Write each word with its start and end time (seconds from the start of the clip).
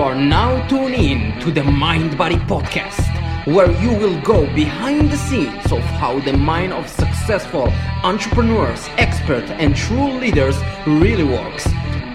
You 0.00 0.06
are 0.06 0.14
now 0.14 0.66
tuned 0.66 0.94
in 0.94 1.38
to 1.40 1.50
the 1.50 1.62
Mind 1.62 2.16
Body 2.16 2.36
Podcast, 2.36 3.04
where 3.46 3.70
you 3.82 3.90
will 3.90 4.18
go 4.22 4.46
behind 4.54 5.10
the 5.10 5.18
scenes 5.18 5.70
of 5.70 5.82
how 6.00 6.18
the 6.20 6.32
mind 6.32 6.72
of 6.72 6.88
successful 6.88 7.70
entrepreneurs, 8.02 8.88
experts, 8.96 9.50
and 9.50 9.76
true 9.76 10.12
leaders 10.12 10.56
really 10.86 11.24
works. 11.24 11.68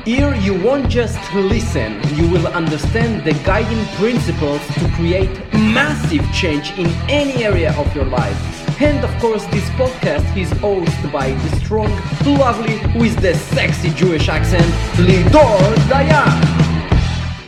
Here, 0.03 0.33
you 0.33 0.59
won't 0.63 0.89
just 0.89 1.19
listen, 1.35 2.01
you 2.15 2.27
will 2.27 2.47
understand 2.47 3.23
the 3.23 3.33
guiding 3.43 3.85
principles 3.97 4.65
to 4.79 4.89
create 4.95 5.29
massive 5.53 6.25
change 6.33 6.71
in 6.79 6.87
any 7.07 7.43
area 7.43 7.71
of 7.77 7.95
your 7.95 8.05
life. 8.05 8.81
And 8.81 9.05
of 9.05 9.15
course, 9.21 9.45
this 9.53 9.69
podcast 9.81 10.25
is 10.35 10.49
hosted 10.53 11.11
by 11.11 11.33
the 11.33 11.55
strong, 11.57 11.91
lovely, 12.25 12.77
with 12.99 13.15
the 13.21 13.35
sexy 13.35 13.91
Jewish 13.91 14.27
accent, 14.27 14.65
Lidor 14.97 15.75
Dayan. 15.85 16.64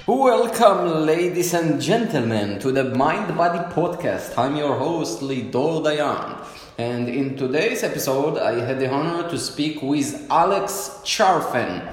Welcome, 0.08 1.06
ladies 1.06 1.54
and 1.54 1.82
gentlemen, 1.82 2.60
to 2.60 2.72
the 2.72 2.86
Mind 2.86 3.36
Body 3.36 3.60
Podcast. 3.74 4.38
I'm 4.38 4.56
your 4.56 4.78
host, 4.78 5.20
Lidor 5.20 5.84
Dayan. 5.84 6.48
And 6.78 7.10
in 7.10 7.36
today's 7.36 7.84
episode, 7.84 8.38
I 8.38 8.64
had 8.64 8.80
the 8.80 8.90
honor 8.90 9.30
to 9.30 9.38
speak 9.38 9.82
with 9.82 10.26
Alex 10.30 11.02
Charfen. 11.04 11.92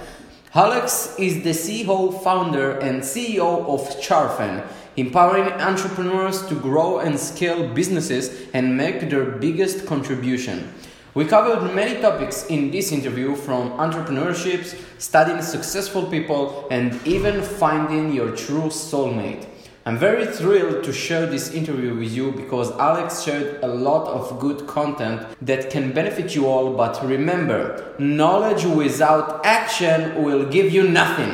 Alex 0.55 1.17
is 1.19 1.43
the 1.43 1.51
CEO, 1.51 2.23
founder, 2.23 2.79
and 2.79 3.03
CEO 3.03 3.67
of 3.67 3.81
Charfen, 4.01 4.65
empowering 4.97 5.53
entrepreneurs 5.55 6.47
to 6.47 6.55
grow 6.55 7.01
and 7.01 7.19
scale 7.19 7.67
businesses 7.75 8.47
and 8.55 8.77
make 8.77 9.11
their 9.11 9.25
biggest 9.25 9.87
contribution. 9.87 10.73
We 11.15 11.25
covered 11.25 11.73
many 11.73 12.01
topics 12.01 12.47
in 12.47 12.73
this 12.73 12.91
interview 12.91 13.37
from 13.37 13.71
entrepreneurships, 13.79 14.75
studying 14.99 15.43
successful 15.43 16.07
people, 16.07 16.67
and 16.73 16.99
even 17.07 17.41
finding 17.41 18.13
your 18.13 18.35
true 18.35 18.69
soulmate. 18.69 19.47
I'm 19.87 19.97
very 19.97 20.27
thrilled 20.27 20.83
to 20.83 20.93
share 20.93 21.27
this 21.27 21.53
interview 21.53 21.95
with 21.95 22.11
you 22.11 22.33
because 22.33 22.73
Alex 22.79 23.23
shared 23.23 23.63
a 23.63 23.69
lot 23.69 24.09
of 24.09 24.41
good 24.41 24.67
content 24.67 25.25
that 25.41 25.71
can 25.71 25.93
benefit 25.93 26.35
you 26.35 26.49
all. 26.49 26.75
But 26.75 27.01
remember, 27.07 27.95
knowledge 28.01 28.65
without 28.65 29.47
action 29.47 30.21
will 30.25 30.45
give 30.47 30.73
you 30.73 30.89
nothing. 30.89 31.33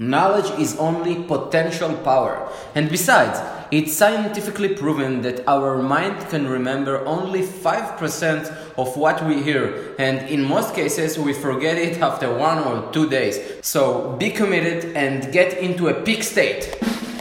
Knowledge 0.00 0.50
is 0.58 0.76
only 0.78 1.22
potential 1.22 1.94
power. 1.98 2.50
And 2.74 2.90
besides, 2.90 3.38
it's 3.70 3.92
scientifically 3.92 4.74
proven 4.74 5.22
that 5.22 5.46
our 5.46 5.80
mind 5.80 6.28
can 6.28 6.48
remember 6.48 7.04
only 7.06 7.42
5% 7.42 8.76
of 8.76 8.96
what 8.96 9.24
we 9.24 9.42
hear, 9.42 9.94
and 9.98 10.28
in 10.28 10.42
most 10.42 10.74
cases, 10.74 11.18
we 11.18 11.32
forget 11.32 11.78
it 11.78 12.02
after 12.02 12.34
one 12.34 12.58
or 12.58 12.90
two 12.92 13.08
days. 13.08 13.38
So 13.62 14.16
be 14.18 14.30
committed 14.30 14.96
and 14.96 15.32
get 15.32 15.58
into 15.58 15.88
a 15.88 15.94
peak 15.94 16.24
state. 16.24 16.76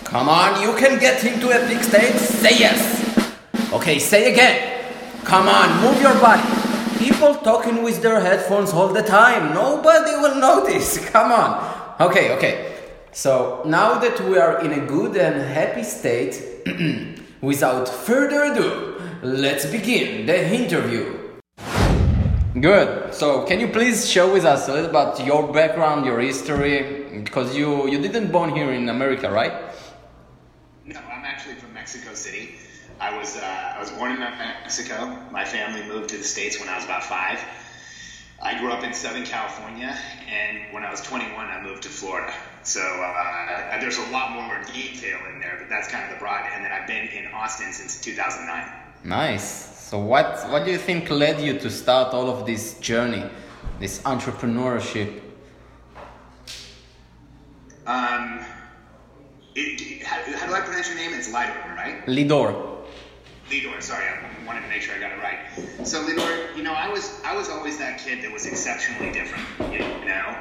Come 0.05 0.27
on, 0.27 0.61
you 0.61 0.75
can 0.75 0.97
get 0.99 1.23
into 1.23 1.51
a 1.51 1.67
peak 1.67 1.83
state. 1.83 2.15
Say 2.15 2.57
yes. 2.57 3.71
Okay, 3.71 3.99
say 3.99 4.31
again. 4.33 4.81
Come 5.23 5.47
on, 5.47 5.81
move 5.83 6.01
your 6.01 6.15
body. 6.15 6.41
People 6.97 7.35
talking 7.35 7.83
with 7.83 8.01
their 8.01 8.19
headphones 8.19 8.73
all 8.73 8.87
the 8.91 9.03
time. 9.03 9.53
Nobody 9.53 10.15
will 10.15 10.35
notice. 10.49 10.97
Come 11.11 11.31
on. 11.31 11.95
Okay, 12.01 12.35
okay. 12.37 12.78
So 13.19 13.61
now 13.65 13.99
that 13.99 14.17
we 14.21 14.37
are 14.37 14.63
in 14.63 14.71
a 14.71 14.85
good 14.85 15.17
and 15.17 15.41
happy 15.41 15.83
state, 15.83 16.41
without 17.41 17.89
further 17.89 18.45
ado, 18.45 18.95
let's 19.21 19.65
begin 19.65 20.25
the 20.25 20.47
interview. 20.47 21.19
Good. 22.61 23.13
So, 23.13 23.43
can 23.43 23.59
you 23.59 23.67
please 23.67 24.09
share 24.09 24.25
with 24.25 24.45
us 24.45 24.69
a 24.69 24.71
little 24.71 24.89
about 24.89 25.19
your 25.25 25.51
background, 25.51 26.05
your 26.05 26.21
history? 26.21 27.19
Because 27.25 27.53
you 27.53 27.89
you 27.89 27.99
didn't 27.99 28.31
born 28.31 28.55
here 28.55 28.71
in 28.71 28.87
America, 28.87 29.29
right? 29.29 29.53
No, 30.85 30.99
I'm 31.11 31.25
actually 31.25 31.55
from 31.55 31.73
Mexico 31.73 32.13
City. 32.13 32.55
I 33.01 33.17
was 33.17 33.35
uh, 33.35 33.75
I 33.75 33.79
was 33.81 33.91
born 33.91 34.13
in 34.13 34.19
Mexico. 34.19 34.95
My 35.29 35.43
family 35.43 35.83
moved 35.91 36.07
to 36.11 36.17
the 36.17 36.23
states 36.23 36.57
when 36.57 36.69
I 36.69 36.75
was 36.77 36.85
about 36.85 37.03
five. 37.03 37.43
I 38.41 38.57
grew 38.57 38.71
up 38.71 38.83
in 38.83 38.93
Southern 38.93 39.25
California, 39.25 39.93
and 40.29 40.73
when 40.73 40.83
I 40.83 40.91
was 40.91 41.01
21, 41.01 41.45
I 41.45 41.61
moved 41.61 41.83
to 41.83 41.89
Florida. 41.89 42.33
So 42.63 42.79
uh, 42.79 43.79
there's 43.81 43.97
a 43.97 44.09
lot 44.11 44.31
more 44.31 44.61
detail 44.73 45.19
in 45.33 45.41
there, 45.41 45.57
but 45.59 45.67
that's 45.67 45.89
kind 45.89 46.05
of 46.05 46.11
the 46.11 46.19
broad. 46.19 46.45
And 46.53 46.63
then 46.63 46.71
I've 46.71 46.87
been 46.87 47.07
in 47.09 47.27
Austin 47.33 47.73
since 47.73 47.99
2009. 47.99 48.79
Nice. 49.03 49.77
So 49.89 49.99
what 49.99 50.49
what 50.49 50.65
do 50.65 50.71
you 50.71 50.77
think 50.77 51.09
led 51.09 51.41
you 51.41 51.57
to 51.59 51.69
start 51.69 52.13
all 52.13 52.29
of 52.29 52.45
this 52.45 52.79
journey, 52.79 53.23
this 53.79 54.01
entrepreneurship? 54.03 55.21
Um, 57.87 58.45
it, 59.55 60.03
how, 60.03 60.21
how, 60.37 60.47
do 60.47 60.53
I 60.53 60.61
pronounce 60.61 60.89
your 60.89 60.97
name? 60.97 61.13
It's 61.13 61.29
Lidor, 61.29 61.75
right? 61.75 62.05
Lidor. 62.05 62.85
Lidor. 63.49 63.81
Sorry, 63.81 64.05
I 64.05 64.38
wanted 64.49 64.61
to 64.61 64.67
make 64.69 64.81
sure 64.81 64.95
I 64.95 64.99
got 64.99 65.11
it 65.11 65.21
right. 65.21 65.37
So 65.85 66.03
Lidor, 66.03 66.57
you 66.57 66.63
know, 66.63 66.73
I 66.73 66.89
was 66.89 67.21
I 67.23 67.35
was 67.35 67.49
always 67.49 67.77
that 67.77 67.99
kid 67.99 68.23
that 68.23 68.31
was 68.31 68.47
exceptionally 68.47 69.11
different. 69.11 69.45
You 69.71 69.77
know, 70.07 70.35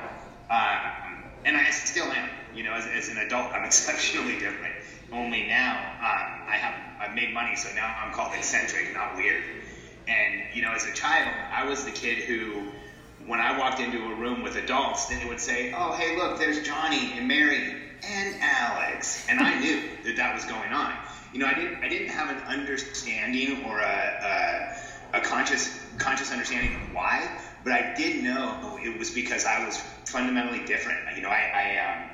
um, 0.49 1.25
and 1.45 1.55
I 1.55 1.69
still 1.71 2.07
am. 2.07 2.31
You 2.55 2.65
know, 2.65 2.73
as, 2.73 2.87
as 2.87 3.11
an 3.11 3.19
adult, 3.19 3.53
I'm 3.53 3.65
exceptionally 3.71 4.39
different. 4.39 4.75
Only 5.13 5.47
now 5.47 5.77
um, 6.01 6.49
I 6.49 6.57
have 6.57 6.75
I've 6.99 7.15
made 7.15 7.35
money, 7.35 7.55
so 7.55 7.69
now 7.75 7.95
I'm 8.03 8.15
called 8.15 8.33
eccentric, 8.33 8.95
not 8.95 9.15
weird. 9.15 9.45
And 10.09 10.55
you 10.55 10.63
know, 10.63 10.73
as 10.73 10.87
a 10.87 10.93
child, 10.95 11.29
I 11.53 11.69
was 11.69 11.85
the 11.85 11.91
kid 11.91 12.25
who, 12.25 12.63
when 13.27 13.41
I 13.41 13.59
walked 13.59 13.79
into 13.79 13.99
a 14.11 14.15
room 14.15 14.43
with 14.43 14.57
adults, 14.57 15.05
then 15.07 15.19
they 15.19 15.29
would 15.29 15.41
say, 15.41 15.75
"Oh, 15.77 15.93
hey, 15.93 16.17
look, 16.17 16.39
there's 16.39 16.63
Johnny 16.63 17.13
and 17.13 17.29
Mary 17.29 17.88
and 18.04 18.36
Alex," 18.41 19.26
and 19.28 19.41
I 19.41 19.59
knew 19.59 19.81
that 20.04 20.16
that 20.16 20.34
was 20.34 20.44
going 20.44 20.72
on. 20.72 20.92
You 21.32 21.41
know, 21.41 21.47
I 21.47 21.54
didn't 21.54 21.82
I 21.82 21.88
didn't 21.88 22.09
have 22.09 22.28
an 22.31 22.38
understanding 22.47 23.64
or 23.64 23.81
a, 23.81 24.75
a, 25.12 25.19
a 25.19 25.20
conscious 25.20 25.69
conscious 25.98 26.31
understanding 26.31 26.75
of 26.75 26.92
why, 26.92 27.28
but 27.64 27.72
I 27.72 27.94
did 27.94 28.22
know 28.22 28.78
it 28.82 28.97
was 28.98 29.10
because 29.10 29.44
I 29.44 29.64
was 29.64 29.78
fundamentally 30.06 30.60
different. 30.64 31.00
You 31.16 31.22
know, 31.22 31.28
I, 31.31 31.50
I 31.54 31.76
um, 31.76 32.10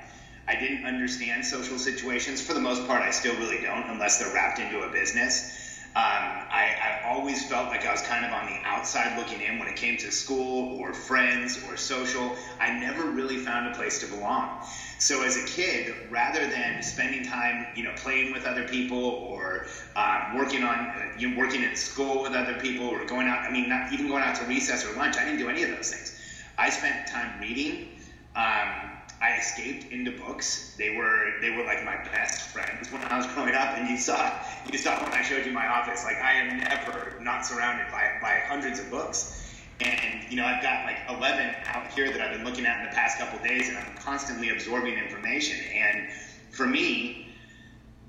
I 0.47 0.55
didn't 0.57 0.85
understand 0.85 1.45
social 1.45 1.79
situations. 1.79 2.41
For 2.41 2.55
the 2.55 2.61
most 2.61 2.87
part, 2.87 3.03
I 3.03 3.11
still 3.11 3.37
really 3.37 3.61
don't, 3.61 3.89
unless 3.89 4.19
they're 4.19 4.33
wrapped 4.33 4.59
into 4.59 4.81
a 4.81 4.89
business. 4.89 5.74
Um, 5.97 6.03
I, 6.51 6.75
I, 6.83 7.09
always 7.09 7.45
felt 7.45 7.69
like 7.69 7.87
I 7.87 7.93
was 7.93 8.03
kind 8.03 8.25
of 8.25 8.33
on 8.33 8.47
the 8.47 8.59
outside 8.65 9.17
looking 9.17 9.41
in 9.41 9.61
when 9.61 9.69
it 9.69 9.77
came 9.77 9.97
to 9.99 10.11
school 10.11 10.77
or 10.77 10.93
friends 10.93 11.63
or 11.69 11.77
social. 11.77 12.35
I 12.59 12.71
never 12.71 13.05
really 13.05 13.37
found 13.37 13.69
a 13.69 13.77
place 13.77 14.01
to 14.01 14.07
belong. 14.09 14.61
So 14.99 15.23
as 15.23 15.37
a 15.37 15.45
kid, 15.45 15.95
rather 16.11 16.49
than 16.49 16.83
spending 16.83 17.23
time, 17.25 17.69
you 17.77 17.85
know, 17.85 17.93
playing 17.95 18.33
with 18.33 18.45
other 18.45 18.67
people 18.67 18.99
or 18.99 19.67
um, 19.95 20.37
working 20.37 20.65
on, 20.65 20.89
uh, 20.89 21.13
you 21.17 21.29
know, 21.29 21.39
working 21.39 21.63
in 21.63 21.77
school 21.77 22.23
with 22.23 22.33
other 22.33 22.59
people 22.59 22.87
or 22.87 23.05
going 23.05 23.29
out, 23.29 23.45
I 23.49 23.53
mean, 23.53 23.69
not 23.69 23.93
even 23.93 24.09
going 24.09 24.25
out 24.25 24.35
to 24.37 24.45
recess 24.47 24.85
or 24.85 24.97
lunch, 24.97 25.17
I 25.17 25.25
didn't 25.25 25.39
do 25.39 25.49
any 25.49 25.63
of 25.63 25.71
those 25.71 25.91
things. 25.91 26.19
I 26.59 26.71
spent 26.71 27.07
time 27.07 27.41
reading. 27.41 27.87
Um, 28.35 28.94
I 29.21 29.39
escaped 29.39 29.93
into 29.93 30.11
books. 30.13 30.75
They 30.77 30.97
were 30.97 31.35
they 31.41 31.51
were 31.51 31.65
like 31.65 31.85
my 31.85 31.97
best 32.13 32.49
friends 32.49 32.91
when 32.93 33.03
I 33.03 33.17
was 33.17 33.27
growing 33.29 33.55
up. 33.55 33.77
And 33.77 33.89
you 33.89 33.97
saw 33.97 34.33
you 34.71 34.79
saw 34.79 35.03
when 35.03 35.13
I 35.13 35.23
showed 35.23 35.47
you 35.47 35.53
my 35.53 35.67
office. 35.67 36.05
Like 36.05 36.17
I 36.17 36.33
am 36.35 36.59
never 36.59 37.17
not 37.21 37.47
surrounded 37.47 37.91
by 37.91 38.19
by 38.21 38.43
hundreds 38.47 38.81
of 38.81 38.91
books. 38.91 39.41
And 39.81 40.31
you 40.31 40.37
know 40.37 40.45
I've 40.45 40.63
got 40.63 40.85
like 40.85 40.99
11 41.09 41.55
out 41.67 41.89
here 41.93 42.11
that 42.11 42.21
I've 42.21 42.37
been 42.37 42.45
looking 42.45 42.67
at 42.67 42.81
in 42.81 42.85
the 42.87 42.95
past 42.95 43.19
couple 43.19 43.39
days, 43.41 43.69
and 43.69 43.79
I'm 43.79 43.95
constantly 43.97 44.51
absorbing 44.51 44.95
information. 44.95 45.59
And 45.73 46.13
for 46.51 46.67
me, 46.67 47.34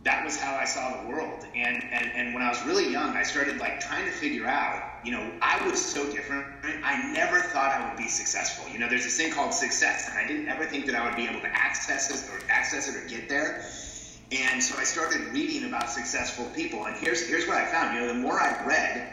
that 0.05 0.23
was 0.23 0.39
how 0.39 0.55
I 0.55 0.65
saw 0.65 1.01
the 1.01 1.09
world. 1.09 1.47
And, 1.55 1.83
and, 1.91 2.11
and 2.13 2.33
when 2.35 2.43
I 2.43 2.49
was 2.49 2.63
really 2.63 2.91
young, 2.91 3.17
I 3.17 3.23
started 3.23 3.57
like 3.57 3.79
trying 3.79 4.05
to 4.05 4.11
figure 4.11 4.45
out, 4.45 4.83
you 5.03 5.11
know, 5.11 5.31
I 5.41 5.67
was 5.67 5.83
so 5.83 6.09
different. 6.11 6.45
I 6.83 7.11
never 7.11 7.39
thought 7.39 7.71
I 7.71 7.89
would 7.89 7.97
be 7.97 8.07
successful. 8.07 8.71
You 8.71 8.77
know, 8.77 8.87
there's 8.87 9.03
this 9.03 9.17
thing 9.17 9.31
called 9.31 9.51
success, 9.51 10.07
and 10.07 10.17
I 10.17 10.27
didn't 10.27 10.47
ever 10.47 10.65
think 10.65 10.85
that 10.85 10.95
I 10.95 11.03
would 11.03 11.15
be 11.15 11.27
able 11.27 11.41
to 11.41 11.47
access 11.47 12.11
it 12.11 12.31
or 12.31 12.39
access 12.51 12.87
it 12.87 12.95
or 12.95 13.07
get 13.07 13.27
there. 13.27 13.65
And 14.31 14.61
so 14.61 14.77
I 14.77 14.83
started 14.83 15.21
reading 15.33 15.65
about 15.65 15.89
successful 15.89 16.45
people. 16.55 16.85
And 16.85 16.95
here's 16.95 17.27
here's 17.27 17.47
what 17.47 17.57
I 17.57 17.65
found. 17.65 17.95
You 17.95 18.01
know, 18.01 18.07
the 18.07 18.19
more 18.19 18.39
I 18.39 18.63
read 18.63 19.11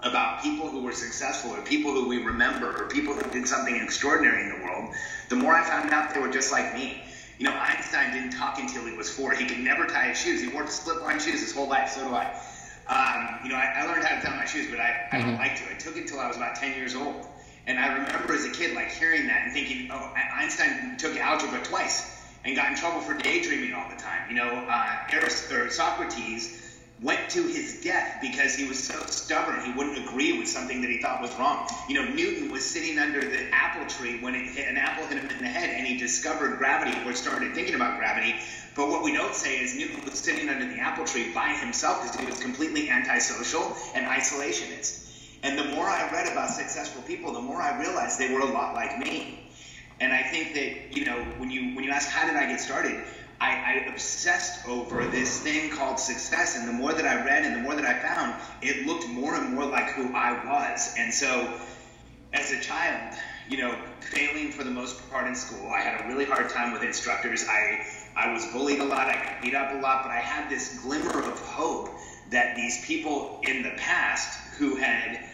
about 0.00 0.42
people 0.42 0.68
who 0.68 0.82
were 0.82 0.92
successful 0.92 1.52
or 1.52 1.62
people 1.62 1.92
who 1.92 2.08
we 2.08 2.22
remember 2.22 2.82
or 2.82 2.88
people 2.88 3.14
who 3.14 3.30
did 3.30 3.48
something 3.48 3.76
extraordinary 3.76 4.42
in 4.42 4.58
the 4.58 4.64
world, 4.64 4.94
the 5.30 5.36
more 5.36 5.54
I 5.54 5.62
found 5.62 5.90
out 5.92 6.12
they 6.12 6.20
were 6.20 6.30
just 6.30 6.52
like 6.52 6.74
me 6.74 7.04
you 7.40 7.46
know, 7.46 7.56
Einstein 7.58 8.12
didn't 8.12 8.32
talk 8.32 8.58
until 8.58 8.84
he 8.84 8.94
was 8.94 9.08
four. 9.08 9.32
He 9.32 9.46
could 9.46 9.60
never 9.60 9.86
tie 9.86 10.08
his 10.08 10.18
shoes. 10.18 10.42
He 10.42 10.48
wore 10.48 10.66
slip-on 10.66 11.18
shoes 11.18 11.40
his 11.40 11.54
whole 11.54 11.66
life. 11.66 11.88
So 11.88 12.06
do 12.06 12.14
I. 12.14 12.26
Um, 12.86 13.40
you 13.42 13.48
know, 13.48 13.56
I, 13.56 13.80
I, 13.80 13.86
learned 13.86 14.04
how 14.04 14.20
to 14.20 14.26
tie 14.26 14.36
my 14.36 14.44
shoes, 14.44 14.66
but 14.70 14.78
I, 14.78 15.08
I 15.10 15.18
don't 15.18 15.28
mm-hmm. 15.28 15.38
like 15.38 15.56
to. 15.56 15.70
It 15.70 15.80
took 15.80 15.96
until 15.96 16.20
I 16.20 16.28
was 16.28 16.36
about 16.36 16.56
10 16.56 16.76
years 16.76 16.94
old. 16.94 17.26
And 17.66 17.78
I 17.78 17.94
remember 17.94 18.34
as 18.34 18.44
a 18.44 18.50
kid, 18.50 18.74
like, 18.74 18.90
hearing 18.90 19.26
that 19.28 19.44
and 19.44 19.52
thinking, 19.54 19.90
oh, 19.90 20.12
Einstein 20.34 20.98
took 20.98 21.16
algebra 21.16 21.62
twice 21.62 22.20
and 22.44 22.54
got 22.54 22.72
in 22.72 22.76
trouble 22.76 23.00
for 23.00 23.14
daydreaming 23.14 23.72
all 23.72 23.88
the 23.88 23.96
time. 23.96 24.28
You 24.28 24.36
know, 24.36 24.66
uh, 24.68 25.06
Arist- 25.10 25.50
or 25.50 25.70
Socrates 25.70 26.69
went 27.02 27.30
to 27.30 27.42
his 27.46 27.80
death 27.80 28.18
because 28.20 28.54
he 28.54 28.66
was 28.66 28.78
so 28.78 28.98
stubborn 29.06 29.64
he 29.64 29.72
wouldn't 29.72 30.06
agree 30.06 30.38
with 30.38 30.48
something 30.48 30.82
that 30.82 30.90
he 30.90 31.00
thought 31.00 31.22
was 31.22 31.34
wrong. 31.38 31.66
You 31.88 31.94
know, 31.94 32.14
Newton 32.14 32.50
was 32.50 32.64
sitting 32.64 32.98
under 32.98 33.20
the 33.20 33.52
apple 33.54 33.86
tree 33.86 34.18
when 34.20 34.34
it 34.34 34.46
hit, 34.46 34.68
an 34.68 34.76
apple 34.76 35.06
hit 35.06 35.18
him 35.18 35.30
in 35.30 35.38
the 35.38 35.48
head 35.48 35.70
and 35.70 35.86
he 35.86 35.96
discovered 35.96 36.58
gravity 36.58 36.92
or 37.06 37.14
started 37.14 37.54
thinking 37.54 37.74
about 37.74 37.96
gravity. 37.96 38.34
But 38.74 38.88
what 38.88 39.02
we 39.02 39.12
don't 39.12 39.34
say 39.34 39.58
is 39.58 39.74
Newton 39.74 40.00
was 40.04 40.18
sitting 40.18 40.48
under 40.48 40.66
the 40.66 40.78
apple 40.78 41.04
tree 41.04 41.32
by 41.32 41.54
himself 41.54 42.00
because 42.00 42.16
he 42.16 42.26
was 42.26 42.38
completely 42.38 42.88
antisocial 42.90 43.72
and 43.94 44.06
isolationist. 44.06 44.94
And 45.42 45.58
the 45.58 45.64
more 45.64 45.88
I 45.88 46.10
read 46.12 46.26
about 46.26 46.50
successful 46.50 47.02
people, 47.02 47.32
the 47.32 47.40
more 47.40 47.62
I 47.62 47.70
realized 47.70 48.18
they 48.18 48.28
were 48.28 48.40
a 48.40 48.46
lot 48.46 48.74
like 48.74 48.98
me. 48.98 49.38
And 50.00 50.12
I 50.12 50.22
think 50.22 50.54
that, 50.54 50.72
you 50.90 51.04
know, 51.04 51.24
when 51.36 51.50
you 51.50 51.74
when 51.74 51.84
you 51.84 51.90
ask 51.90 52.08
how 52.08 52.24
did 52.24 52.36
I 52.36 52.46
get 52.46 52.60
started, 52.60 52.96
I, 53.40 53.52
I, 53.54 53.72
obsessed 53.90 54.68
over 54.68 55.06
this 55.06 55.40
thing 55.40 55.70
called 55.70 55.98
success. 55.98 56.56
And 56.56 56.68
the 56.68 56.72
more 56.72 56.92
that 56.92 57.06
I 57.06 57.24
read 57.24 57.44
and 57.44 57.56
the 57.56 57.60
more 57.60 57.74
that 57.74 57.86
I 57.86 57.98
found, 57.98 58.34
it 58.60 58.86
looked 58.86 59.08
more 59.08 59.34
and 59.34 59.54
more 59.54 59.64
like 59.64 59.90
who 59.90 60.14
I 60.14 60.44
was. 60.44 60.94
And 60.98 61.12
so, 61.12 61.50
as 62.32 62.52
a 62.52 62.60
child, 62.60 63.16
you 63.48 63.56
know, 63.56 63.74
failing 64.00 64.52
for 64.52 64.62
the 64.62 64.70
most 64.70 65.10
part 65.10 65.26
in 65.26 65.34
school, 65.34 65.70
I 65.70 65.80
had 65.80 66.04
a 66.04 66.08
really 66.08 66.24
hard 66.24 66.50
time 66.50 66.72
with 66.72 66.82
instructors. 66.82 67.46
I, 67.48 67.84
I 68.14 68.32
was 68.32 68.44
bullied 68.46 68.80
a 68.80 68.84
lot, 68.84 69.08
I 69.08 69.14
got 69.14 69.42
beat 69.42 69.54
up 69.54 69.72
a 69.72 69.80
lot, 69.80 70.04
but 70.04 70.12
I 70.12 70.20
had 70.20 70.50
this 70.50 70.78
glimmer 70.80 71.18
of 71.18 71.38
hope 71.40 71.90
that 72.30 72.54
these 72.56 72.84
people 72.84 73.40
in 73.42 73.62
the 73.62 73.70
past 73.70 74.38
who 74.58 74.76
had 74.76 75.24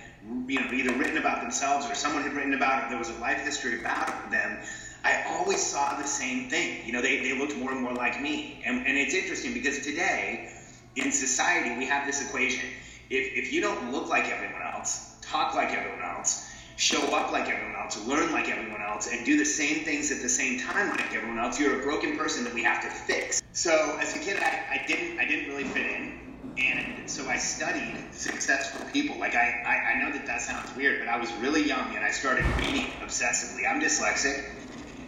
you 0.49 0.59
know 0.59 0.73
either 0.73 0.93
written 0.95 1.19
about 1.19 1.43
themselves 1.43 1.87
or 1.91 1.95
someone 1.95 2.23
had 2.23 2.33
written 2.33 2.55
about 2.55 2.85
it, 2.85 2.89
there 2.89 2.99
was 2.99 3.11
a 3.11 3.19
life 3.19 3.41
history 3.45 3.81
about 3.81 4.31
them 4.31 4.59
I 5.05 5.25
always 5.29 5.65
saw 5.65 5.97
the 5.97 6.07
same 6.07 6.49
thing. 6.51 6.87
You 6.87 6.93
know, 6.93 7.03
they, 7.03 7.21
they 7.21 7.39
looked 7.39 7.57
more 7.57 7.73
and 7.73 7.81
more 7.81 7.95
like 7.95 8.21
me. 8.21 8.63
And, 8.65 8.87
and 8.87 8.97
it's 8.97 9.15
interesting 9.15 9.55
because 9.55 9.81
today, 9.81 10.51
in 10.97 11.13
society, 11.13 11.77
we 11.79 11.87
have 11.87 12.07
this 12.07 12.27
equation. 12.27 12.69
If, 13.11 13.47
if 13.47 13.53
you 13.53 13.61
don't 13.61 13.93
look 13.93 14.09
like 14.09 14.27
everyone 14.27 14.63
else, 14.63 15.17
talk 15.23 15.55
like 15.55 15.71
everyone 15.71 16.03
else, 16.03 16.51
show 16.77 17.03
up 17.15 17.33
like 17.33 17.49
everyone 17.49 17.77
else, 17.77 18.05
learn 18.07 18.33
like 18.33 18.49
everyone 18.49 18.83
else, 18.83 19.09
and 19.11 19.25
do 19.25 19.37
the 19.39 19.45
same 19.45 19.85
things 19.85 20.11
at 20.11 20.23
the 20.23 20.29
same 20.29 20.61
time 20.61 20.91
like 20.91 21.15
everyone 21.15 21.39
else, 21.39 21.59
you're 21.59 21.81
a 21.81 21.83
broken 21.83 22.17
person 22.19 22.45
that 22.45 22.55
we 22.55 22.63
have 22.63 22.83
to 22.83 22.89
fix. 22.89 23.43
So 23.53 23.97
as 24.01 24.15
a 24.17 24.19
kid, 24.19 24.39
I, 24.43 24.83
I 24.83 24.87
didn't 24.87 25.19
I 25.19 25.27
didn't 25.27 25.49
really 25.49 25.65
fit 25.65 25.87
in. 25.87 26.13
And 26.59 27.09
so 27.09 27.29
I 27.29 27.37
studied 27.37 27.97
successful 28.13 28.81
people. 28.93 29.19
Like 29.19 29.35
I, 29.35 29.63
I, 29.67 29.93
I 29.93 30.03
know 30.03 30.13
that 30.13 30.27
that 30.27 30.41
sounds 30.41 30.75
weird, 30.75 31.01
but 31.01 31.09
I 31.09 31.19
was 31.19 31.31
really 31.35 31.67
young 31.67 31.95
and 31.95 32.05
I 32.05 32.11
started 32.11 32.45
reading 32.57 32.93
obsessively. 33.03 33.69
I'm 33.69 33.81
dyslexic 33.81 34.56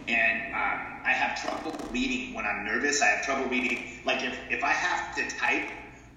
and 0.09 0.53
um, 0.53 1.01
I 1.05 1.11
have 1.11 1.41
trouble 1.41 1.79
reading 1.91 2.33
when 2.33 2.45
I'm 2.45 2.65
nervous. 2.65 3.01
I 3.01 3.07
have 3.07 3.25
trouble 3.25 3.45
reading. 3.45 4.01
Like 4.05 4.23
if, 4.23 4.37
if 4.49 4.63
I 4.63 4.71
have 4.71 5.15
to 5.15 5.37
type 5.37 5.69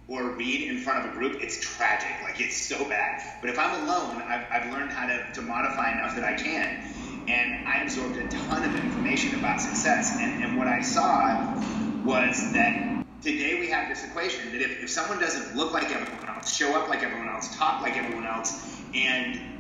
or 0.09 0.31
read 0.31 0.71
in 0.71 0.79
front 0.79 1.05
of 1.05 1.13
a 1.13 1.15
group, 1.15 1.43
it's 1.43 1.61
tragic. 1.61 2.11
Like 2.23 2.41
it's 2.41 2.57
so 2.57 2.89
bad. 2.89 3.23
But 3.41 3.51
if 3.51 3.59
I'm 3.59 3.83
alone, 3.83 4.23
I've, 4.23 4.47
I've 4.51 4.73
learned 4.73 4.91
how 4.91 5.07
to, 5.07 5.33
to 5.35 5.43
modify 5.43 5.93
enough 5.93 6.17
that 6.17 6.25
I 6.25 6.35
can. 6.35 6.85
And 7.29 7.69
I 7.69 7.83
absorbed 7.83 8.17
a 8.17 8.29
ton 8.29 8.65
of 8.65 8.75
information 8.75 9.39
about 9.39 9.61
success. 9.61 10.17
And, 10.19 10.43
and 10.43 10.57
what 10.57 10.67
I 10.67 10.81
saw 10.81 11.55
was 12.05 12.53
that 12.53 13.05
today 13.23 13.61
we 13.61 13.69
have 13.71 13.89
this 13.89 14.05
equation 14.05 14.53
that 14.53 14.61
if, 14.61 14.83
if 14.83 14.91
someone 14.91 15.21
doesn't 15.21 15.57
look 15.57 15.73
like 15.73 15.91
everyone 15.91 16.29
else, 16.29 16.55
show 16.55 16.75
up 16.75 16.89
like 16.89 17.03
everyone 17.03 17.29
else, 17.29 17.57
talk 17.57 17.83
like 17.83 17.97
everyone 17.97 18.27
else, 18.27 18.81
and 18.95 19.52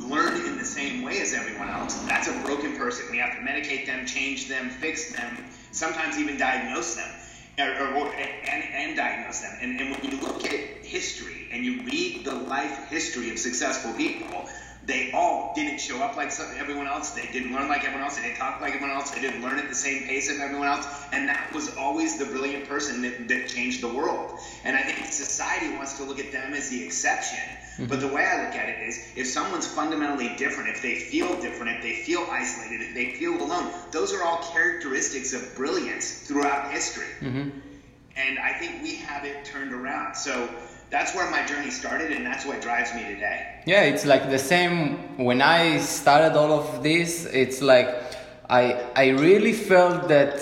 learn 0.00 0.46
in 0.46 0.58
the 0.58 0.64
same 0.64 1.02
way 1.02 1.20
as 1.20 1.32
everyone 1.32 1.68
else, 1.68 2.04
that's 2.04 2.28
a 2.28 2.32
broken 2.40 2.76
person. 2.76 3.06
We 3.10 3.18
have 3.18 3.34
to 3.34 3.40
medicate 3.40 3.86
them, 3.86 4.06
change 4.06 4.48
them, 4.48 4.70
fix 4.70 5.12
them, 5.12 5.36
sometimes 5.70 6.18
even 6.18 6.36
diagnose 6.36 6.96
them, 6.96 7.10
or, 7.58 7.96
or 7.96 8.14
and, 8.14 8.64
and, 8.74 8.96
diagnose 8.96 9.40
them. 9.40 9.56
And, 9.60 9.80
and 9.80 9.90
when 9.92 10.04
you 10.04 10.20
look 10.20 10.44
at 10.44 10.84
history 10.84 11.48
and 11.52 11.64
you 11.64 11.82
read 11.84 12.24
the 12.24 12.34
life 12.34 12.88
history 12.88 13.30
of 13.30 13.38
successful 13.38 13.92
people, 13.94 14.48
they 14.86 15.12
all 15.12 15.52
didn't 15.54 15.78
show 15.78 16.02
up 16.02 16.16
like 16.16 16.32
everyone 16.58 16.86
else. 16.86 17.10
They 17.10 17.26
didn't 17.32 17.52
learn 17.52 17.68
like 17.68 17.84
everyone 17.84 18.02
else. 18.02 18.16
They 18.16 18.22
didn't 18.22 18.36
talk 18.36 18.60
like 18.60 18.74
everyone 18.74 18.96
else. 18.96 19.10
They 19.10 19.20
didn't 19.20 19.42
learn 19.42 19.58
at 19.58 19.68
the 19.68 19.74
same 19.74 20.04
pace 20.04 20.30
as 20.30 20.40
everyone 20.40 20.68
else. 20.68 20.86
And 21.12 21.28
that 21.28 21.52
was 21.54 21.74
always 21.76 22.18
the 22.18 22.26
brilliant 22.26 22.68
person 22.68 23.00
that, 23.02 23.28
that 23.28 23.48
changed 23.48 23.80
the 23.80 23.88
world. 23.88 24.38
And 24.62 24.76
I 24.76 24.82
think 24.82 25.06
society 25.10 25.74
wants 25.74 25.96
to 25.98 26.04
look 26.04 26.18
at 26.18 26.32
them 26.32 26.52
as 26.52 26.68
the 26.68 26.84
exception. 26.84 27.38
Mm-hmm. 27.38 27.86
But 27.86 28.00
the 28.00 28.08
way 28.08 28.24
I 28.24 28.44
look 28.44 28.54
at 28.54 28.68
it 28.68 28.86
is 28.86 29.12
if 29.16 29.26
someone's 29.26 29.66
fundamentally 29.66 30.34
different, 30.36 30.68
if 30.68 30.82
they 30.82 30.96
feel 30.96 31.40
different, 31.40 31.76
if 31.76 31.82
they 31.82 31.94
feel 32.02 32.26
isolated, 32.30 32.82
if 32.82 32.94
they 32.94 33.12
feel 33.12 33.40
alone, 33.42 33.72
those 33.90 34.12
are 34.12 34.22
all 34.22 34.42
characteristics 34.52 35.32
of 35.32 35.54
brilliance 35.56 36.20
throughout 36.26 36.70
history. 36.72 37.08
Mm-hmm. 37.20 37.58
And 38.16 38.38
I 38.38 38.52
think 38.52 38.82
we 38.82 38.96
have 38.96 39.24
it 39.24 39.44
turned 39.44 39.72
around. 39.72 40.14
So 40.14 40.48
that's 40.94 41.12
where 41.12 41.28
my 41.28 41.44
journey 41.44 41.72
started 41.72 42.12
and 42.12 42.24
that's 42.24 42.46
what 42.46 42.62
drives 42.62 42.94
me 42.94 43.02
today. 43.02 43.38
Yeah 43.66 43.82
it's 43.82 44.04
like 44.06 44.30
the 44.30 44.38
same. 44.38 44.78
When 45.28 45.42
i 45.42 45.78
started 45.78 46.38
all 46.40 46.52
of 46.60 46.84
this 46.84 47.26
it's 47.42 47.60
like 47.60 47.88
i 48.48 48.64
i 48.94 49.06
really 49.26 49.52
felt 49.52 50.06
that 50.08 50.34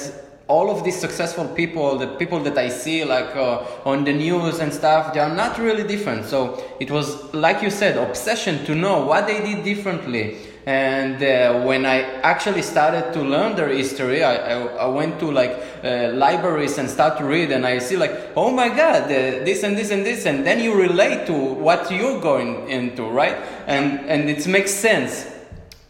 all 0.48 0.68
of 0.74 0.84
these 0.84 0.98
successful 1.06 1.46
people 1.60 1.96
the 1.96 2.10
people 2.22 2.40
that 2.46 2.58
i 2.58 2.68
see 2.68 2.98
like 3.16 3.34
uh, 3.34 3.90
on 3.90 4.04
the 4.04 4.12
news 4.12 4.58
and 4.58 4.70
stuff 4.80 5.14
they 5.14 5.20
are 5.20 5.34
not 5.42 5.58
really 5.58 5.86
different. 5.94 6.26
So 6.26 6.62
it 6.78 6.90
was 6.90 7.06
like 7.32 7.62
you 7.62 7.70
said 7.70 7.96
obsession 7.96 8.54
to 8.66 8.74
know 8.74 9.06
what 9.06 9.26
they 9.26 9.40
did 9.48 9.64
differently 9.64 10.24
and 10.66 11.22
uh, 11.22 11.62
when 11.64 11.84
i 11.84 12.02
actually 12.20 12.62
started 12.62 13.12
to 13.12 13.20
learn 13.20 13.56
their 13.56 13.68
history 13.68 14.22
i, 14.22 14.34
I, 14.34 14.62
I 14.84 14.86
went 14.86 15.18
to 15.20 15.30
like 15.30 15.58
uh, 15.82 16.12
libraries 16.14 16.78
and 16.78 16.88
start 16.88 17.18
to 17.18 17.24
read 17.24 17.50
and 17.50 17.66
i 17.66 17.78
see 17.78 17.96
like 17.96 18.32
oh 18.36 18.50
my 18.50 18.68
god 18.68 19.04
uh, 19.04 19.44
this 19.44 19.62
and 19.62 19.76
this 19.76 19.90
and 19.90 20.06
this 20.06 20.26
and 20.26 20.46
then 20.46 20.60
you 20.60 20.74
relate 20.74 21.26
to 21.26 21.32
what 21.32 21.90
you're 21.90 22.20
going 22.20 22.68
into 22.68 23.02
right? 23.12 23.36
And 23.66 24.00
and 24.08 24.28
it 24.28 24.46
makes 24.46 24.70
sense. 24.70 25.28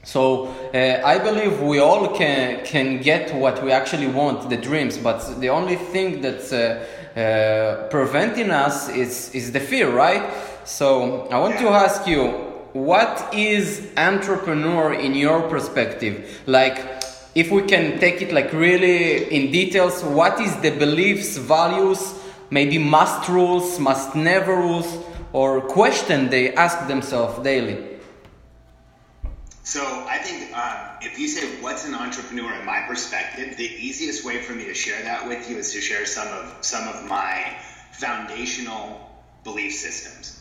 So 0.04 0.48
uh, 0.74 1.00
i 1.04 1.19
believe 1.19 1.60
we 1.60 1.78
all 1.78 2.08
can 2.08 2.64
can 2.64 3.00
get 3.00 3.34
what 3.34 3.62
we 3.62 3.70
actually 3.70 4.08
want 4.08 4.50
the 4.50 4.56
dreams 4.56 4.98
but 4.98 5.40
the 5.40 5.48
only 5.48 5.76
thing 5.76 6.20
that's 6.20 6.52
uh, 6.52 6.84
uh, 7.16 7.88
preventing 7.88 8.50
us 8.50 8.88
is 8.88 9.32
is 9.34 9.52
the 9.52 9.60
fear 9.60 9.90
right? 9.90 10.22
So 10.64 11.28
i 11.30 11.38
want 11.38 11.58
to 11.58 11.69
ask 11.69 12.06
you 12.06 12.51
what 12.72 13.34
is 13.34 13.90
entrepreneur 13.96 14.94
in 14.94 15.14
your 15.14 15.48
perspective? 15.48 16.42
Like, 16.46 17.02
if 17.34 17.50
we 17.50 17.62
can 17.62 17.98
take 17.98 18.22
it 18.22 18.32
like 18.32 18.52
really 18.52 19.24
in 19.34 19.52
details, 19.52 20.02
what 20.02 20.40
is 20.40 20.54
the 20.60 20.70
beliefs, 20.70 21.36
values, 21.36 22.14
maybe 22.50 22.78
must 22.78 23.28
rules, 23.28 23.78
must 23.78 24.14
never 24.14 24.56
rules, 24.56 24.98
or 25.32 25.60
question 25.60 26.28
they 26.28 26.54
ask 26.54 26.86
themselves 26.88 27.42
daily? 27.42 27.92
So 29.64 29.80
I 30.08 30.19
think 30.19 30.50
uh, 30.54 30.96
if 31.00 31.19
you 31.19 31.28
say 31.28 31.46
what's 31.62 31.86
an 31.86 31.94
entrepreneur 31.94 32.52
in 32.55 32.67
my 32.67 32.84
perspective, 32.88 33.56
the 33.56 33.64
easiest 33.64 34.24
way 34.24 34.43
for 34.43 34.52
me 34.55 34.64
to 34.64 34.74
share 34.74 35.02
that 35.05 35.29
with 35.29 35.48
you 35.48 35.58
is 35.58 35.72
to 35.72 35.81
share 35.81 36.05
some 36.05 36.29
of 36.29 36.56
some 36.62 36.88
of 36.88 37.08
my 37.08 37.56
foundational 37.93 39.10
belief 39.44 39.72
systems. 39.72 40.31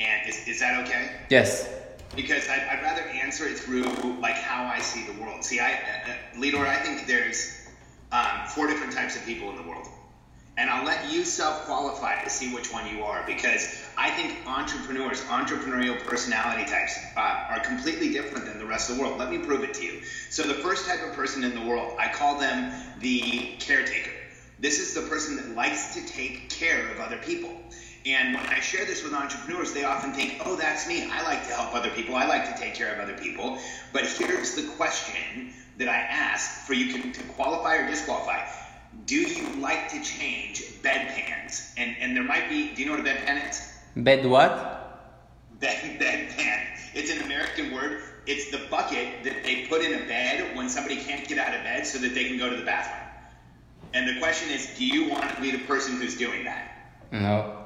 And 0.00 0.28
is, 0.28 0.48
is 0.48 0.60
that 0.60 0.86
okay? 0.86 1.10
Yes. 1.28 1.68
Because 2.16 2.48
I'd, 2.48 2.62
I'd 2.62 2.82
rather 2.82 3.02
answer 3.02 3.46
it 3.46 3.58
through 3.58 4.18
like 4.20 4.36
how 4.36 4.64
I 4.64 4.80
see 4.80 5.06
the 5.06 5.20
world. 5.20 5.44
See, 5.44 5.60
I, 5.60 5.72
uh, 5.72 6.38
Lidor, 6.38 6.66
I 6.66 6.76
think 6.76 7.06
there's 7.06 7.68
um, 8.10 8.46
four 8.46 8.66
different 8.66 8.92
types 8.92 9.16
of 9.16 9.24
people 9.24 9.50
in 9.50 9.56
the 9.56 9.62
world. 9.62 9.86
And 10.56 10.68
I'll 10.68 10.84
let 10.84 11.10
you 11.10 11.24
self 11.24 11.64
qualify 11.64 12.22
to 12.22 12.28
see 12.28 12.52
which 12.52 12.72
one 12.72 12.86
you 12.94 13.02
are 13.02 13.24
because 13.26 13.82
I 13.96 14.10
think 14.10 14.46
entrepreneurs, 14.46 15.20
entrepreneurial 15.22 15.98
personality 16.04 16.64
types 16.68 16.98
uh, 17.16 17.46
are 17.48 17.60
completely 17.60 18.10
different 18.10 18.46
than 18.46 18.58
the 18.58 18.66
rest 18.66 18.90
of 18.90 18.96
the 18.96 19.02
world. 19.02 19.18
Let 19.18 19.30
me 19.30 19.38
prove 19.38 19.62
it 19.62 19.74
to 19.74 19.84
you. 19.84 20.02
So, 20.28 20.42
the 20.42 20.54
first 20.54 20.86
type 20.86 21.02
of 21.02 21.14
person 21.14 21.44
in 21.44 21.54
the 21.54 21.62
world, 21.62 21.96
I 21.98 22.08
call 22.08 22.38
them 22.38 22.74
the 22.98 23.54
caretaker. 23.58 24.10
This 24.58 24.80
is 24.80 24.92
the 24.92 25.08
person 25.08 25.36
that 25.36 25.54
likes 25.54 25.94
to 25.94 26.06
take 26.06 26.50
care 26.50 26.90
of 26.90 27.00
other 27.00 27.16
people. 27.16 27.50
And 28.06 28.34
when 28.34 28.46
I 28.46 28.60
share 28.60 28.86
this 28.86 29.02
with 29.04 29.12
entrepreneurs, 29.12 29.72
they 29.72 29.84
often 29.84 30.12
think, 30.12 30.40
oh, 30.44 30.56
that's 30.56 30.88
me. 30.88 31.08
I 31.10 31.22
like 31.22 31.46
to 31.46 31.52
help 31.52 31.74
other 31.74 31.90
people. 31.90 32.14
I 32.16 32.26
like 32.26 32.54
to 32.54 32.60
take 32.60 32.74
care 32.74 32.92
of 32.94 33.00
other 33.00 33.16
people. 33.16 33.58
But 33.92 34.06
here's 34.06 34.54
the 34.54 34.66
question 34.76 35.52
that 35.76 35.88
I 35.88 35.96
ask 35.96 36.66
for 36.66 36.72
you 36.72 37.02
to 37.12 37.22
qualify 37.34 37.76
or 37.76 37.86
disqualify. 37.88 38.46
Do 39.06 39.16
you 39.16 39.48
like 39.60 39.90
to 39.90 40.02
change 40.02 40.62
bedpans? 40.82 41.72
And 41.76 41.96
and 42.00 42.16
there 42.16 42.24
might 42.24 42.48
be, 42.48 42.74
do 42.74 42.82
you 42.82 42.88
know 42.88 42.96
what 42.96 43.06
a 43.06 43.08
bedpan 43.08 43.48
is? 43.48 43.62
Bed 43.96 44.26
what? 44.26 44.50
Bed, 45.60 46.00
bedpan. 46.00 46.66
It's 46.94 47.10
an 47.10 47.22
American 47.22 47.72
word. 47.72 48.02
It's 48.26 48.50
the 48.50 48.66
bucket 48.70 49.24
that 49.24 49.42
they 49.42 49.66
put 49.66 49.82
in 49.82 49.94
a 49.94 50.06
bed 50.06 50.56
when 50.56 50.68
somebody 50.68 50.96
can't 50.96 51.26
get 51.28 51.38
out 51.38 51.54
of 51.54 51.62
bed 51.64 51.86
so 51.86 51.98
that 51.98 52.14
they 52.14 52.24
can 52.24 52.38
go 52.38 52.48
to 52.48 52.56
the 52.56 52.64
bathroom. 52.64 53.08
And 53.92 54.08
the 54.08 54.20
question 54.20 54.50
is, 54.50 54.66
do 54.78 54.86
you 54.86 55.08
want 55.10 55.34
to 55.34 55.40
be 55.40 55.50
the 55.50 55.64
person 55.64 55.96
who's 55.96 56.16
doing 56.16 56.44
that? 56.44 56.70
No. 57.10 57.59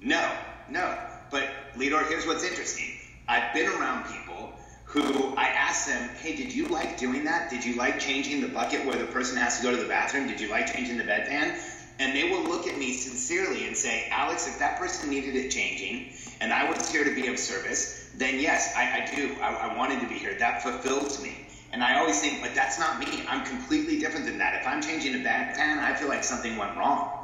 No, 0.00 0.32
no. 0.68 0.98
But 1.30 1.50
Lidor, 1.76 2.08
here's 2.08 2.26
what's 2.26 2.44
interesting. 2.44 2.92
I've 3.28 3.52
been 3.54 3.68
around 3.68 4.06
people 4.06 4.52
who 4.84 5.36
I 5.36 5.46
ask 5.46 5.86
them, 5.86 6.08
hey, 6.20 6.34
did 6.34 6.52
you 6.52 6.66
like 6.66 6.98
doing 6.98 7.24
that? 7.24 7.50
Did 7.50 7.64
you 7.64 7.76
like 7.76 8.00
changing 8.00 8.40
the 8.40 8.48
bucket 8.48 8.84
where 8.84 8.96
the 8.96 9.06
person 9.06 9.36
has 9.36 9.58
to 9.58 9.62
go 9.62 9.70
to 9.70 9.76
the 9.76 9.88
bathroom? 9.88 10.26
Did 10.26 10.40
you 10.40 10.48
like 10.48 10.72
changing 10.72 10.96
the 10.96 11.04
bedpan? 11.04 11.56
and 12.00 12.16
they 12.16 12.24
will 12.24 12.42
look 12.42 12.66
at 12.66 12.78
me 12.78 12.94
sincerely 12.94 13.66
and 13.66 13.76
say, 13.76 14.08
Alex, 14.10 14.48
if 14.48 14.58
that 14.58 14.78
person 14.78 15.10
needed 15.10 15.36
it 15.36 15.50
changing 15.50 16.08
and 16.40 16.50
I 16.50 16.68
was 16.68 16.90
here 16.90 17.04
to 17.04 17.14
be 17.14 17.28
of 17.28 17.38
service, 17.38 18.08
then 18.16 18.40
yes, 18.40 18.72
I, 18.74 19.02
I 19.02 19.14
do. 19.14 19.36
I, 19.42 19.52
I 19.52 19.76
wanted 19.76 20.00
to 20.00 20.08
be 20.08 20.14
here. 20.14 20.34
That 20.38 20.62
fulfills 20.62 21.22
me. 21.22 21.46
And 21.72 21.84
I 21.84 21.98
always 21.98 22.18
think, 22.18 22.40
but 22.40 22.54
that's 22.54 22.78
not 22.78 22.98
me. 22.98 23.22
I'm 23.28 23.44
completely 23.44 23.98
different 23.98 24.24
than 24.24 24.38
that. 24.38 24.58
If 24.58 24.66
I'm 24.66 24.80
changing 24.80 25.14
a 25.14 25.18
bedpan, 25.18 25.78
I 25.78 25.94
feel 25.94 26.08
like 26.08 26.24
something 26.24 26.56
went 26.56 26.74
wrong. 26.78 27.19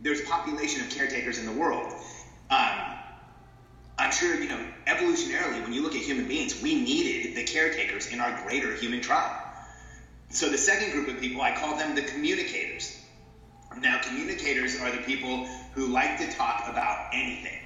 There's 0.00 0.20
a 0.20 0.24
population 0.24 0.82
of 0.82 0.90
caretakers 0.90 1.38
in 1.38 1.46
the 1.46 1.52
world. 1.52 1.92
Um, 2.50 2.98
I'm 3.98 4.12
sure, 4.12 4.40
you 4.40 4.48
know, 4.48 4.64
evolutionarily, 4.86 5.62
when 5.62 5.72
you 5.72 5.82
look 5.82 5.94
at 5.94 6.02
human 6.02 6.28
beings, 6.28 6.62
we 6.62 6.80
needed 6.80 7.36
the 7.36 7.42
caretakers 7.44 8.12
in 8.12 8.20
our 8.20 8.42
greater 8.44 8.72
human 8.74 9.00
tribe. 9.00 9.44
So 10.30 10.48
the 10.48 10.58
second 10.58 10.92
group 10.92 11.08
of 11.08 11.20
people, 11.20 11.40
I 11.40 11.54
call 11.56 11.76
them 11.76 11.94
the 11.94 12.02
communicators. 12.02 12.96
Now, 13.80 14.00
communicators 14.02 14.80
are 14.80 14.90
the 14.90 15.02
people 15.02 15.46
who 15.72 15.88
like 15.88 16.18
to 16.18 16.30
talk 16.32 16.68
about 16.68 17.10
anything. 17.12 17.58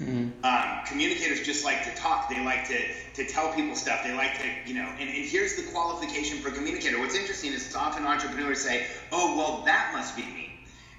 Mm-hmm. 0.00 0.44
Um, 0.44 0.86
communicators 0.86 1.44
just 1.44 1.64
like 1.64 1.82
to 1.84 2.00
talk. 2.00 2.28
They 2.28 2.44
like 2.44 2.68
to, 2.68 2.78
to 3.14 3.26
tell 3.26 3.52
people 3.52 3.74
stuff. 3.74 4.04
They 4.04 4.14
like 4.14 4.38
to, 4.38 4.48
you 4.66 4.74
know, 4.74 4.88
and, 5.00 5.08
and 5.08 5.24
here's 5.24 5.56
the 5.56 5.62
qualification 5.72 6.38
for 6.38 6.50
communicator. 6.50 7.00
What's 7.00 7.16
interesting 7.16 7.52
is 7.52 7.74
often 7.74 8.04
entrepreneurs 8.04 8.60
say, 8.60 8.86
oh, 9.10 9.36
well, 9.36 9.64
that 9.64 9.92
must 9.92 10.16
be 10.16 10.22
me. 10.22 10.47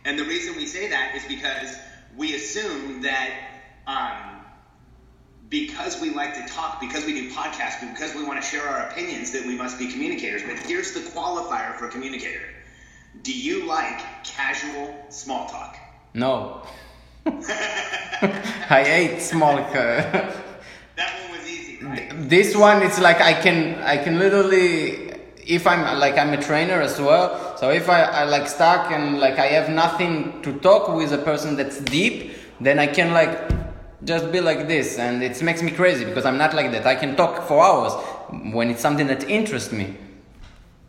And 0.06 0.18
the 0.18 0.26
reason 0.26 0.56
we 0.56 0.66
say 0.66 0.90
that 0.90 1.16
is 1.16 1.24
because 1.26 1.76
we 2.18 2.36
assume 2.36 3.02
that 3.02 3.32
um, 3.88 4.40
because 5.50 6.00
we 6.00 6.12
like 6.12 6.36
to 6.36 6.54
talk, 6.54 6.80
because 6.80 7.06
we 7.06 7.14
do 7.14 7.32
podcasts, 7.32 7.82
because 7.92 8.14
we 8.16 8.24
want 8.24 8.42
to 8.42 8.48
share 8.48 8.68
our 8.68 8.90
opinions, 8.90 9.32
that 9.32 9.46
we 9.46 9.56
must 9.56 9.80
be 9.80 9.92
communicators. 9.92 10.44
But 10.44 10.60
here's 10.60 10.94
the 10.94 11.00
qualifier 11.00 11.76
for 11.76 11.88
communicator 11.88 12.42
do 13.24 13.34
you 13.34 13.66
like 13.66 14.00
casual 14.24 14.96
small 15.10 15.48
talk? 15.50 15.78
No. 16.14 16.62
I 17.26 18.84
hate 18.86 19.22
small 19.22 19.58
talk. 19.58 19.74
that 19.74 20.34
one 20.96 21.38
was 21.38 21.50
easy, 21.50 21.84
right? 21.84 22.12
This 22.30 22.56
one, 22.56 22.82
it's 22.84 23.00
like 23.00 23.20
I 23.20 23.34
can, 23.34 23.76
I 23.82 23.98
can 23.98 24.20
literally, 24.20 25.12
if 25.46 25.68
I'm 25.68 26.00
like 26.00 26.18
I'm 26.18 26.34
a 26.34 26.42
trainer 26.42 26.82
as 26.82 27.00
well. 27.00 27.49
So 27.60 27.72
if 27.72 27.90
I, 27.90 28.04
I 28.04 28.24
like 28.24 28.48
stuck 28.48 28.90
and 28.90 29.20
like 29.20 29.38
I 29.38 29.48
have 29.48 29.70
nothing 29.70 30.42
to 30.44 30.54
talk 30.60 30.96
with 30.96 31.12
a 31.12 31.18
person 31.18 31.58
that's 31.58 31.82
deep, 31.82 32.32
then 32.62 32.80
I 32.80 32.88
can 32.88 33.12
like 33.12 33.38
just 34.06 34.32
be 34.32 34.40
like 34.40 34.70
this, 34.70 34.98
and 34.98 35.22
it 35.22 35.44
makes 35.44 35.62
me 35.62 35.72
crazy 35.72 36.06
because 36.06 36.26
I'm 36.26 36.38
not 36.38 36.54
like 36.54 36.72
that. 36.72 36.88
I 36.88 36.96
can 36.96 37.18
talk 37.18 37.46
for 37.50 37.62
hours 37.62 37.92
when 38.54 38.70
it's 38.70 38.80
something 38.80 39.08
that 39.08 39.30
interests 39.30 39.74
me 39.74 39.98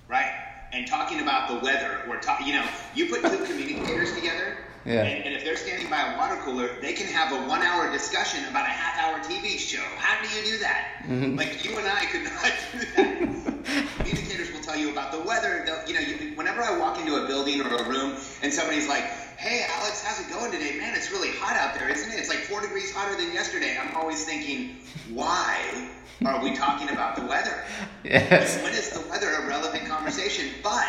Right. 0.06 0.30
and 0.72 0.86
talking 0.86 1.20
about 1.20 1.48
the 1.48 1.56
weather 1.56 2.04
or 2.08 2.20
you 2.46 2.52
know, 2.54 2.66
you 2.94 3.06
put 3.06 3.22
two 3.22 3.44
communicators 3.44 4.14
together, 4.14 4.58
yeah. 4.84 5.02
and, 5.02 5.24
and, 5.24 5.34
if 5.34 5.44
they're 5.44 5.56
standing 5.56 5.90
by 5.90 6.12
a 6.12 6.18
water 6.18 6.36
cooler, 6.42 6.70
they 6.80 6.92
can 6.92 7.06
have 7.06 7.32
a 7.32 7.48
one-hour 7.48 7.92
discussion 7.92 8.44
about 8.46 8.66
a 8.66 8.70
half-hour 8.70 9.22
TV 9.24 9.58
show. 9.58 9.82
How 9.96 10.22
do 10.22 10.28
you 10.34 10.44
do 10.52 10.58
that? 10.58 11.02
Mm-hmm. 11.04 11.36
Like 11.36 11.64
you 11.64 11.76
and 11.78 11.86
I 11.88 12.04
could 12.06 12.24
not 12.24 12.52
do 12.72 12.78
that. 12.96 13.96
communicators 13.98 14.52
will 14.52 14.60
tell 14.60 14.76
you 14.76 14.90
about 14.90 15.12
the 15.12 15.20
weather. 15.20 15.62
They'll, 15.66 15.86
you 15.86 15.94
know, 15.94 16.00
you, 16.00 16.36
whenever 16.36 16.62
I 16.62 16.78
walk 16.78 16.98
into 16.98 17.22
a 17.22 17.26
building 17.26 17.60
or 17.60 17.74
a 17.74 17.88
room 17.88 18.16
and 18.42 18.52
somebody's 18.52 18.88
like, 18.88 19.04
"Hey, 19.36 19.64
Alex, 19.68 20.02
how's 20.04 20.20
it 20.20 20.32
going 20.32 20.52
today? 20.52 20.78
Man, 20.78 20.94
it's 20.94 21.10
really 21.10 21.30
hot 21.30 21.56
out 21.56 21.78
there, 21.78 21.88
isn't 21.88 22.10
it? 22.10 22.18
It's 22.18 22.28
like 22.28 22.38
four 22.38 22.60
degrees 22.60 22.92
hotter 22.94 23.16
than 23.16 23.32
yesterday." 23.32 23.78
I'm 23.80 23.94
always 23.96 24.24
thinking, 24.24 24.76
why? 25.10 25.90
are 26.26 26.42
we 26.42 26.54
talking 26.54 26.90
about 26.90 27.16
the 27.16 27.22
weather? 27.22 27.64
Yes. 28.04 28.62
When 28.62 28.72
is 28.72 28.90
the 28.90 29.00
weather 29.08 29.30
a 29.30 29.46
relevant 29.46 29.86
conversation? 29.86 30.50
But 30.62 30.86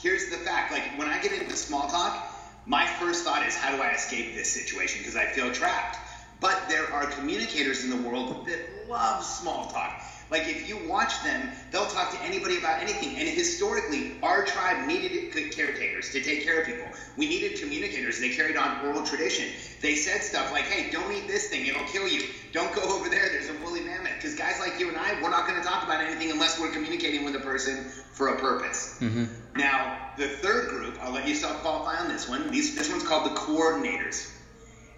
here's 0.00 0.30
the 0.30 0.38
fact 0.38 0.72
like 0.72 0.98
when 0.98 1.08
I 1.08 1.20
get 1.20 1.32
into 1.32 1.54
small 1.56 1.88
talk, 1.88 2.31
my 2.66 2.86
first 2.86 3.24
thought 3.24 3.46
is 3.46 3.56
how 3.56 3.74
do 3.74 3.82
I 3.82 3.92
escape 3.92 4.34
this 4.34 4.50
situation 4.50 4.98
because 4.98 5.16
I 5.16 5.26
feel 5.26 5.50
trapped. 5.52 5.98
But 6.40 6.68
there 6.68 6.92
are 6.92 7.06
communicators 7.06 7.84
in 7.84 7.90
the 7.90 8.08
world 8.08 8.46
that 8.46 8.60
love 8.88 9.22
small 9.24 9.70
talk. 9.70 10.02
Like 10.32 10.48
if 10.48 10.66
you 10.66 10.78
watch 10.88 11.22
them, 11.22 11.50
they'll 11.70 11.86
talk 11.86 12.10
to 12.12 12.22
anybody 12.22 12.56
about 12.56 12.80
anything. 12.80 13.18
And 13.18 13.28
historically, 13.28 14.16
our 14.22 14.46
tribe 14.46 14.86
needed 14.86 15.30
caretakers 15.30 16.10
to 16.12 16.22
take 16.22 16.42
care 16.42 16.58
of 16.58 16.66
people. 16.66 16.86
We 17.18 17.28
needed 17.28 17.60
communicators. 17.60 18.18
They 18.18 18.30
carried 18.30 18.56
on 18.56 18.82
oral 18.86 19.02
tradition. 19.02 19.50
They 19.82 19.94
said 19.94 20.22
stuff 20.22 20.50
like, 20.50 20.64
"Hey, 20.64 20.90
don't 20.90 21.12
eat 21.12 21.28
this 21.28 21.48
thing; 21.48 21.66
it'll 21.66 21.84
kill 21.84 22.08
you. 22.08 22.22
Don't 22.50 22.74
go 22.74 22.80
over 22.96 23.10
there. 23.10 23.28
There's 23.28 23.50
a 23.50 23.54
woolly 23.62 23.82
mammoth." 23.82 24.14
Because 24.14 24.34
guys 24.34 24.58
like 24.58 24.80
you 24.80 24.88
and 24.88 24.96
I, 24.96 25.20
we're 25.22 25.28
not 25.28 25.46
going 25.46 25.60
to 25.60 25.68
talk 25.68 25.84
about 25.84 26.00
anything 26.00 26.30
unless 26.30 26.58
we're 26.58 26.72
communicating 26.72 27.24
with 27.24 27.36
a 27.36 27.40
person 27.40 27.84
for 28.12 28.28
a 28.28 28.38
purpose. 28.38 28.96
Mm-hmm. 29.00 29.26
Now, 29.56 30.12
the 30.16 30.28
third 30.28 30.70
group, 30.70 30.96
I'll 31.02 31.12
let 31.12 31.28
you 31.28 31.34
self-qualify 31.34 31.98
on 31.98 32.08
this 32.08 32.26
one. 32.26 32.50
These, 32.50 32.74
this 32.74 32.88
one's 32.88 33.02
called 33.02 33.26
the 33.26 33.36
coordinators. 33.38 34.26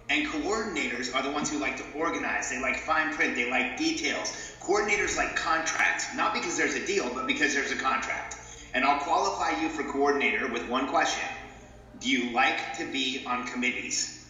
And 0.07 0.27
coordinators 0.27 1.13
are 1.15 1.23
the 1.23 1.31
ones 1.31 1.49
who 1.49 1.57
like 1.57 1.77
to 1.77 1.83
organize. 1.95 2.49
They 2.49 2.59
like 2.59 2.77
fine 2.77 3.11
print. 3.13 3.35
They 3.35 3.49
like 3.49 3.75
details. 3.75 4.31
Coordinators 4.65 5.15
like 5.15 5.35
contracts, 5.35 6.07
not 6.15 6.33
because 6.33 6.57
there's 6.57 6.73
a 6.73 6.83
deal, 6.87 7.07
but 7.13 7.27
because 7.27 7.53
there's 7.53 7.71
a 7.71 7.75
contract. 7.75 8.37
And 8.73 8.83
I'll 8.83 8.99
qualify 8.99 9.61
you 9.61 9.69
for 9.69 9.83
coordinator 9.83 10.51
with 10.51 10.67
one 10.67 10.87
question. 10.87 11.29
Do 11.99 12.09
you 12.09 12.31
like 12.31 12.75
to 12.79 12.91
be 12.91 13.23
on 13.27 13.45
committees? 13.45 14.27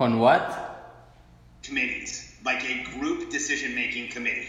On 0.00 0.18
what? 0.18 0.98
Committees, 1.62 2.34
like 2.44 2.64
a 2.64 2.82
group 2.98 3.30
decision 3.30 3.76
making 3.76 4.08
committee. 4.08 4.48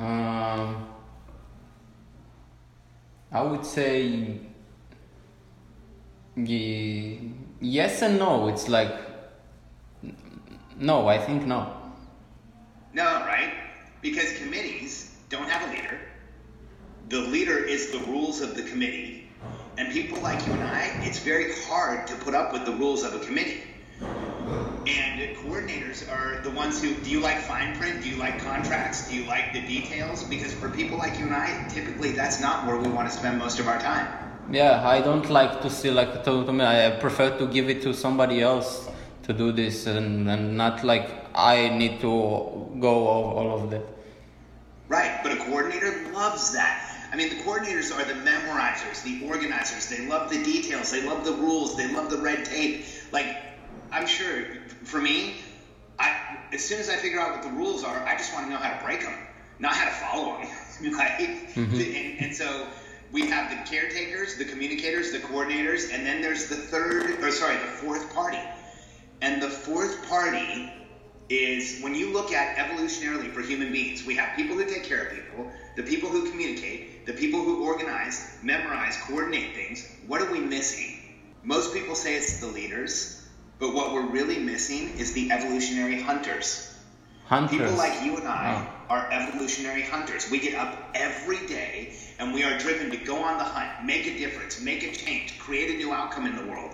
Um, 0.00 0.88
I 3.30 3.42
would 3.42 3.64
say 3.64 4.40
yes 6.36 8.02
and 8.02 8.18
no. 8.18 8.48
It's 8.48 8.68
like 8.68 8.96
no. 10.76 11.06
I 11.06 11.18
think 11.18 11.46
no. 11.46 11.72
No, 12.92 13.04
right? 13.04 13.65
Because 14.02 14.36
committees 14.38 15.16
don't 15.28 15.48
have 15.48 15.68
a 15.68 15.72
leader. 15.72 16.00
The 17.08 17.20
leader 17.20 17.58
is 17.58 17.90
the 17.90 17.98
rules 18.00 18.40
of 18.40 18.56
the 18.56 18.62
committee. 18.62 19.28
And 19.78 19.92
people 19.92 20.20
like 20.20 20.44
you 20.46 20.52
and 20.54 20.62
I, 20.62 20.84
it's 21.04 21.18
very 21.18 21.52
hard 21.64 22.06
to 22.08 22.14
put 22.16 22.34
up 22.34 22.52
with 22.52 22.64
the 22.64 22.72
rules 22.72 23.04
of 23.04 23.14
a 23.14 23.18
committee. 23.20 23.62
And 24.86 25.36
coordinators 25.38 26.10
are 26.10 26.40
the 26.42 26.50
ones 26.50 26.82
who 26.82 26.94
do 26.94 27.10
you 27.10 27.20
like 27.20 27.38
fine 27.38 27.76
print? 27.76 28.02
Do 28.02 28.08
you 28.08 28.16
like 28.16 28.38
contracts? 28.38 29.08
Do 29.08 29.16
you 29.16 29.26
like 29.26 29.52
the 29.52 29.60
details? 29.62 30.24
Because 30.24 30.52
for 30.52 30.68
people 30.68 30.98
like 30.98 31.18
you 31.18 31.26
and 31.26 31.34
I, 31.34 31.66
typically 31.68 32.12
that's 32.12 32.40
not 32.40 32.66
where 32.66 32.76
we 32.76 32.88
want 32.88 33.10
to 33.10 33.16
spend 33.16 33.38
most 33.38 33.58
of 33.58 33.68
our 33.68 33.80
time. 33.80 34.06
Yeah, 34.50 34.86
I 34.86 35.00
don't 35.00 35.28
like 35.28 35.60
to 35.62 35.70
see 35.70 35.90
like 35.90 36.24
to, 36.24 36.44
to 36.44 36.52
me. 36.52 36.64
I 36.64 36.90
prefer 37.00 37.36
to 37.38 37.46
give 37.46 37.68
it 37.68 37.82
to 37.82 37.92
somebody 37.92 38.42
else 38.42 38.88
to 39.24 39.32
do 39.32 39.50
this 39.50 39.86
and, 39.86 40.28
and 40.30 40.56
not 40.56 40.84
like 40.84 41.25
I 41.36 41.68
need 41.68 42.00
to 42.00 42.76
go 42.80 43.06
all 43.08 43.60
of 43.60 43.70
that. 43.70 43.82
Right, 44.88 45.20
but 45.22 45.32
a 45.32 45.36
coordinator 45.36 46.10
loves 46.12 46.52
that. 46.52 46.82
I 47.12 47.16
mean, 47.16 47.28
the 47.28 47.42
coordinators 47.42 47.94
are 47.94 48.04
the 48.04 48.14
memorizers, 48.14 49.02
the 49.02 49.26
organizers. 49.26 49.88
They 49.88 50.06
love 50.06 50.30
the 50.30 50.42
details. 50.42 50.90
They 50.90 51.02
love 51.02 51.24
the 51.24 51.32
rules. 51.32 51.76
They 51.76 51.92
love 51.92 52.10
the 52.10 52.18
red 52.18 52.44
tape. 52.44 52.84
Like, 53.12 53.36
I'm 53.92 54.06
sure 54.06 54.46
for 54.84 55.00
me, 55.00 55.36
I, 55.98 56.38
as 56.52 56.64
soon 56.64 56.80
as 56.80 56.88
I 56.88 56.96
figure 56.96 57.20
out 57.20 57.32
what 57.32 57.42
the 57.42 57.56
rules 57.56 57.84
are, 57.84 58.02
I 58.04 58.16
just 58.16 58.32
want 58.32 58.46
to 58.46 58.50
know 58.50 58.58
how 58.58 58.76
to 58.76 58.84
break 58.84 59.02
them, 59.02 59.14
not 59.58 59.74
how 59.74 59.84
to 59.84 59.90
follow 59.90 60.38
them. 60.38 60.92
right? 60.94 61.48
Mm-hmm. 61.54 61.74
And, 61.74 62.20
and 62.26 62.34
so 62.34 62.66
we 63.12 63.28
have 63.28 63.50
the 63.50 63.70
caretakers, 63.70 64.36
the 64.36 64.44
communicators, 64.44 65.12
the 65.12 65.18
coordinators, 65.18 65.92
and 65.92 66.04
then 66.06 66.20
there's 66.22 66.48
the 66.48 66.56
third, 66.56 67.22
or 67.22 67.30
sorry, 67.30 67.56
the 67.56 67.64
fourth 67.64 68.12
party. 68.14 68.40
And 69.20 69.40
the 69.40 69.48
fourth 69.48 70.06
party 70.08 70.70
is 71.28 71.80
when 71.80 71.94
you 71.94 72.12
look 72.12 72.32
at 72.32 72.56
evolutionarily 72.56 73.32
for 73.32 73.40
human 73.40 73.72
beings, 73.72 74.04
we 74.06 74.14
have 74.16 74.36
people 74.36 74.56
who 74.56 74.64
take 74.64 74.84
care 74.84 75.06
of 75.06 75.12
people, 75.12 75.50
the 75.74 75.82
people 75.82 76.08
who 76.08 76.30
communicate, 76.30 77.04
the 77.06 77.12
people 77.12 77.42
who 77.42 77.64
organize, 77.64 78.38
memorize, 78.42 78.96
coordinate 79.08 79.54
things. 79.54 79.88
What 80.06 80.20
are 80.22 80.30
we 80.30 80.40
missing? 80.40 80.98
Most 81.42 81.74
people 81.74 81.94
say 81.94 82.16
it's 82.16 82.38
the 82.40 82.46
leaders, 82.46 83.22
but 83.58 83.74
what 83.74 83.92
we're 83.92 84.06
really 84.06 84.38
missing 84.38 84.96
is 84.98 85.12
the 85.12 85.32
evolutionary 85.32 86.00
hunters. 86.00 86.72
Hunters. 87.26 87.58
People 87.58 87.74
like 87.74 88.04
you 88.04 88.16
and 88.16 88.28
I 88.28 88.68
oh. 88.88 88.94
are 88.94 89.10
evolutionary 89.10 89.82
hunters. 89.82 90.30
We 90.30 90.38
get 90.38 90.54
up 90.54 90.90
every 90.94 91.44
day 91.48 91.96
and 92.20 92.32
we 92.32 92.44
are 92.44 92.56
driven 92.58 92.90
to 92.90 92.96
go 92.96 93.16
on 93.16 93.38
the 93.38 93.44
hunt, 93.44 93.84
make 93.84 94.06
a 94.06 94.16
difference, 94.16 94.60
make 94.60 94.84
a 94.84 94.92
change, 94.92 95.38
create 95.40 95.74
a 95.74 95.76
new 95.76 95.92
outcome 95.92 96.26
in 96.26 96.36
the 96.36 96.46
world. 96.46 96.72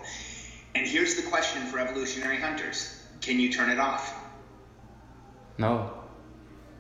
And 0.75 0.87
here's 0.87 1.15
the 1.15 1.23
question 1.23 1.63
for 1.63 1.79
evolutionary 1.79 2.39
hunters 2.39 2.99
can 3.23 3.39
you 3.39 3.53
turn 3.53 3.71
it 3.71 3.79
off? 3.79 4.22
No. 5.59 5.91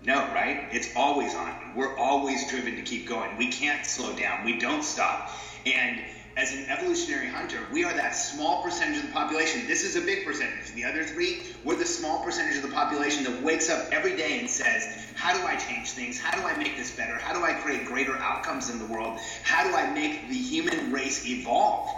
No, 0.04 0.18
right? 0.32 0.68
It's 0.72 0.88
always 0.96 1.34
on. 1.34 1.74
We're 1.76 1.96
always 1.96 2.48
driven 2.50 2.76
to 2.76 2.82
keep 2.82 3.06
going. 3.06 3.36
We 3.36 3.48
can't 3.48 3.86
slow 3.86 4.14
down. 4.16 4.44
We 4.44 4.58
don't 4.58 4.82
stop. 4.82 5.30
And 5.64 6.00
as 6.36 6.52
an 6.54 6.64
evolutionary 6.68 7.28
hunter, 7.28 7.60
we 7.72 7.84
are 7.84 7.92
that 7.92 8.12
small 8.12 8.62
percentage 8.62 8.96
of 8.96 9.06
the 9.06 9.12
population. 9.12 9.66
This 9.66 9.84
is 9.84 9.96
a 9.96 10.00
big 10.00 10.24
percentage. 10.24 10.72
The 10.74 10.84
other 10.84 11.04
three, 11.04 11.42
we're 11.62 11.76
the 11.76 11.84
small 11.86 12.24
percentage 12.24 12.56
of 12.56 12.62
the 12.62 12.74
population 12.74 13.22
that 13.24 13.42
wakes 13.42 13.68
up 13.68 13.92
every 13.92 14.16
day 14.16 14.40
and 14.40 14.48
says, 14.48 14.88
How 15.14 15.34
do 15.38 15.46
I 15.46 15.56
change 15.56 15.90
things? 15.90 16.18
How 16.18 16.36
do 16.40 16.46
I 16.46 16.56
make 16.56 16.76
this 16.76 16.90
better? 16.90 17.18
How 17.18 17.34
do 17.34 17.44
I 17.44 17.52
create 17.52 17.84
greater 17.84 18.16
outcomes 18.16 18.70
in 18.70 18.78
the 18.78 18.86
world? 18.86 19.18
How 19.42 19.62
do 19.62 19.76
I 19.76 19.90
make 19.92 20.28
the 20.28 20.34
human 20.34 20.90
race 20.90 21.26
evolve? 21.26 21.90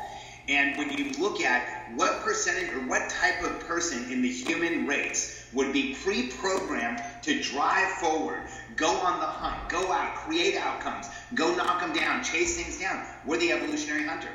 And 0.48 0.76
when 0.76 0.90
you 0.90 1.10
look 1.12 1.40
at 1.40 1.90
what 1.96 2.20
percentage 2.20 2.70
or 2.74 2.86
what 2.86 3.08
type 3.08 3.42
of 3.42 3.60
person 3.60 4.12
in 4.12 4.20
the 4.20 4.28
human 4.28 4.86
race 4.86 5.46
would 5.54 5.72
be 5.72 5.94
pre 6.02 6.28
programmed 6.28 7.02
to 7.22 7.40
drive 7.40 7.90
forward, 7.92 8.42
go 8.76 8.90
on 8.90 9.20
the 9.20 9.26
hunt, 9.26 9.70
go 9.70 9.90
out, 9.90 10.16
create 10.16 10.56
outcomes, 10.56 11.06
go 11.34 11.54
knock 11.54 11.80
them 11.80 11.94
down, 11.94 12.22
chase 12.22 12.56
things 12.56 12.78
down, 12.78 13.02
we're 13.24 13.38
the 13.38 13.52
evolutionary 13.52 14.04
hunter. 14.04 14.32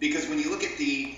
Because 0.00 0.28
when 0.28 0.40
you 0.40 0.50
look 0.50 0.64
at 0.64 0.76
the 0.78 1.14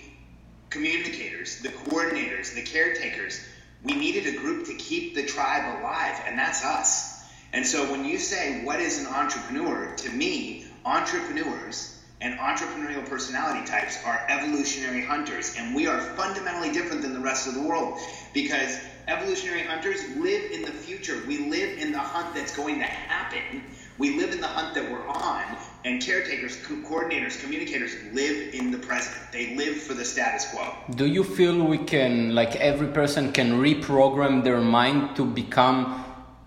communicators, 0.69 1.61
the 1.61 1.71
coordinators, 1.71 2.55
the 2.55 2.63
caretakers, 2.63 3.41
we 3.83 3.95
needed 3.95 4.27
a 4.27 4.39
group 4.39 4.67
to 4.67 4.75
keep 4.75 5.15
the 5.15 5.25
tribe 5.25 5.79
alive, 5.79 6.21
and 6.27 6.39
that's 6.39 6.63
us. 6.63 7.23
And 7.55 7.65
so 7.65 7.91
when 7.91 8.05
you 8.05 8.19
say, 8.19 8.63
what 8.65 8.81
is 8.81 8.99
an 8.99 9.07
entrepreneur? 9.07 9.95
To 9.97 10.11
me, 10.11 10.67
entrepreneurs 10.85 11.94
and 12.25 12.39
entrepreneurial 12.39 13.07
personality 13.07 13.65
types 13.67 13.99
are 14.05 14.25
evolutionary 14.29 15.05
hunters. 15.05 15.55
And 15.59 15.75
we 15.75 15.87
are 15.87 16.01
fundamentally 16.01 16.73
different 16.73 17.03
than 17.03 17.13
the 17.13 17.21
rest 17.21 17.47
of 17.47 17.55
the 17.55 17.61
world 17.61 17.99
because 18.33 18.81
evolutionary 19.07 19.63
hunters 19.63 20.01
live 20.17 20.51
in 20.51 20.63
the 20.63 20.73
future. 20.73 21.21
We 21.29 21.51
live 21.51 21.79
in 21.79 21.93
the 21.93 21.99
hunt 21.99 22.35
that's 22.35 22.57
going 22.57 22.79
to 22.79 22.87
happen. 22.87 23.63
We 23.99 24.17
live 24.17 24.33
in 24.33 24.41
the 24.41 24.49
hunt 24.49 24.75
that 24.75 24.91
we're 24.91 25.07
on. 25.07 25.45
And 25.85 26.01
caretakers, 26.01 26.57
co- 26.65 26.77
coordinators, 26.77 27.39
communicators 27.43 27.93
live 28.15 28.55
in 28.55 28.71
the 28.71 28.79
present. 28.79 29.15
They 29.31 29.55
live 29.55 29.77
for 29.77 29.93
the 29.93 30.05
status 30.05 30.51
quo. 30.51 30.73
Do 30.95 31.05
you 31.05 31.23
feel 31.23 31.63
we 31.63 31.77
can, 31.77 32.35
like 32.35 32.57
every 32.57 32.89
person 32.89 33.33
can 33.33 33.61
reprogram 33.61 34.43
their 34.43 34.63
mind 34.63 35.15
to 35.17 35.27
become 35.27 36.03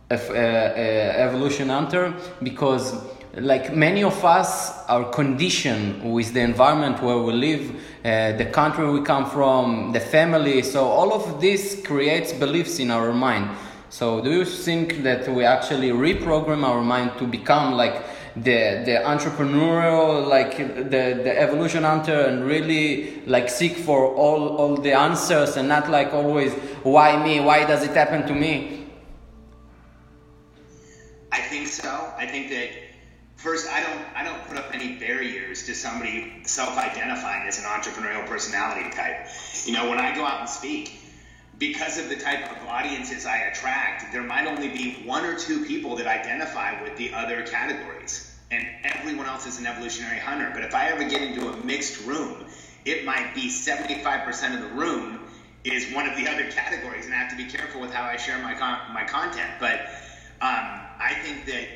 a, 0.09 0.15
a, 0.15 0.35
a 0.35 1.19
evolution 1.19 1.69
hunter 1.69 2.15
because 2.41 2.95
like 3.35 3.75
many 3.75 4.03
of 4.03 4.23
us 4.25 4.85
are 4.87 5.09
conditioned 5.11 6.13
with 6.13 6.33
the 6.33 6.39
environment 6.39 7.01
where 7.01 7.17
we 7.17 7.33
live 7.33 7.75
uh, 8.03 8.31
the 8.37 8.45
country 8.45 8.89
we 8.89 9.01
come 9.01 9.29
from 9.29 9.91
the 9.91 9.99
family. 9.99 10.61
So 10.63 10.85
all 10.85 11.13
of 11.13 11.41
this 11.41 11.81
creates 11.85 12.33
beliefs 12.33 12.79
in 12.79 12.89
our 12.89 13.13
mind. 13.13 13.49
So 13.89 14.21
do 14.21 14.31
you 14.31 14.45
think 14.45 15.03
that 15.03 15.27
we 15.27 15.43
actually 15.45 15.89
reprogram 15.89 16.63
our 16.63 16.81
mind 16.81 17.11
to 17.19 17.27
become 17.27 17.73
like 17.73 18.03
the 18.35 18.83
the 18.85 19.01
entrepreneurial 19.03 20.27
like 20.27 20.57
the 20.57 21.19
the 21.23 21.39
evolution 21.39 21.83
hunter 21.83 22.21
and 22.21 22.45
really 22.45 23.23
like 23.25 23.49
seek 23.49 23.75
for 23.75 24.13
all 24.13 24.57
all 24.57 24.77
the 24.77 24.93
answers 24.93 25.57
and 25.57 25.67
not 25.67 25.89
like 25.89 26.13
always 26.13 26.53
why 26.83 27.21
me? 27.23 27.39
Why 27.39 27.65
does 27.65 27.83
it 27.83 27.91
happen 27.91 28.27
to 28.27 28.33
me? 28.33 28.87
I 31.31 31.41
think 31.41 31.67
so. 31.67 32.13
I 32.17 32.25
think 32.25 32.49
that 32.49 32.86
first, 33.37 33.67
I 33.67 33.81
don't 33.81 34.05
I 34.15 34.23
don't 34.23 34.45
put 34.47 34.57
up 34.57 34.71
any 34.73 34.97
barriers 34.97 35.65
to 35.67 35.75
somebody 35.75 36.33
self-identifying 36.43 37.47
as 37.47 37.59
an 37.59 37.65
entrepreneurial 37.65 38.25
personality 38.25 38.89
type. 38.89 39.27
You 39.65 39.73
know, 39.73 39.89
when 39.89 39.99
I 39.99 40.15
go 40.15 40.25
out 40.25 40.41
and 40.41 40.49
speak, 40.49 40.99
because 41.57 41.97
of 41.97 42.09
the 42.09 42.17
type 42.17 42.51
of 42.51 42.67
audiences 42.67 43.25
I 43.25 43.37
attract, 43.37 44.11
there 44.11 44.23
might 44.23 44.45
only 44.45 44.69
be 44.69 45.03
one 45.05 45.25
or 45.25 45.35
two 45.35 45.63
people 45.65 45.95
that 45.97 46.07
identify 46.07 46.81
with 46.81 46.95
the 46.97 47.13
other 47.13 47.43
categories, 47.43 48.29
and 48.51 48.67
everyone 48.83 49.27
else 49.27 49.45
is 49.45 49.57
an 49.57 49.65
evolutionary 49.65 50.19
hunter. 50.19 50.51
But 50.53 50.63
if 50.63 50.75
I 50.75 50.89
ever 50.89 51.03
get 51.03 51.21
into 51.21 51.47
a 51.47 51.57
mixed 51.57 51.99
room, 51.99 52.45
it 52.85 53.05
might 53.05 53.33
be 53.33 53.49
75% 53.49 54.53
of 54.53 54.59
the 54.61 54.67
room 54.67 55.19
is 55.63 55.91
one 55.91 56.07
of 56.07 56.15
the 56.15 56.27
other 56.27 56.45
categories, 56.45 57.05
and 57.05 57.13
I 57.13 57.17
have 57.17 57.29
to 57.31 57.35
be 57.35 57.45
careful 57.45 57.81
with 57.81 57.91
how 57.91 58.03
I 58.03 58.15
share 58.17 58.37
my 58.39 58.53
con- 58.53 58.79
my 58.93 59.03
content. 59.03 59.51
But 59.59 59.81
um, 60.39 60.85
I 60.99 61.15
think 61.21 61.45
that 61.45 61.67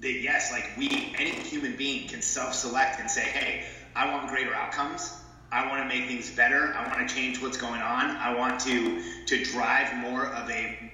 that 0.00 0.12
yes, 0.12 0.50
like 0.50 0.70
we, 0.76 1.14
any 1.18 1.30
human 1.30 1.76
being 1.76 2.08
can 2.08 2.22
self-select 2.22 3.00
and 3.00 3.10
say, 3.10 3.22
hey, 3.22 3.64
I 3.94 4.10
want 4.10 4.28
greater 4.28 4.54
outcomes. 4.54 5.14
I 5.52 5.66
want 5.68 5.82
to 5.82 5.88
make 5.88 6.08
things 6.08 6.30
better. 6.34 6.72
I 6.74 6.86
want 6.88 7.06
to 7.06 7.14
change 7.14 7.42
what's 7.42 7.56
going 7.56 7.82
on. 7.82 8.10
I 8.10 8.34
want 8.34 8.60
to 8.60 9.02
to 9.26 9.44
drive 9.44 9.96
more 9.96 10.26
of 10.26 10.48
a 10.48 10.90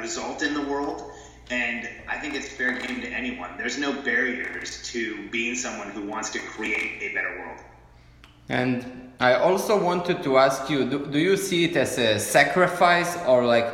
result 0.00 0.42
in 0.42 0.54
the 0.54 0.62
world. 0.62 1.12
And 1.50 1.88
I 2.08 2.16
think 2.18 2.34
it's 2.34 2.48
fair 2.48 2.78
game 2.78 3.00
to 3.02 3.08
anyone. 3.08 3.50
There's 3.58 3.76
no 3.76 3.92
barriers 4.02 4.82
to 4.92 5.28
being 5.30 5.54
someone 5.54 5.90
who 5.90 6.02
wants 6.06 6.30
to 6.30 6.38
create 6.38 7.02
a 7.02 7.14
better 7.14 7.40
world. 7.40 7.58
And 8.48 9.12
I 9.20 9.34
also 9.34 9.80
wanted 9.82 10.22
to 10.22 10.38
ask 10.38 10.70
you 10.70 10.88
do, 10.88 11.06
do 11.06 11.18
you 11.18 11.36
see 11.36 11.64
it 11.64 11.76
as 11.76 11.98
a 11.98 12.18
sacrifice 12.18 13.18
or 13.26 13.44
like 13.44 13.66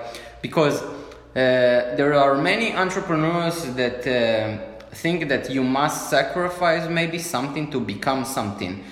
because 0.43 0.83
there 1.37 2.15
are 2.15 2.37
many 2.37 2.75
entrepreneurs 2.75 3.63
that 3.75 4.07
uh, 4.07 4.77
think 4.95 5.29
that 5.29 5.51
you 5.51 5.63
must 5.63 6.09
sacrifice 6.09 6.89
maybe 6.89 7.19
something 7.19 7.71
to 7.71 7.81
become 7.81 8.25
something. 8.25 8.83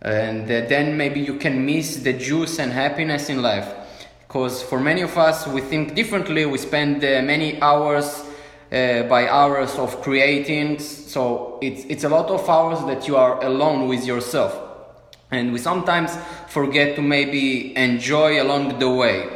And 0.00 0.44
uh, 0.44 0.66
then 0.68 0.96
maybe 0.96 1.20
you 1.20 1.34
can 1.34 1.66
miss 1.66 1.96
the 1.96 2.12
juice 2.12 2.60
and 2.60 2.70
happiness 2.70 3.28
in 3.28 3.42
life. 3.42 3.68
Because 4.26 4.62
for 4.62 4.78
many 4.78 5.02
of 5.02 5.16
us 5.18 5.46
we 5.48 5.60
think 5.60 5.94
differently. 5.94 6.46
We 6.46 6.58
spend 6.58 7.02
uh, 7.02 7.22
many 7.22 7.60
hours 7.60 8.24
uh, 8.70 9.02
by 9.04 9.28
hours 9.28 9.74
of 9.74 10.00
creating. 10.02 10.78
So 10.78 11.58
it's, 11.60 11.84
it's 11.86 12.04
a 12.04 12.08
lot 12.08 12.30
of 12.30 12.48
hours 12.48 12.78
that 12.84 13.08
you 13.08 13.16
are 13.16 13.42
alone 13.42 13.88
with 13.88 14.06
yourself. 14.06 14.56
And 15.30 15.52
we 15.52 15.58
sometimes 15.58 16.16
forget 16.48 16.94
to 16.96 17.02
maybe 17.02 17.76
enjoy 17.76 18.40
along 18.40 18.78
the 18.78 18.88
way. 18.88 19.28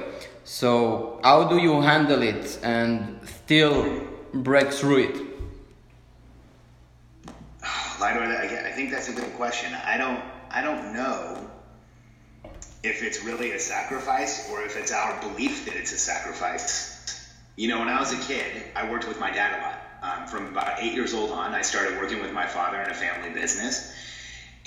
So 0.45 1.12
how 1.23 1.45
do 1.45 1.59
you 1.59 1.81
handle 1.81 2.23
it 2.23 2.59
and 2.63 3.21
still 3.25 4.07
break 4.35 4.73
through 4.73 4.99
it? 4.99 5.17
I 8.03 8.73
think 8.75 8.91
that's 8.91 9.09
a 9.09 9.13
good 9.13 9.33
question. 9.35 9.73
I 9.87 9.97
don't 9.97 10.21
I 10.51 10.63
don't 10.63 10.93
know 10.95 11.49
if 12.83 13.03
it's 13.03 13.25
really 13.25 13.53
a 13.53 13.59
sacrifice 13.59 14.51
or 14.51 14.63
if 14.63 14.77
it's 14.77 14.93
our 14.93 15.21
belief 15.21 15.65
that 15.67 15.77
it's 15.77 15.93
a 15.93 15.99
sacrifice. 15.99 17.31
You 17.57 17.69
know, 17.69 17.79
when 17.79 17.89
I 17.89 18.01
was 18.01 18.13
a 18.13 18.27
kid, 18.27 18.65
I 18.75 18.91
worked 18.91 19.07
with 19.07 19.21
my 19.21 19.31
dad 19.31 19.59
a 19.59 19.63
lot. 19.63 19.79
Um, 20.03 20.27
from 20.27 20.49
about 20.49 20.83
eight 20.83 20.95
years 20.95 21.15
old 21.15 21.31
on, 21.31 21.55
I 21.55 21.63
started 21.63 21.97
working 21.99 22.21
with 22.21 22.33
my 22.33 22.47
father 22.47 22.81
in 22.83 22.91
a 22.91 22.95
family 22.95 23.31
business, 23.31 23.95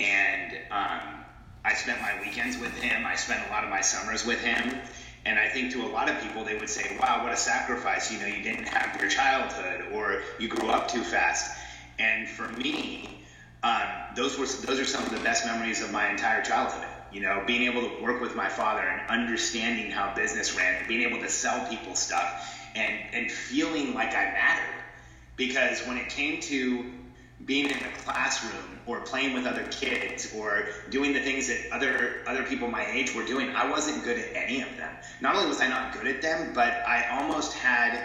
and 0.00 0.56
um, 0.70 1.24
I 1.62 1.74
spent 1.74 2.00
my 2.00 2.18
weekends 2.24 2.56
with 2.56 2.72
him. 2.80 3.04
I 3.04 3.16
spent 3.16 3.46
a 3.46 3.50
lot 3.50 3.62
of 3.62 3.68
my 3.68 3.82
summers 3.82 4.24
with 4.24 4.40
him. 4.40 4.80
And 5.26 5.40
I 5.40 5.48
think 5.48 5.72
to 5.72 5.82
a 5.84 5.90
lot 5.90 6.08
of 6.08 6.22
people, 6.22 6.44
they 6.44 6.56
would 6.56 6.68
say, 6.68 6.96
wow, 7.00 7.24
what 7.24 7.32
a 7.32 7.36
sacrifice. 7.36 8.12
You 8.12 8.20
know, 8.20 8.26
you 8.26 8.44
didn't 8.44 8.68
have 8.68 9.00
your 9.00 9.10
childhood 9.10 9.92
or 9.92 10.22
you 10.38 10.46
grew 10.46 10.70
up 10.70 10.88
too 10.88 11.02
fast. 11.02 11.50
And 11.98 12.28
for 12.28 12.48
me, 12.52 13.24
um, 13.64 13.88
those 14.14 14.38
were 14.38 14.46
those 14.46 14.78
are 14.78 14.84
some 14.84 15.04
of 15.04 15.10
the 15.10 15.18
best 15.18 15.44
memories 15.44 15.82
of 15.82 15.90
my 15.90 16.08
entire 16.10 16.42
childhood. 16.42 16.86
You 17.10 17.22
know, 17.22 17.42
being 17.44 17.62
able 17.62 17.82
to 17.82 18.02
work 18.02 18.20
with 18.20 18.36
my 18.36 18.48
father 18.48 18.82
and 18.82 19.10
understanding 19.10 19.90
how 19.90 20.14
business 20.14 20.56
ran, 20.56 20.86
being 20.86 21.02
able 21.02 21.20
to 21.20 21.28
sell 21.28 21.66
people 21.68 21.96
stuff, 21.96 22.56
and 22.76 22.96
and 23.12 23.30
feeling 23.30 23.94
like 23.94 24.14
I 24.14 24.26
mattered. 24.26 24.84
Because 25.34 25.80
when 25.88 25.96
it 25.96 26.08
came 26.08 26.40
to 26.42 26.84
being 27.44 27.66
in 27.70 27.78
a 27.78 27.92
classroom 28.04 28.75
or 28.86 29.00
playing 29.00 29.32
with 29.34 29.46
other 29.46 29.64
kids 29.64 30.32
or 30.34 30.68
doing 30.90 31.12
the 31.12 31.20
things 31.20 31.48
that 31.48 31.58
other 31.72 32.22
other 32.26 32.44
people 32.44 32.68
my 32.68 32.86
age 32.86 33.14
were 33.14 33.24
doing 33.24 33.48
i 33.54 33.68
wasn't 33.68 34.02
good 34.04 34.18
at 34.18 34.28
any 34.34 34.60
of 34.62 34.76
them. 34.76 34.92
Not 35.20 35.34
only 35.34 35.46
was 35.46 35.60
i 35.60 35.66
not 35.66 35.92
good 35.92 36.06
at 36.06 36.22
them 36.22 36.52
but 36.54 36.82
i 36.86 37.04
almost 37.10 37.52
had 37.52 38.02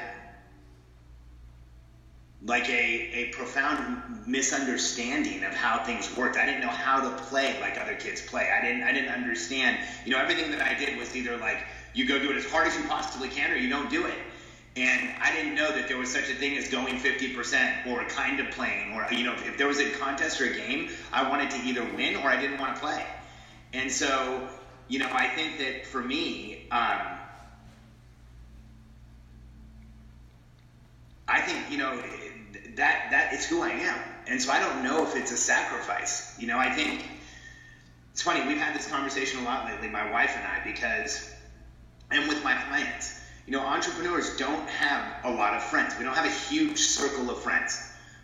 like 2.44 2.68
a, 2.70 3.10
a 3.14 3.26
profound 3.26 4.26
misunderstanding 4.26 5.44
of 5.44 5.54
how 5.54 5.84
things 5.84 6.16
worked. 6.16 6.38
I 6.38 6.46
didn't 6.46 6.62
know 6.62 6.70
how 6.70 7.00
to 7.00 7.12
play 7.12 7.56
like 7.62 7.80
other 7.80 7.94
kids 7.94 8.20
play. 8.22 8.50
I 8.50 8.62
didn't 8.62 8.84
i 8.84 8.92
didn't 8.92 9.10
understand. 9.10 9.78
You 10.06 10.12
know 10.12 10.20
everything 10.20 10.50
that 10.52 10.62
i 10.62 10.74
did 10.74 10.98
was 10.98 11.16
either 11.16 11.38
like 11.38 11.64
you 11.94 12.06
go 12.06 12.18
do 12.20 12.32
it 12.32 12.38
as 12.38 12.46
hard 12.46 12.68
as 12.68 12.76
you 12.76 12.84
possibly 12.84 13.30
can 13.30 13.52
or 13.52 13.56
you 13.56 13.70
don't 13.70 13.90
do 13.90 14.06
it 14.06 14.18
and 14.76 15.12
I 15.22 15.36
didn't 15.36 15.56
know 15.56 15.70
that 15.76 15.90
there 15.90 15.98
was 15.98 16.10
such 16.10 16.30
a 16.30 16.34
thing 16.34 16.58
as 16.58 16.70
going 16.70 16.96
50% 16.96 17.88
or 17.88 18.06
kind 18.06 18.40
of 18.40 18.50
playing, 18.52 18.94
or, 18.94 19.06
you 19.12 19.26
know, 19.26 19.34
if 19.46 19.58
there 19.58 19.68
was 19.68 19.80
a 19.80 19.90
contest 19.92 20.40
or 20.40 20.46
a 20.46 20.56
game, 20.56 20.90
I 21.12 21.30
wanted 21.30 21.52
to 21.52 21.58
either 21.64 21.84
win 21.84 22.16
or 22.16 22.30
I 22.30 22.40
didn't 22.40 22.58
want 22.58 22.76
to 22.76 22.82
play. 22.82 23.06
And 23.74 23.92
so, 23.92 24.48
you 24.88 25.00
know, 25.00 25.10
I 25.12 25.28
think 25.28 25.58
that 25.58 25.86
for 25.86 26.02
me, 26.02 26.68
um, 26.72 27.02
I 31.28 31.42
think, 31.42 31.70
you 31.70 31.78
know, 31.78 32.02
that, 32.76 33.08
that 33.12 33.34
is 33.34 33.46
who 33.46 33.62
I 33.62 33.72
am. 33.72 34.00
And 34.28 34.42
so 34.42 34.52
I 34.52 34.60
don't 34.60 34.84
know 34.84 35.04
if 35.04 35.18
it's 35.18 35.32
a 35.32 35.38
sacrifice. 35.38 36.34
You 36.40 36.48
know, 36.48 36.58
I 36.58 36.72
think 36.72 37.04
it's 38.14 38.22
funny, 38.22 38.48
we've 38.48 38.58
had 38.58 38.74
this 38.74 38.88
conversation 38.88 39.42
a 39.42 39.44
lot 39.44 39.66
lately, 39.66 39.90
my 39.90 40.10
wife 40.10 40.34
and 40.38 40.46
I, 40.46 40.62
because, 40.64 41.30
and 42.10 42.30
with 42.30 42.42
my 42.42 42.54
clients 42.54 43.21
you 43.46 43.54
know, 43.54 43.62
entrepreneurs 43.62 44.38
don't 44.38 44.68
have 44.70 45.26
a 45.26 45.32
lot 45.32 45.54
of 45.56 45.64
friends. 45.64 45.96
We 45.98 46.04
don't 46.04 46.16
have 46.16 46.26
a 46.26 46.54
huge 46.54 46.80
circle 46.80 47.30
of 47.30 47.42
friends. 47.42 47.80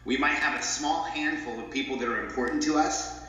We 0.05 0.17
might 0.17 0.35
have 0.35 0.57
a 0.59 0.63
small 0.63 1.03
handful 1.03 1.59
of 1.59 1.69
people 1.71 1.97
that 1.97 2.07
are 2.07 2.23
important 2.23 2.63
to 2.63 2.77
us, 2.77 3.19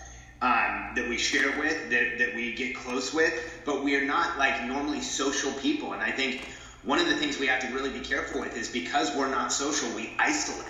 um, 0.40 0.92
that 0.94 1.08
we 1.08 1.18
share 1.18 1.58
with, 1.58 1.90
that, 1.90 2.18
that 2.18 2.34
we 2.34 2.54
get 2.54 2.76
close 2.76 3.12
with, 3.12 3.62
but 3.64 3.82
we 3.82 3.96
are 3.96 4.04
not 4.04 4.38
like 4.38 4.62
normally 4.64 5.00
social 5.00 5.52
people. 5.54 5.92
And 5.92 6.02
I 6.02 6.12
think 6.12 6.48
one 6.82 7.00
of 7.00 7.08
the 7.08 7.16
things 7.16 7.38
we 7.38 7.46
have 7.48 7.60
to 7.60 7.68
really 7.68 7.90
be 7.90 8.00
careful 8.00 8.40
with 8.40 8.56
is 8.56 8.68
because 8.68 9.14
we're 9.16 9.30
not 9.30 9.52
social, 9.52 9.90
we 9.90 10.14
isolate. 10.18 10.64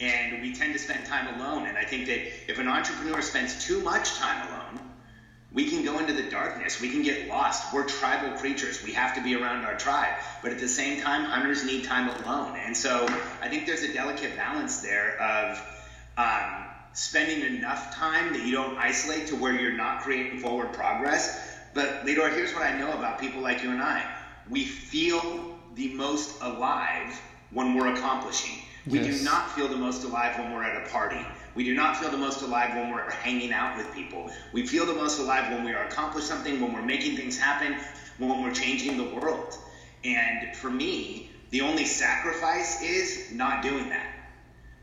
And 0.00 0.42
we 0.42 0.54
tend 0.54 0.72
to 0.74 0.78
spend 0.78 1.06
time 1.06 1.34
alone. 1.34 1.66
And 1.66 1.78
I 1.78 1.84
think 1.84 2.06
that 2.06 2.20
if 2.48 2.58
an 2.58 2.68
entrepreneur 2.68 3.22
spends 3.22 3.64
too 3.64 3.80
much 3.80 4.14
time 4.16 4.48
alone, 4.48 4.83
we 5.54 5.64
can 5.64 5.84
go 5.84 6.00
into 6.00 6.12
the 6.12 6.24
darkness. 6.24 6.80
We 6.80 6.90
can 6.90 7.02
get 7.02 7.28
lost. 7.28 7.72
We're 7.72 7.84
tribal 7.84 8.36
creatures. 8.36 8.82
We 8.82 8.92
have 8.92 9.14
to 9.14 9.22
be 9.22 9.36
around 9.36 9.64
our 9.64 9.76
tribe. 9.76 10.12
But 10.42 10.50
at 10.50 10.58
the 10.58 10.68
same 10.68 11.00
time, 11.00 11.24
hunters 11.24 11.64
need 11.64 11.84
time 11.84 12.08
alone. 12.08 12.56
And 12.58 12.76
so 12.76 13.06
I 13.40 13.48
think 13.48 13.64
there's 13.64 13.84
a 13.84 13.92
delicate 13.92 14.36
balance 14.36 14.80
there 14.80 15.16
of 15.20 15.62
um, 16.18 16.66
spending 16.92 17.42
enough 17.42 17.94
time 17.94 18.32
that 18.32 18.44
you 18.44 18.50
don't 18.50 18.76
isolate 18.76 19.28
to 19.28 19.36
where 19.36 19.54
you're 19.54 19.76
not 19.76 20.00
creating 20.00 20.40
forward 20.40 20.72
progress. 20.72 21.40
But 21.72 22.04
Lidor, 22.04 22.34
here's 22.34 22.52
what 22.52 22.64
I 22.64 22.76
know 22.76 22.92
about 22.92 23.20
people 23.20 23.40
like 23.40 23.62
you 23.62 23.70
and 23.70 23.80
I. 23.80 24.04
We 24.50 24.64
feel 24.64 25.56
the 25.76 25.88
most 25.94 26.34
alive 26.40 27.20
when 27.50 27.74
we're 27.74 27.94
accomplishing. 27.94 28.58
We 28.86 28.98
yes. 28.98 29.18
do 29.18 29.24
not 29.24 29.52
feel 29.52 29.68
the 29.68 29.76
most 29.76 30.02
alive 30.02 30.36
when 30.36 30.52
we're 30.52 30.64
at 30.64 30.84
a 30.84 30.90
party. 30.90 31.24
We 31.54 31.64
do 31.64 31.74
not 31.74 31.96
feel 31.96 32.10
the 32.10 32.16
most 32.16 32.42
alive 32.42 32.74
when 32.74 32.90
we're 32.90 33.10
hanging 33.10 33.52
out 33.52 33.76
with 33.76 33.92
people. 33.94 34.30
We 34.52 34.66
feel 34.66 34.86
the 34.86 34.94
most 34.94 35.20
alive 35.20 35.52
when 35.52 35.64
we 35.64 35.72
are 35.72 35.84
accomplishing 35.84 36.28
something, 36.28 36.60
when 36.60 36.72
we're 36.72 36.82
making 36.82 37.16
things 37.16 37.38
happen, 37.38 37.76
when 38.18 38.42
we're 38.42 38.52
changing 38.52 38.96
the 38.96 39.04
world. 39.04 39.56
And 40.02 40.54
for 40.56 40.70
me, 40.70 41.30
the 41.50 41.60
only 41.60 41.84
sacrifice 41.84 42.82
is 42.82 43.30
not 43.30 43.62
doing 43.62 43.88
that. 43.90 44.10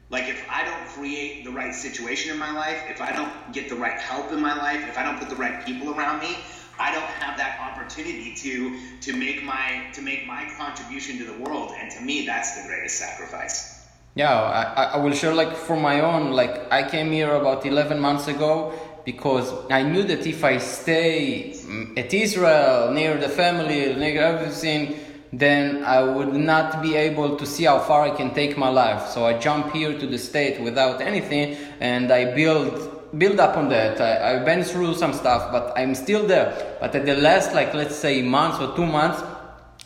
Like 0.09 0.27
if 0.27 0.43
I 0.49 0.63
don't 0.63 0.85
create 0.87 1.45
the 1.45 1.51
right 1.51 1.73
situation 1.73 2.31
in 2.31 2.37
my 2.37 2.51
life, 2.51 2.83
if 2.89 3.01
I 3.01 3.11
don't 3.11 3.53
get 3.53 3.69
the 3.69 3.75
right 3.75 3.99
help 3.99 4.31
in 4.31 4.41
my 4.41 4.53
life, 4.53 4.87
if 4.87 4.97
I 4.97 5.03
don't 5.03 5.17
put 5.17 5.29
the 5.29 5.35
right 5.35 5.65
people 5.65 5.93
around 5.93 6.19
me, 6.19 6.37
I 6.77 6.91
don't 6.91 7.03
have 7.03 7.37
that 7.37 7.59
opportunity 7.59 8.33
to 8.35 8.77
to 9.01 9.13
make 9.13 9.43
my 9.43 9.89
to 9.93 10.01
make 10.01 10.25
my 10.25 10.49
contribution 10.57 11.17
to 11.19 11.25
the 11.25 11.33
world. 11.33 11.73
And 11.77 11.91
to 11.91 12.01
me, 12.01 12.25
that's 12.25 12.61
the 12.61 12.67
greatest 12.67 12.97
sacrifice. 12.97 13.80
Yeah, 14.13 14.33
I, 14.33 14.83
I 14.83 14.97
will 14.97 15.13
share 15.13 15.33
like 15.33 15.55
for 15.55 15.77
my 15.77 16.01
own, 16.01 16.31
like 16.31 16.71
I 16.71 16.87
came 16.89 17.11
here 17.11 17.33
about 17.33 17.65
11 17.65 17.99
months 17.99 18.27
ago 18.27 18.73
because 19.05 19.53
I 19.69 19.83
knew 19.83 20.03
that 20.03 20.27
if 20.27 20.43
I 20.43 20.57
stay 20.57 21.53
mm, 21.53 21.97
at 21.97 22.13
Israel, 22.13 22.91
near 22.91 23.17
the 23.17 23.29
family, 23.29 23.95
near 23.95 24.21
everything, 24.21 24.99
then 25.31 25.85
I 25.85 26.03
would 26.03 26.33
not 26.33 26.81
be 26.81 26.95
able 26.95 27.37
to 27.37 27.45
see 27.45 27.63
how 27.63 27.79
far 27.79 28.01
I 28.01 28.09
can 28.09 28.33
take 28.33 28.57
my 28.57 28.67
life. 28.67 29.07
So 29.07 29.25
I 29.25 29.37
jump 29.39 29.71
here 29.71 29.97
to 29.97 30.05
the 30.05 30.17
state 30.17 30.61
without 30.61 30.99
anything 30.99 31.55
and 31.79 32.11
I 32.11 32.35
build 32.35 33.17
build 33.17 33.39
up 33.39 33.57
on 33.57 33.69
that. 33.69 33.99
I, 33.99 34.35
I've 34.35 34.45
been 34.45 34.63
through 34.63 34.95
some 34.95 35.13
stuff, 35.13 35.51
but 35.51 35.73
I'm 35.77 35.95
still 35.95 36.25
there. 36.27 36.77
But 36.79 36.95
at 36.95 37.05
the 37.05 37.15
last, 37.15 37.53
like 37.53 37.73
let's 37.73 37.95
say 37.95 38.21
months 38.21 38.59
or 38.59 38.75
two 38.75 38.85
months, 38.85 39.23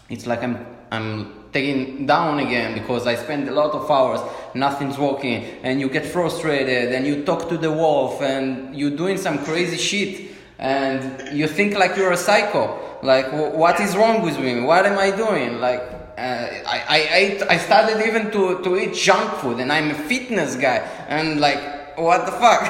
it's 0.09 0.25
like 0.25 0.43
I'm 0.43 0.65
I'm 0.91 1.44
taken 1.55 2.05
down 2.05 2.39
again 2.39 2.73
because 2.73 3.07
I 3.07 3.15
spend 3.15 3.47
a 3.47 3.53
lot 3.53 3.71
of 3.71 3.89
hours, 3.89 4.19
nothing's 4.53 4.97
working, 4.97 5.37
and 5.63 5.79
you 5.79 5.87
get 5.89 6.05
frustrated, 6.05 6.91
and 6.93 7.07
you 7.07 7.23
talk 7.23 7.47
to 7.47 7.57
the 7.57 7.71
wolf, 7.71 8.21
and 8.21 8.75
you're 8.75 8.97
doing 9.03 9.17
some 9.17 9.37
crazy 9.45 9.77
shit, 9.77 10.31
and 10.59 11.01
you 11.39 11.47
think 11.47 11.77
like 11.81 11.95
you're 11.95 12.11
a 12.11 12.23
psycho. 12.27 12.63
Like, 13.01 13.31
what 13.61 13.79
is 13.79 13.95
wrong 13.95 14.21
with 14.21 14.37
me? 14.37 14.61
What 14.61 14.85
am 14.85 14.97
I 14.99 15.09
doing? 15.11 15.61
Like, 15.61 15.81
uh, 16.17 16.47
I, 16.75 16.77
I, 16.97 16.99
ate, 17.21 17.41
I 17.43 17.57
started 17.57 18.05
even 18.05 18.31
to, 18.31 18.61
to 18.63 18.77
eat 18.77 18.93
junk 18.93 19.31
food, 19.39 19.59
and 19.61 19.71
I'm 19.71 19.91
a 19.91 19.99
fitness 20.11 20.55
guy, 20.55 20.79
and 21.07 21.39
like, 21.39 21.97
what 21.97 22.25
the 22.25 22.33
fuck? 22.33 22.63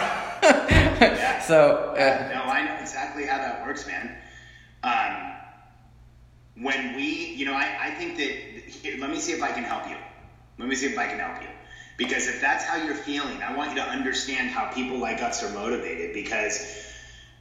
so, 1.49 1.57
uh, 1.97 2.29
no, 2.33 2.41
I 2.57 2.65
know 2.65 2.77
exactly 2.79 3.25
how 3.25 3.37
that 3.37 3.65
works, 3.65 3.87
man. 3.87 4.15
Um, 4.83 5.34
when 6.55 6.95
we, 6.95 7.33
you 7.35 7.45
know, 7.45 7.53
I, 7.53 7.69
I 7.79 7.89
think 7.91 8.17
that 8.17 8.69
here, 8.69 8.95
let 8.99 9.11
me 9.11 9.19
see 9.19 9.33
if 9.33 9.43
I 9.43 9.51
can 9.51 9.63
help 9.63 9.89
you. 9.89 9.97
Let 10.57 10.69
me 10.69 10.75
see 10.75 10.87
if 10.87 10.97
I 10.97 11.07
can 11.07 11.19
help 11.19 11.41
you. 11.41 11.49
Because 11.97 12.27
if 12.27 12.39
that's 12.39 12.63
how 12.63 12.75
you're 12.75 12.95
feeling, 12.95 13.41
I 13.41 13.55
want 13.55 13.69
you 13.71 13.75
to 13.77 13.83
understand 13.83 14.49
how 14.49 14.65
people 14.65 14.97
like 14.97 15.21
us 15.21 15.43
are 15.43 15.49
motivated. 15.49 16.13
Because 16.13 16.65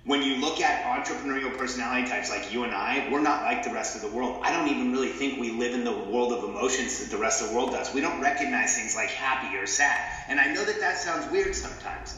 when 0.04 0.22
you 0.22 0.36
look 0.36 0.60
at 0.60 0.82
entrepreneurial 0.84 1.56
personality 1.56 2.06
types 2.06 2.28
like 2.28 2.52
you 2.52 2.64
and 2.64 2.74
I, 2.74 3.08
we're 3.10 3.22
not 3.22 3.42
like 3.44 3.62
the 3.62 3.70
rest 3.70 3.94
of 3.94 4.02
the 4.02 4.08
world. 4.08 4.40
I 4.42 4.50
don't 4.50 4.68
even 4.68 4.90
really 4.90 5.08
think 5.08 5.38
we 5.38 5.50
live 5.50 5.74
in 5.74 5.84
the 5.84 5.92
world 5.92 6.32
of 6.32 6.42
emotions 6.42 6.98
that 6.98 7.10
the 7.10 7.18
rest 7.18 7.40
of 7.40 7.48
the 7.48 7.54
world 7.54 7.70
does. 7.70 7.92
We 7.94 8.00
don't 8.00 8.20
recognize 8.20 8.74
things 8.74 8.94
like 8.94 9.10
happy 9.10 9.56
or 9.56 9.66
sad. 9.66 10.10
And 10.28 10.38
I 10.40 10.46
know 10.48 10.64
that 10.64 10.80
that 10.80 10.98
sounds 10.98 11.26
weird 11.30 11.54
sometimes. 11.54 12.16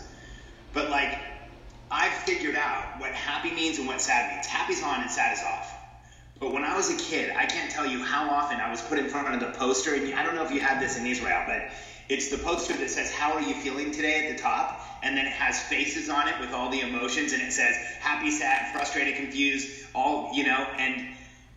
But 0.73 0.91
like, 0.91 1.19
I've 1.91 2.13
figured 2.13 2.57
out 2.57 2.99
what 2.99 3.13
happy 3.13 3.53
means 3.53 3.79
and 3.79 3.87
what 3.87 4.01
sad 4.01 4.33
means. 4.33 4.47
Happy's 4.47 4.83
on 4.83 5.03
and 5.03 5.11
sad 5.11 5.33
is 5.33 5.43
off. 5.43 5.76
But 6.39 6.53
when 6.53 6.65
I 6.65 6.77
was 6.77 6.91
a 6.91 6.97
kid, 6.97 7.33
I 7.35 7.47
can't 7.47 7.71
tell 7.71 7.87
you 7.87 8.03
how 8.03 8.29
often 8.29 8.61
I 8.61 8.71
was 8.71 8.83
put 8.83 8.99
in 8.99 9.09
front 9.09 9.35
of 9.35 9.41
the 9.41 9.59
poster. 9.59 9.95
And 9.95 10.15
I 10.15 10.23
don't 10.23 10.35
know 10.35 10.45
if 10.45 10.53
you 10.53 10.61
have 10.61 10.81
this 10.81 10.99
in 10.99 11.07
Israel, 11.07 11.43
but 11.47 11.71
it's 12.09 12.29
the 12.29 12.39
poster 12.39 12.75
that 12.75 12.91
says, 12.91 13.11
How 13.11 13.33
are 13.33 13.41
you 13.41 13.55
feeling 13.55 13.91
today 13.91 14.27
at 14.27 14.37
the 14.37 14.43
top? 14.43 14.83
And 15.03 15.17
then 15.17 15.27
it 15.27 15.33
has 15.33 15.61
faces 15.63 16.11
on 16.11 16.29
it 16.29 16.39
with 16.39 16.53
all 16.53 16.71
the 16.71 16.81
emotions. 16.81 17.33
And 17.33 17.41
it 17.41 17.53
says, 17.53 17.77
Happy, 18.01 18.31
sad, 18.31 18.71
frustrated, 18.73 19.17
confused, 19.17 19.87
all, 19.95 20.31
you 20.35 20.45
know. 20.45 20.67
And 20.79 21.09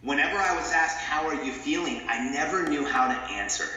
whenever 0.01 0.37
I 0.37 0.55
was 0.55 0.71
asked, 0.71 0.97
How 0.97 1.27
are 1.27 1.43
you 1.43 1.51
feeling? 1.51 2.01
I 2.07 2.29
never 2.31 2.67
knew 2.67 2.85
how 2.85 3.07
to 3.07 3.19
answer. 3.33 3.67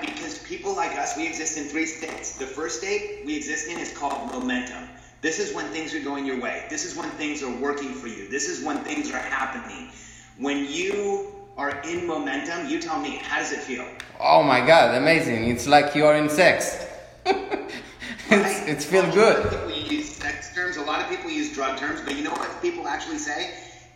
Because 0.00 0.38
people 0.40 0.74
like 0.74 0.96
us, 0.98 1.16
we 1.16 1.26
exist 1.26 1.56
in 1.56 1.64
three 1.64 1.86
states. 1.86 2.36
The 2.36 2.46
first 2.46 2.78
state 2.78 3.22
we 3.24 3.36
exist 3.36 3.68
in 3.68 3.78
is 3.78 3.96
called 3.96 4.32
momentum. 4.32 4.88
This 5.20 5.38
is 5.40 5.52
when 5.52 5.66
things 5.66 5.94
are 5.94 6.00
going 6.00 6.24
your 6.26 6.40
way. 6.40 6.64
This 6.68 6.84
is 6.84 6.96
when 6.96 7.08
things 7.10 7.42
are 7.42 7.50
working 7.50 7.92
for 7.92 8.06
you. 8.06 8.28
This 8.28 8.48
is 8.48 8.64
when 8.64 8.78
things 8.78 9.10
are 9.10 9.18
happening. 9.18 9.90
When 10.38 10.70
you 10.70 11.34
are 11.56 11.80
in 11.80 12.06
momentum, 12.06 12.68
you 12.68 12.80
tell 12.80 13.00
me, 13.00 13.16
how 13.16 13.40
does 13.40 13.50
it 13.50 13.58
feel? 13.58 13.84
Oh 14.20 14.44
my 14.44 14.64
god, 14.64 14.94
amazing. 14.94 15.48
It's 15.48 15.66
like 15.66 15.96
you're 15.96 16.14
in 16.14 16.28
sex. 16.28 16.86
it's, 17.26 18.30
right? 18.30 18.68
it's 18.68 18.84
feel 18.84 19.10
good. 19.10 19.36
A 19.36 19.50
lot 19.50 19.52
of 19.52 19.68
people 19.68 19.92
use 19.92 20.08
sex 20.14 20.54
terms, 20.54 20.76
a 20.76 20.82
lot 20.82 21.00
of 21.00 21.08
people 21.08 21.28
use 21.28 21.52
drug 21.52 21.76
terms, 21.76 22.02
but 22.02 22.14
you 22.14 22.22
know 22.22 22.30
what 22.30 22.62
people 22.62 22.86
actually 22.86 23.18
say? 23.18 23.52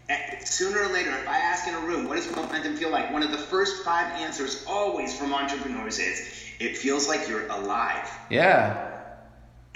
Eh, 0.08 0.40
sooner 0.40 0.80
or 0.82 0.88
later, 0.92 1.10
if 1.10 1.28
I 1.28 1.38
ask 1.38 1.68
in 1.68 1.74
a 1.74 1.80
room, 1.80 2.08
what 2.08 2.16
does 2.16 2.28
momentum 2.34 2.76
feel 2.76 2.90
like? 2.90 3.12
One 3.12 3.22
of 3.22 3.30
the 3.30 3.38
first 3.38 3.84
five 3.84 4.10
answers 4.20 4.64
always 4.66 5.16
from 5.16 5.32
entrepreneurs 5.32 6.00
is, 6.00 6.28
it 6.58 6.76
feels 6.76 7.06
like 7.06 7.28
you're 7.28 7.46
alive. 7.50 8.10
Yeah. 8.30 8.90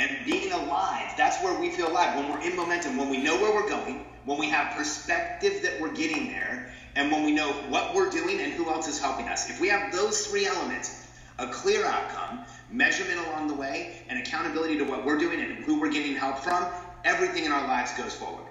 And 0.01 0.19
being 0.27 0.53
alive, 0.53 1.13
that's 1.17 1.41
where 1.45 1.59
we 1.61 1.71
feel 1.71 1.89
alive. 1.93 2.17
When 2.17 2.29
we're 2.29 2.45
in 2.45 2.57
momentum, 2.57 2.97
when 2.97 3.09
we 3.09 3.23
know 3.23 3.41
where 3.41 3.55
we're 3.55 3.69
going, 3.69 4.05
when 4.27 4.39
we 4.39 4.49
have 4.51 4.73
perspective 4.75 5.63
that 5.63 5.81
we're 5.81 5.95
getting 5.95 6.29
there, 6.29 6.69
and 6.97 7.13
when 7.13 7.25
we 7.25 7.33
know 7.33 7.53
what 7.69 7.95
we're 7.95 8.11
doing 8.11 8.41
and 8.41 8.53
who 8.53 8.71
else 8.71 8.89
is 8.89 8.99
helping 8.99 9.29
us. 9.29 9.49
If 9.51 9.61
we 9.61 9.69
have 9.69 9.93
those 9.93 10.27
three 10.27 10.47
elements, 10.47 10.93
a 11.39 11.49
clear 11.49 11.87
outcome, 11.87 12.41
measurement 12.69 13.21
along 13.21 13.49
the 13.49 13.55
way, 13.55 13.91
and 14.09 14.19
accountability 14.19 14.77
to 14.79 14.85
what 14.85 15.05
we're 15.05 15.17
doing 15.19 15.41
and 15.41 15.53
who 15.55 15.77
we're 15.81 15.89
getting 15.89 16.15
help 16.15 16.39
from, 16.39 16.69
everything 17.05 17.45
in 17.47 17.53
our 17.53 17.65
lives 17.65 17.93
goes 17.93 18.15
forward. 18.15 18.47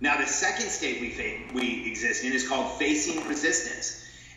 Now, 0.00 0.16
the 0.16 0.26
second 0.26 0.70
state 0.70 1.00
we, 1.00 1.10
fa- 1.10 1.34
we 1.54 1.82
exist 1.84 2.24
in 2.24 2.32
is 2.32 2.44
called 2.44 2.68
facing 2.68 3.22
resistance. 3.24 3.94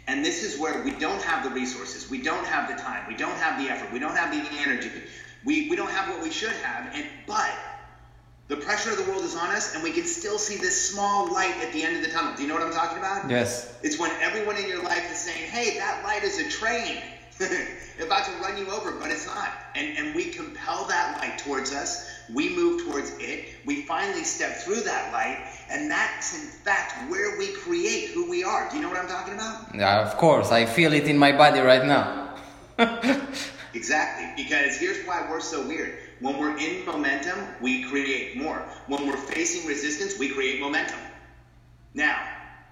And 0.07 0.25
this 0.25 0.43
is 0.43 0.57
where 0.57 0.77
we 0.79 0.91
don't 0.91 1.21
have 1.21 1.43
the 1.43 1.51
resources, 1.51 2.09
we 2.09 2.19
don't 2.19 2.45
have 2.45 2.67
the 2.67 2.75
time, 2.75 3.05
we 3.07 3.15
don't 3.15 3.37
have 3.37 3.57
the 3.57 3.69
effort, 3.69 3.91
we 3.91 3.99
don't 3.99 4.15
have 4.15 4.31
the 4.31 4.43
energy, 4.51 4.91
we, 5.43 5.67
we 5.69 5.75
don't 5.75 5.91
have 5.91 6.07
what 6.07 6.21
we 6.21 6.31
should 6.31 6.55
have, 6.57 6.87
and 6.93 7.05
but 7.27 7.57
the 8.47 8.55
pressure 8.55 8.91
of 8.91 8.97
the 8.97 9.03
world 9.11 9.23
is 9.23 9.35
on 9.35 9.49
us, 9.49 9.75
and 9.75 9.83
we 9.83 9.91
can 9.91 10.05
still 10.05 10.37
see 10.37 10.55
this 10.55 10.89
small 10.89 11.31
light 11.33 11.55
at 11.61 11.73
the 11.73 11.83
end 11.83 11.97
of 11.97 12.03
the 12.03 12.09
tunnel. 12.09 12.33
Do 12.35 12.43
you 12.43 12.47
know 12.47 12.53
what 12.53 12.63
I'm 12.63 12.71
talking 12.71 12.97
about? 12.97 13.29
Yes. 13.29 13.77
It's 13.83 13.99
when 13.99 14.11
everyone 14.21 14.55
in 14.55 14.67
your 14.67 14.81
life 14.81 15.11
is 15.11 15.17
saying, 15.17 15.49
hey, 15.51 15.77
that 15.77 16.03
light 16.05 16.23
is 16.23 16.39
a 16.39 16.49
train 16.49 17.01
about 18.01 18.25
to 18.25 18.31
run 18.41 18.57
you 18.57 18.69
over, 18.71 18.93
but 18.93 19.11
it's 19.11 19.27
not. 19.27 19.49
And, 19.75 19.97
and 19.97 20.15
we 20.15 20.25
compel 20.25 20.85
that 20.85 21.17
light 21.19 21.37
towards 21.39 21.73
us. 21.73 22.09
We 22.33 22.55
move 22.55 22.83
towards 22.83 23.11
it. 23.19 23.49
We 23.65 23.81
finally 23.81 24.23
step 24.23 24.55
through 24.57 24.81
that 24.81 25.11
light, 25.11 25.45
and 25.69 25.91
that's 25.91 26.33
in 26.41 26.47
fact 26.47 27.11
where 27.11 27.37
we 27.37 27.47
create 27.47 28.11
who 28.11 28.29
we 28.29 28.45
are. 28.45 28.69
Do 28.69 28.77
you 28.77 28.81
know 28.81 28.89
what 28.89 28.97
I'm 28.97 29.09
talking 29.09 29.33
about? 29.33 29.75
Yeah, 29.75 30.01
of 30.01 30.15
course. 30.15 30.51
I 30.53 30.65
feel 30.65 30.93
it 30.93 31.05
in 31.05 31.17
my 31.17 31.33
body 31.33 31.59
right 31.59 31.85
now. 31.85 32.35
exactly. 33.73 34.41
Because 34.41 34.77
here's 34.77 35.05
why 35.05 35.27
we're 35.29 35.41
so 35.41 35.67
weird 35.67 35.97
when 36.19 36.37
we're 36.39 36.57
in 36.57 36.85
momentum, 36.85 37.39
we 37.61 37.83
create 37.83 38.37
more. 38.37 38.57
When 38.87 39.07
we're 39.07 39.17
facing 39.17 39.67
resistance, 39.67 40.17
we 40.17 40.29
create 40.29 40.59
momentum. 40.59 40.99
Now, 41.93 42.21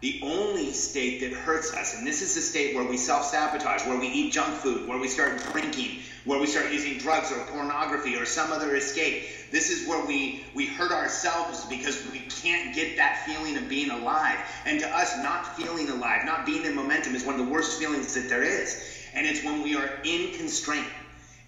the 0.01 0.19
only 0.23 0.71
state 0.73 1.21
that 1.21 1.33
hurts 1.33 1.73
us, 1.73 1.97
and 1.97 2.05
this 2.05 2.21
is 2.21 2.35
the 2.35 2.41
state 2.41 2.75
where 2.75 2.83
we 2.83 2.97
self 2.97 3.25
sabotage, 3.25 3.85
where 3.87 3.99
we 3.99 4.07
eat 4.07 4.33
junk 4.33 4.55
food, 4.55 4.87
where 4.87 4.99
we 4.99 5.07
start 5.07 5.41
drinking, 5.51 5.99
where 6.25 6.39
we 6.39 6.47
start 6.47 6.71
using 6.71 6.97
drugs 6.97 7.31
or 7.31 7.39
pornography 7.45 8.15
or 8.15 8.25
some 8.25 8.51
other 8.51 8.75
escape. 8.75 9.23
This 9.51 9.69
is 9.69 9.87
where 9.87 10.05
we, 10.05 10.43
we 10.53 10.65
hurt 10.65 10.91
ourselves 10.91 11.65
because 11.65 12.05
we 12.11 12.19
can't 12.19 12.75
get 12.75 12.97
that 12.97 13.25
feeling 13.25 13.57
of 13.57 13.69
being 13.69 13.89
alive. 13.89 14.37
And 14.65 14.79
to 14.79 14.95
us, 14.95 15.17
not 15.23 15.55
feeling 15.55 15.89
alive, 15.89 16.25
not 16.25 16.45
being 16.45 16.65
in 16.65 16.75
momentum 16.75 17.15
is 17.15 17.23
one 17.23 17.39
of 17.39 17.45
the 17.45 17.51
worst 17.51 17.79
feelings 17.79 18.13
that 18.15 18.27
there 18.27 18.43
is. 18.43 18.83
And 19.13 19.25
it's 19.25 19.43
when 19.43 19.63
we 19.63 19.75
are 19.75 19.99
in 20.03 20.33
constraint. 20.33 20.87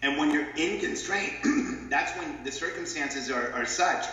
And 0.01 0.17
when 0.17 0.31
you're 0.31 0.49
in 0.55 0.79
constraint, 0.79 1.33
that's 1.89 2.11
when 2.17 2.43
the 2.43 2.51
circumstances 2.51 3.31
are, 3.31 3.51
are 3.53 3.65
such 3.65 4.05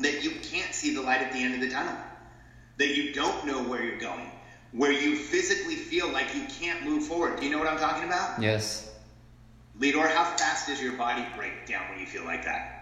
that 0.00 0.24
you 0.24 0.30
can't 0.42 0.74
see 0.74 0.94
the 0.94 1.00
light 1.00 1.22
at 1.22 1.32
the 1.32 1.38
end 1.38 1.54
of 1.54 1.60
the 1.60 1.70
tunnel, 1.70 1.96
that 2.78 2.96
you 2.96 3.12
don't 3.12 3.46
know 3.46 3.62
where 3.62 3.82
you're 3.82 3.98
going, 3.98 4.30
where 4.72 4.92
you 4.92 5.16
physically 5.16 5.76
feel 5.76 6.08
like 6.08 6.34
you 6.34 6.44
can't 6.60 6.84
move 6.84 7.04
forward. 7.04 7.38
Do 7.38 7.46
you 7.46 7.52
know 7.52 7.58
what 7.58 7.68
I'm 7.68 7.78
talking 7.78 8.04
about? 8.04 8.42
Yes. 8.42 8.92
Lidor, 9.78 10.08
how 10.08 10.24
fast 10.36 10.68
does 10.68 10.82
your 10.82 10.92
body 10.94 11.24
break 11.36 11.66
down 11.66 11.88
when 11.90 12.00
you 12.00 12.06
feel 12.06 12.24
like 12.24 12.44
that? 12.44 12.72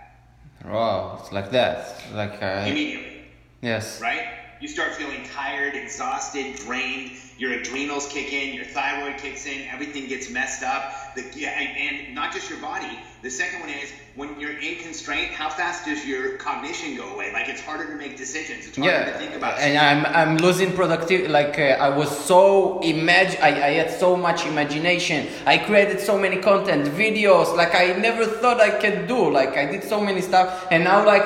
Wow, 0.65 1.19
it's 1.21 1.33
like 1.33 1.51
that. 1.51 2.03
Like 2.15 2.43
uh, 2.43 2.65
immediately. 2.67 3.25
Yes. 3.61 4.01
Right? 4.01 4.44
You 4.61 4.69
start 4.69 4.95
feeling 4.95 5.25
tired, 5.35 5.75
exhausted, 5.75 6.57
drained. 6.57 7.13
Your 7.37 7.53
adrenals 7.53 8.07
kick 8.09 8.33
in, 8.33 8.55
your 8.55 8.65
thyroid 8.65 9.19
kicks 9.19 9.47
in, 9.47 9.67
everything 9.69 10.07
gets 10.07 10.31
messed 10.31 10.63
up. 10.63 11.15
The, 11.17 11.25
yeah, 11.35 11.51
and, 11.51 11.77
and 11.77 12.15
not 12.15 12.33
just 12.33 12.49
your 12.49 12.61
body. 12.61 12.99
The 13.23 13.31
second 13.31 13.61
one 13.61 13.71
is 13.71 13.93
when 14.17 14.39
you're 14.39 14.59
in 14.59 14.77
constraint, 14.77 15.33
how 15.33 15.49
fast 15.49 15.87
does 15.87 16.07
your 16.07 16.37
cognition 16.37 16.97
go 16.97 17.15
away? 17.15 17.33
Like 17.33 17.49
it's 17.49 17.61
harder 17.61 17.87
to 17.87 17.97
make 17.97 18.17
decisions. 18.17 18.67
It's 18.69 18.77
harder 18.77 18.93
yeah, 18.93 19.13
to 19.13 19.19
think 19.19 19.35
about. 19.35 19.59
and 19.59 19.77
I'm 19.77 20.07
I'm 20.07 20.37
losing 20.37 20.73
productivity. 20.73 21.29
Like 21.29 21.59
uh, 21.59 21.87
I 21.87 21.89
was 21.89 22.11
so 22.25 22.81
imagine 22.81 23.41
I, 23.43 23.49
I 23.49 23.71
had 23.81 23.91
so 23.91 24.17
much 24.17 24.47
imagination. 24.47 25.27
I 25.47 25.59
created 25.59 26.01
so 26.01 26.19
many 26.19 26.37
content 26.37 26.87
videos. 26.89 27.57
Like 27.57 27.75
I 27.75 27.95
never 27.99 28.27
thought 28.27 28.61
I 28.61 28.71
could 28.71 29.09
do. 29.09 29.31
Like 29.31 29.57
I 29.57 29.67
did 29.67 29.83
so 29.83 30.01
many 30.01 30.21
stuff, 30.21 30.67
and 30.71 30.85
now 30.85 31.05
like, 31.05 31.25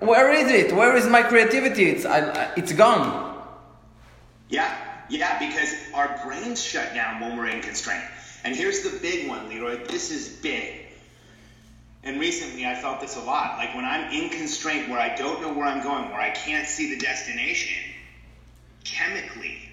where 0.00 0.32
is 0.32 0.50
it? 0.50 0.74
Where 0.74 0.96
is 0.96 1.06
my 1.06 1.22
creativity? 1.22 1.90
It's 1.90 2.04
I, 2.04 2.52
it's 2.56 2.72
gone. 2.72 3.36
Yeah, 4.48 4.74
yeah, 5.08 5.38
because 5.38 5.74
our 5.94 6.20
brains 6.24 6.62
shut 6.62 6.94
down 6.94 7.20
when 7.20 7.36
we're 7.36 7.48
in 7.48 7.62
constraint. 7.62 8.04
And 8.44 8.56
here's 8.56 8.82
the 8.82 8.98
big 8.98 9.28
one, 9.28 9.48
Lidor. 9.48 9.86
This 9.86 10.10
is 10.10 10.28
big. 10.28 10.86
And 12.02 12.18
recently 12.18 12.66
I 12.66 12.74
felt 12.74 13.00
this 13.00 13.16
a 13.16 13.20
lot. 13.20 13.58
Like 13.58 13.74
when 13.74 13.84
I'm 13.84 14.10
in 14.10 14.30
constraint 14.30 14.88
where 14.88 14.98
I 14.98 15.14
don't 15.14 15.42
know 15.42 15.52
where 15.52 15.66
I'm 15.66 15.82
going, 15.82 16.08
where 16.10 16.20
I 16.20 16.30
can't 16.30 16.66
see 16.66 16.94
the 16.94 16.98
destination, 16.98 17.82
chemically 18.84 19.68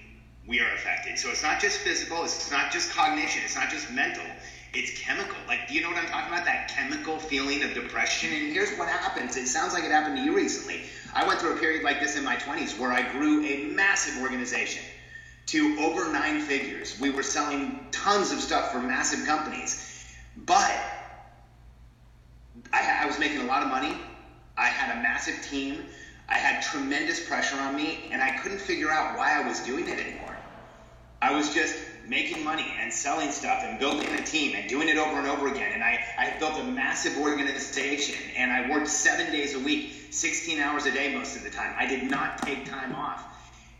we 0.46 0.60
are 0.60 0.72
affected. 0.74 1.18
So 1.18 1.30
it's 1.30 1.42
not 1.42 1.60
just 1.60 1.78
physical, 1.78 2.24
it's 2.24 2.50
not 2.50 2.70
just 2.70 2.90
cognition, 2.90 3.42
it's 3.44 3.56
not 3.56 3.70
just 3.70 3.90
mental, 3.90 4.24
it's 4.72 4.90
chemical. 4.98 5.38
Like, 5.46 5.68
do 5.68 5.74
you 5.74 5.82
know 5.82 5.88
what 5.88 5.98
I'm 5.98 6.08
talking 6.08 6.32
about? 6.32 6.44
That 6.44 6.68
chemical 6.68 7.18
feeling 7.18 7.62
of 7.62 7.74
depression. 7.74 8.32
And 8.32 8.52
here's 8.52 8.70
what 8.76 8.88
happens 8.88 9.36
it 9.36 9.48
sounds 9.48 9.72
like 9.72 9.84
it 9.84 9.90
happened 9.90 10.16
to 10.16 10.22
you 10.22 10.36
recently. 10.36 10.84
I 11.14 11.26
went 11.26 11.40
through 11.40 11.52
a 11.52 11.58
period 11.58 11.82
like 11.82 12.00
this 12.00 12.16
in 12.16 12.24
my 12.24 12.36
20s 12.36 12.78
where 12.78 12.92
I 12.92 13.02
grew 13.02 13.42
a 13.44 13.56
massive 13.56 14.18
organization 14.18 14.82
to 15.46 15.74
over 15.78 16.10
nine 16.12 16.38
figures. 16.38 16.98
We 17.00 17.10
were 17.10 17.22
selling 17.22 17.88
tons 17.90 18.32
of 18.32 18.40
stuff 18.40 18.70
for 18.70 18.80
massive 18.80 19.24
companies. 19.24 19.82
But 20.36 20.78
I, 22.72 23.00
I 23.02 23.06
was 23.06 23.18
making 23.18 23.40
a 23.40 23.44
lot 23.44 23.62
of 23.62 23.68
money. 23.68 23.98
I 24.56 24.66
had 24.66 24.96
a 24.96 25.00
massive 25.00 25.40
team. 25.40 25.82
I 26.28 26.34
had 26.34 26.60
tremendous 26.60 27.20
pressure 27.20 27.56
on 27.56 27.74
me, 27.74 28.08
and 28.10 28.20
I 28.20 28.30
couldn't 28.30 28.60
figure 28.60 28.90
out 28.90 29.16
why 29.16 29.32
I 29.32 29.40
was 29.40 29.60
doing 29.60 29.88
it 29.88 29.98
anymore. 29.98 30.36
I 31.22 31.32
was 31.32 31.48
just 31.48 31.80
making 32.08 32.42
money 32.42 32.74
and 32.80 32.92
selling 32.92 33.30
stuff 33.30 33.62
and 33.64 33.78
building 33.78 34.08
a 34.08 34.22
team 34.22 34.54
and 34.54 34.68
doing 34.68 34.88
it 34.88 34.96
over 34.96 35.18
and 35.18 35.26
over 35.26 35.46
again. 35.48 35.72
And 35.72 35.82
I, 35.82 36.04
I 36.16 36.30
built 36.38 36.58
a 36.58 36.64
massive 36.64 37.16
organization 37.18 38.16
and 38.36 38.52
I 38.52 38.68
worked 38.70 38.88
seven 38.88 39.30
days 39.30 39.54
a 39.54 39.60
week, 39.60 39.92
16 40.10 40.58
hours 40.58 40.86
a 40.86 40.92
day 40.92 41.14
most 41.14 41.36
of 41.36 41.42
the 41.42 41.50
time. 41.50 41.74
I 41.76 41.86
did 41.86 42.10
not 42.10 42.38
take 42.42 42.64
time 42.64 42.94
off. 42.94 43.24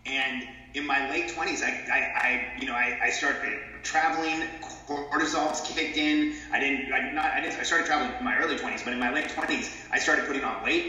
And 0.07 0.47
in 0.75 0.87
my 0.87 1.09
late 1.11 1.29
20s, 1.29 1.63
I, 1.63 1.81
I, 1.91 1.99
I 2.15 2.53
you 2.59 2.67
know, 2.67 2.75
I, 2.75 2.99
I 3.03 3.11
started 3.11 3.61
traveling. 3.83 4.45
Cortisol's 4.61 5.61
kicked 5.61 5.97
in. 5.97 6.33
I 6.53 6.59
didn't, 6.59 6.93
I, 6.93 7.11
not, 7.13 7.25
I 7.27 7.41
didn't, 7.41 7.59
I 7.59 7.63
started 7.63 7.87
traveling 7.87 8.13
in 8.19 8.25
my 8.25 8.37
early 8.37 8.57
20s, 8.57 8.85
but 8.85 8.93
in 8.93 8.99
my 8.99 9.11
late 9.11 9.29
20s, 9.29 9.71
I 9.91 9.99
started 9.99 10.27
putting 10.27 10.45
on 10.45 10.63
weight. 10.63 10.85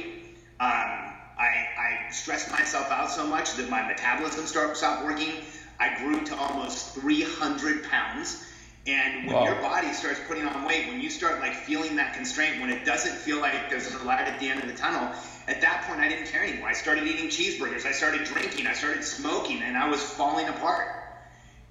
Um, 0.59 1.15
I, 1.39 1.69
I 1.77 2.11
stressed 2.11 2.51
myself 2.51 2.91
out 2.91 3.09
so 3.09 3.25
much 3.25 3.53
that 3.53 3.69
my 3.69 3.81
metabolism 3.81 4.45
start, 4.45 4.75
stopped 4.75 5.01
working. 5.01 5.39
I 5.79 5.97
grew 6.01 6.25
to 6.25 6.35
almost 6.35 6.95
300 6.95 7.83
pounds. 7.83 8.45
And 8.85 9.27
when 9.27 9.35
wow. 9.35 9.45
your 9.45 9.55
body 9.55 9.93
starts 9.93 10.19
putting 10.27 10.45
on 10.45 10.65
weight, 10.65 10.87
when 10.87 10.99
you 10.99 11.09
start 11.09 11.39
like 11.39 11.53
feeling 11.53 11.95
that 11.97 12.13
constraint, 12.13 12.59
when 12.59 12.69
it 12.69 12.85
doesn't 12.85 13.13
feel 13.13 13.39
like 13.39 13.69
there's 13.69 13.93
a 13.93 14.03
light 14.03 14.27
at 14.27 14.39
the 14.39 14.49
end 14.49 14.61
of 14.61 14.67
the 14.67 14.75
tunnel, 14.75 15.09
at 15.47 15.61
that 15.61 15.83
point 15.87 15.99
I 15.99 16.07
didn't 16.09 16.25
care 16.25 16.43
anymore. 16.43 16.67
I 16.67 16.73
started 16.73 17.05
eating 17.05 17.27
cheeseburgers, 17.27 17.85
I 17.85 17.91
started 17.91 18.23
drinking, 18.23 18.67
I 18.67 18.73
started 18.73 19.03
smoking, 19.03 19.61
and 19.61 19.77
I 19.77 19.89
was 19.89 20.01
falling 20.01 20.47
apart. 20.47 20.87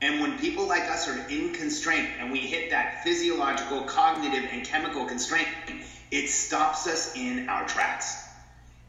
And 0.01 0.21
when 0.21 0.39
people 0.39 0.69
like 0.69 0.89
us 0.89 1.09
are 1.09 1.19
in 1.29 1.53
constraint 1.53 2.09
and 2.21 2.31
we 2.31 2.39
hit 2.39 2.71
that 2.71 3.03
physiological, 3.03 3.83
cognitive, 3.83 4.49
and 4.51 4.65
chemical 4.65 5.05
constraint, 5.07 5.49
it 6.11 6.29
stops 6.29 6.87
us 6.87 7.15
in 7.17 7.49
our 7.49 7.67
tracks. 7.67 8.28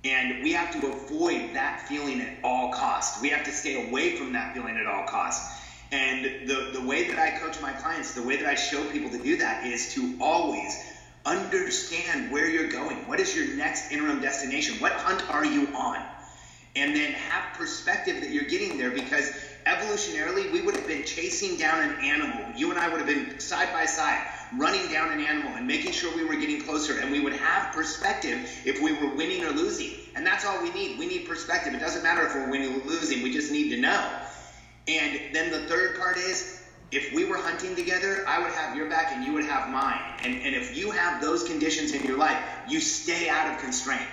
And 0.03 0.41
we 0.41 0.53
have 0.53 0.71
to 0.79 0.87
avoid 0.87 1.53
that 1.53 1.81
feeling 1.87 2.21
at 2.21 2.37
all 2.43 2.71
costs. 2.71 3.21
We 3.21 3.29
have 3.29 3.43
to 3.45 3.51
stay 3.51 3.75
away 3.75 4.15
from 4.15 4.31
that 4.33 4.53
feeling 4.53 4.77
at 4.77 4.87
all 4.87 5.03
costs. 5.03 5.51
And 5.91 6.47
the, 6.47 6.69
the 6.73 6.81
way 6.81 7.07
that 7.09 7.19
I 7.19 7.31
coach 7.31 7.61
my 7.61 7.73
clients, 7.73 8.13
the 8.13 8.23
way 8.23 8.37
that 8.37 8.45
I 8.45 8.55
show 8.55 8.85
people 8.85 9.09
to 9.09 9.17
do 9.17 9.37
that 9.37 9.65
is 9.65 9.93
to 9.93 10.15
always 10.19 10.81
understand 11.25 12.31
where 12.31 12.47
you're 12.47 12.69
going. 12.69 13.07
What 13.07 13.19
is 13.19 13.35
your 13.35 13.47
next 13.55 13.91
interim 13.91 14.19
destination? 14.21 14.79
What 14.79 14.93
hunt 14.93 15.23
are 15.29 15.45
you 15.45 15.67
on? 15.73 16.05
And 16.75 16.95
then 16.95 17.11
have 17.13 17.53
perspective 17.53 18.21
that 18.21 18.31
you're 18.31 18.45
getting 18.45 18.77
there 18.77 18.91
because 18.91 19.31
evolutionarily 19.69 20.51
we 20.51 20.61
would 20.61 20.75
have 20.75 20.87
been 20.87 21.03
chasing 21.03 21.55
down 21.55 21.87
an 21.87 22.03
animal. 22.03 22.45
You 22.55 22.71
and 22.71 22.79
I 22.79 22.89
would 22.89 22.99
have 22.99 23.07
been 23.07 23.39
side 23.39 23.71
by 23.71 23.85
side 23.85 24.25
running 24.57 24.91
down 24.91 25.11
an 25.11 25.19
animal 25.19 25.51
and 25.55 25.67
making 25.67 25.91
sure 25.91 26.15
we 26.15 26.23
were 26.23 26.35
getting 26.35 26.61
closer 26.61 26.99
and 26.99 27.11
we 27.11 27.19
would 27.19 27.33
have 27.33 27.71
perspective 27.71 28.49
if 28.65 28.81
we 28.81 28.93
were 28.93 29.13
winning 29.15 29.45
or 29.45 29.51
losing. 29.51 29.91
And 30.15 30.25
that's 30.25 30.43
all 30.43 30.61
we 30.61 30.71
need. 30.71 30.97
We 30.97 31.05
need 31.05 31.27
perspective. 31.27 31.73
It 31.73 31.79
doesn't 31.79 32.01
matter 32.01 32.25
if 32.25 32.33
we're 32.33 32.49
winning 32.49 32.81
or 32.81 32.85
losing, 32.85 33.21
we 33.21 33.31
just 33.31 33.51
need 33.51 33.69
to 33.69 33.77
know. 33.77 34.11
And 34.87 35.35
then 35.35 35.51
the 35.51 35.67
third 35.67 35.99
part 35.99 36.17
is 36.17 36.63
if 36.91 37.13
we 37.13 37.25
were 37.25 37.37
hunting 37.37 37.75
together, 37.75 38.25
I 38.27 38.41
would 38.41 38.51
have 38.53 38.75
your 38.75 38.89
back 38.89 39.11
and 39.11 39.23
you 39.23 39.33
would 39.33 39.45
have 39.45 39.69
mine. 39.69 40.01
And, 40.23 40.41
and 40.41 40.55
if 40.55 40.75
you 40.75 40.89
have 40.89 41.21
those 41.21 41.43
conditions 41.43 41.93
in 41.93 42.03
your 42.03 42.17
life, 42.17 42.37
you 42.67 42.79
stay 42.79 43.29
out 43.29 43.53
of 43.53 43.61
constraint. 43.61 44.07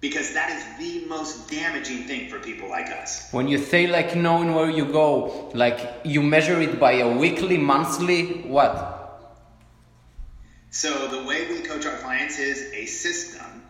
Because 0.00 0.34
that 0.34 0.50
is 0.50 0.62
the 0.78 1.06
most 1.08 1.50
damaging 1.50 2.04
thing 2.04 2.28
for 2.28 2.38
people 2.38 2.68
like 2.68 2.88
us. 2.88 3.32
When 3.32 3.48
you 3.48 3.58
say 3.58 3.86
like 3.86 4.14
knowing 4.14 4.54
where 4.54 4.70
you 4.70 4.84
go, 4.84 5.50
like 5.54 5.80
you 6.04 6.22
measure 6.22 6.60
it 6.60 6.78
by 6.78 6.92
a 6.92 7.16
weekly, 7.16 7.56
monthly, 7.56 8.42
what? 8.42 8.96
So 10.70 11.08
the 11.08 11.24
way 11.26 11.48
we 11.48 11.60
coach 11.60 11.86
our 11.86 11.96
clients 11.96 12.38
is 12.38 12.70
a 12.74 12.84
system 12.84 13.62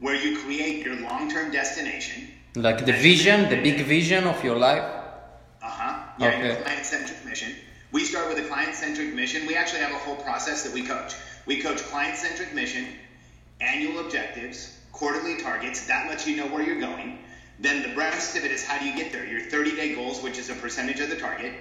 where 0.00 0.14
you 0.14 0.38
create 0.38 0.84
your 0.84 0.96
long-term 0.96 1.50
destination. 1.50 2.28
Like 2.54 2.84
the 2.84 2.92
vision, 2.92 3.48
the 3.48 3.62
big 3.62 3.84
vision 3.86 4.24
of 4.24 4.42
your 4.44 4.58
life. 4.58 4.82
Uh 5.62 5.68
huh. 5.68 6.02
Yeah, 6.18 6.28
okay. 6.28 6.62
client-centric 6.62 7.24
mission. 7.24 7.54
We 7.90 8.04
start 8.04 8.28
with 8.28 8.38
a 8.38 8.48
client-centric 8.48 9.14
mission. 9.14 9.46
We 9.46 9.56
actually 9.56 9.80
have 9.80 9.92
a 9.92 9.98
whole 9.98 10.16
process 10.16 10.64
that 10.64 10.74
we 10.74 10.82
coach. 10.82 11.14
We 11.46 11.62
coach 11.62 11.78
client-centric 11.78 12.54
mission, 12.54 12.86
annual 13.60 14.00
objectives, 14.00 14.77
quarterly 14.92 15.36
targets. 15.36 15.86
That 15.86 16.08
lets 16.08 16.26
you 16.26 16.36
know 16.36 16.46
where 16.46 16.62
you're 16.62 16.80
going. 16.80 17.18
Then 17.58 17.82
the 17.82 17.94
rest 17.96 18.36
of 18.36 18.44
it 18.44 18.52
is 18.52 18.62
how 18.62 18.78
do 18.78 18.86
you 18.86 18.96
get 18.96 19.12
there? 19.12 19.26
Your 19.26 19.40
30-day 19.40 19.94
goals, 19.94 20.22
which 20.22 20.38
is 20.38 20.50
a 20.50 20.54
percentage 20.54 21.00
of 21.00 21.10
the 21.10 21.16
target 21.16 21.54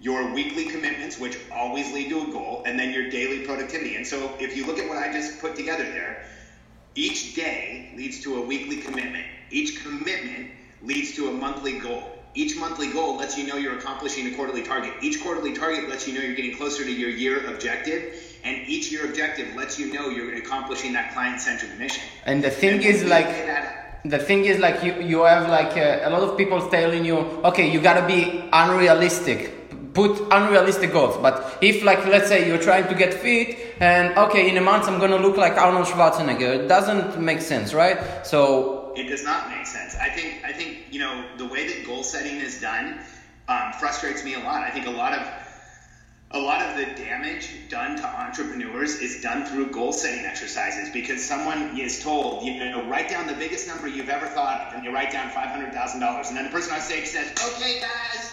your 0.00 0.32
weekly 0.34 0.64
commitments, 0.66 1.18
which 1.18 1.38
always 1.50 1.92
lead 1.92 2.10
to 2.10 2.20
a 2.20 2.30
goal, 2.30 2.62
and 2.66 2.78
then 2.78 2.92
your 2.92 3.08
daily 3.08 3.40
productivity. 3.40 3.94
And 3.94 4.06
so 4.06 4.36
if 4.38 4.56
you 4.56 4.66
look 4.66 4.78
at 4.78 4.86
what 4.86 4.98
I 4.98 5.10
just 5.10 5.38
put 5.38 5.56
together 5.56 5.84
there, 5.84 6.24
each 6.94 7.34
day 7.34 7.88
leads 7.96 8.20
to 8.20 8.36
a 8.36 8.40
weekly 8.40 8.76
commitment. 8.76 9.24
Each 9.50 9.82
commitment 9.82 10.48
leads 10.82 11.12
to 11.12 11.28
a 11.28 11.32
monthly 11.32 11.78
goal. 11.78 12.10
Each 12.34 12.56
monthly 12.56 12.88
goal 12.88 13.16
lets 13.16 13.38
you 13.38 13.46
know 13.46 13.56
you're 13.56 13.78
accomplishing 13.78 14.26
a 14.26 14.30
quarterly 14.30 14.62
target. 14.62 14.92
Each 15.00 15.20
quarterly 15.20 15.52
target 15.52 15.88
lets 15.88 16.06
you 16.06 16.12
know 16.12 16.20
you're 16.20 16.34
getting 16.34 16.52
closer 16.52 16.84
to 16.84 16.92
your 16.92 17.10
year 17.10 17.46
objective. 17.46 18.33
And 18.44 18.68
each 18.68 18.92
year 18.92 19.06
objective 19.06 19.54
lets 19.56 19.78
you 19.78 19.92
know 19.92 20.10
you're 20.10 20.34
accomplishing 20.34 20.92
that 20.92 21.12
client 21.14 21.40
centered 21.40 21.78
mission. 21.78 22.04
And 22.26 22.44
the 22.44 22.50
thing 22.50 22.74
and 22.74 22.84
is 22.84 23.04
like, 23.04 23.26
the 24.04 24.18
thing 24.18 24.44
is 24.44 24.58
like 24.58 24.84
you, 24.84 24.94
you 25.00 25.24
have 25.24 25.48
like 25.48 25.76
a, 25.76 26.06
a 26.06 26.10
lot 26.10 26.22
of 26.22 26.36
people 26.36 26.68
telling 26.68 27.04
you, 27.04 27.16
okay, 27.50 27.70
you 27.70 27.80
gotta 27.80 28.06
be 28.06 28.48
unrealistic 28.52 29.64
put 29.94 30.20
unrealistic 30.32 30.92
goals. 30.92 31.16
But 31.16 31.58
if, 31.62 31.82
like, 31.84 32.04
let's 32.06 32.28
say 32.28 32.46
you're 32.46 32.60
trying 32.60 32.88
to 32.88 32.94
get 32.94 33.14
fit, 33.14 33.76
and 33.80 34.16
okay, 34.18 34.50
in 34.50 34.56
a 34.56 34.60
month 34.60 34.88
I'm 34.88 34.98
gonna 35.00 35.16
look 35.16 35.36
like 35.36 35.56
Arnold 35.56 35.86
Schwarzenegger, 35.86 36.64
it 36.64 36.68
doesn't 36.68 37.18
make 37.20 37.40
sense, 37.40 37.72
right? 37.72 38.26
So 38.26 38.92
it 38.96 39.08
does 39.08 39.24
not 39.24 39.48
make 39.48 39.66
sense. 39.66 39.96
I 39.96 40.10
think 40.10 40.44
I 40.44 40.52
think 40.52 40.86
you 40.90 40.98
know 40.98 41.24
the 41.38 41.46
way 41.46 41.66
that 41.68 41.86
goal 41.86 42.02
setting 42.02 42.36
is 42.40 42.60
done 42.60 42.98
um, 43.48 43.72
frustrates 43.78 44.24
me 44.24 44.34
a 44.34 44.40
lot. 44.40 44.62
I 44.62 44.70
think 44.70 44.86
a 44.86 44.90
lot 44.90 45.12
of 45.12 45.26
a 46.34 46.38
lot 46.38 46.60
of 46.62 46.76
the 46.76 46.84
damage 47.00 47.48
done 47.68 47.96
to 47.96 48.04
entrepreneurs 48.04 48.96
is 48.96 49.22
done 49.22 49.46
through 49.46 49.70
goal 49.70 49.92
setting 49.92 50.24
exercises 50.24 50.90
because 50.90 51.24
someone 51.24 51.78
is 51.78 52.02
told, 52.02 52.44
you 52.44 52.58
know, 52.58 52.84
write 52.88 53.08
down 53.08 53.28
the 53.28 53.34
biggest 53.34 53.68
number 53.68 53.86
you've 53.86 54.08
ever 54.08 54.26
thought 54.26 54.66
of, 54.66 54.74
and 54.74 54.84
you 54.84 54.92
write 54.92 55.12
down 55.12 55.30
$500,000. 55.30 56.28
And 56.28 56.36
then 56.36 56.44
the 56.44 56.50
person 56.50 56.74
on 56.74 56.80
stage 56.80 57.06
says, 57.06 57.30
okay, 57.30 57.80
guys, 57.80 58.32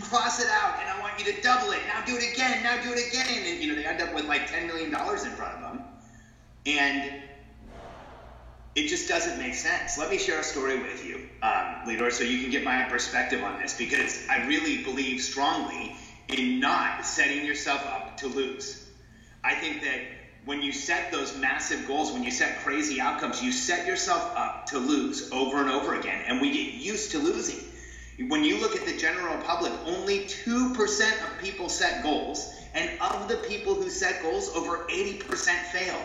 cross 0.00 0.40
it 0.40 0.48
out, 0.50 0.78
and 0.80 0.90
I 0.90 1.00
want 1.00 1.18
you 1.18 1.32
to 1.32 1.40
double 1.40 1.72
it. 1.72 1.80
Now 1.88 2.04
do 2.04 2.16
it 2.16 2.34
again. 2.34 2.62
Now 2.62 2.82
do 2.82 2.92
it 2.92 3.08
again. 3.08 3.26
And 3.46 3.62
you 3.62 3.68
know 3.68 3.76
they 3.76 3.86
end 3.86 4.02
up 4.02 4.14
with 4.14 4.26
like 4.26 4.50
ten 4.50 4.66
million 4.66 4.90
dollars 4.90 5.24
in 5.24 5.30
front 5.30 5.54
of 5.54 5.60
them, 5.62 5.84
and 6.66 7.22
it 8.74 8.88
just 8.88 9.08
doesn't 9.08 9.38
make 9.38 9.54
sense. 9.54 9.96
Let 9.98 10.10
me 10.10 10.18
share 10.18 10.40
a 10.40 10.44
story 10.44 10.78
with 10.82 11.04
you, 11.04 11.16
um, 11.42 11.76
Lidor, 11.86 12.10
so 12.10 12.24
you 12.24 12.40
can 12.40 12.50
get 12.50 12.64
my 12.64 12.84
perspective 12.84 13.42
on 13.42 13.60
this 13.60 13.76
because 13.76 14.26
I 14.30 14.46
really 14.46 14.82
believe 14.82 15.20
strongly 15.20 15.94
in 16.38 16.60
not 16.60 17.04
setting 17.04 17.44
yourself 17.44 17.84
up 17.86 18.16
to 18.18 18.28
lose. 18.28 18.88
I 19.44 19.54
think 19.54 19.82
that 19.82 20.00
when 20.44 20.62
you 20.62 20.72
set 20.72 21.12
those 21.12 21.36
massive 21.38 21.86
goals, 21.86 22.12
when 22.12 22.22
you 22.22 22.30
set 22.30 22.58
crazy 22.60 23.00
outcomes, 23.00 23.42
you 23.42 23.52
set 23.52 23.86
yourself 23.86 24.32
up 24.36 24.66
to 24.66 24.78
lose 24.78 25.30
over 25.30 25.58
and 25.58 25.70
over 25.70 25.94
again. 25.94 26.24
And 26.26 26.40
we 26.40 26.50
get 26.50 26.74
used 26.74 27.12
to 27.12 27.18
losing. 27.18 27.64
When 28.28 28.44
you 28.44 28.60
look 28.60 28.76
at 28.76 28.84
the 28.84 28.96
general 28.96 29.36
public, 29.42 29.72
only 29.86 30.20
2% 30.20 30.76
of 30.76 31.42
people 31.42 31.68
set 31.68 32.02
goals. 32.02 32.54
And 32.74 32.90
of 33.00 33.28
the 33.28 33.36
people 33.36 33.74
who 33.74 33.90
set 33.90 34.22
goals, 34.22 34.50
over 34.54 34.86
80% 34.88 35.64
fail. 35.66 36.00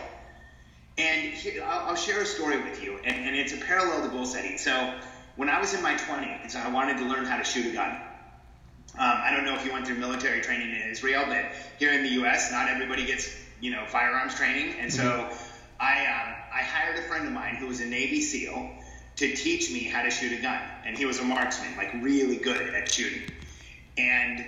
And 0.98 1.32
I'll, 1.64 1.94
share 1.94 2.20
a 2.20 2.26
story 2.26 2.60
with 2.60 2.82
you, 2.82 2.98
and, 3.04 3.36
it's 3.36 3.52
a 3.52 3.56
parallel 3.56 4.02
to 4.02 4.08
goal 4.08 4.26
setting. 4.26 4.58
So, 4.58 4.94
when 5.36 5.48
I 5.48 5.60
was 5.60 5.72
in 5.72 5.80
my 5.80 5.94
20s, 5.94 6.56
I 6.56 6.68
wanted 6.68 6.98
to 6.98 7.04
learn 7.04 7.24
how 7.24 7.36
to 7.36 7.44
shoot 7.44 7.66
a 7.66 7.72
gun. 7.72 7.96
Um, 8.94 9.20
I 9.22 9.30
don't 9.30 9.44
know 9.44 9.54
if 9.54 9.64
you 9.64 9.72
went 9.72 9.86
through 9.86 9.96
military 9.96 10.40
training 10.40 10.70
in 10.70 10.90
Israel, 10.90 11.24
but 11.28 11.44
here 11.78 11.92
in 11.92 12.02
the 12.02 12.10
U.S., 12.20 12.50
not 12.50 12.68
everybody 12.68 13.06
gets 13.06 13.30
you 13.60 13.70
know 13.70 13.84
firearms 13.86 14.34
training, 14.34 14.74
and 14.80 14.92
so 14.92 15.02
mm-hmm. 15.02 15.34
I 15.80 16.06
um, 16.06 16.34
I 16.52 16.62
hired 16.62 16.98
a 16.98 17.02
friend 17.02 17.26
of 17.26 17.32
mine 17.32 17.56
who 17.56 17.66
was 17.66 17.80
a 17.80 17.86
Navy 17.86 18.20
SEAL 18.20 18.70
to 19.16 19.34
teach 19.34 19.72
me 19.72 19.80
how 19.80 20.02
to 20.02 20.10
shoot 20.10 20.32
a 20.32 20.40
gun, 20.40 20.60
and 20.84 20.96
he 20.96 21.04
was 21.04 21.18
a 21.18 21.24
marksman, 21.24 21.76
like 21.76 21.92
really 22.02 22.36
good 22.36 22.74
at 22.74 22.90
shooting. 22.90 23.28
And 23.96 24.46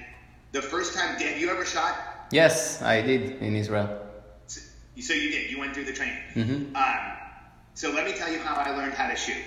the 0.53 0.62
first 0.62 0.94
time, 0.94 1.16
have 1.16 1.38
you 1.38 1.50
ever 1.50 1.64
shot? 1.64 1.96
Yes, 2.31 2.81
I 2.81 3.03
did 3.03 3.42
in 3.42 3.57
Israel. 3.57 4.00
So, 4.46 4.61
so 5.00 5.12
you 5.14 5.31
did. 5.31 5.50
You 5.50 5.59
went 5.59 5.74
through 5.74 5.85
the 5.85 5.92
training. 5.92 6.22
Mm-hmm. 6.35 6.76
Um, 6.76 7.16
so 7.74 7.90
let 7.90 8.05
me 8.05 8.12
tell 8.12 8.31
you 8.31 8.38
how 8.38 8.55
I 8.55 8.76
learned 8.76 8.94
how 8.94 9.09
to 9.09 9.16
shoot. 9.16 9.42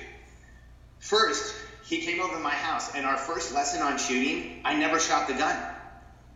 First, 1.00 1.56
he 1.94 2.02
came 2.02 2.20
over 2.20 2.34
to 2.34 2.40
my 2.40 2.56
house, 2.56 2.96
and 2.96 3.06
our 3.06 3.18
first 3.18 3.54
lesson 3.54 3.84
on 3.84 4.00
shooting, 4.00 4.62
I 4.66 4.76
never 4.76 5.00
shot 5.00 5.28
the 5.28 5.36
gun. 5.36 5.56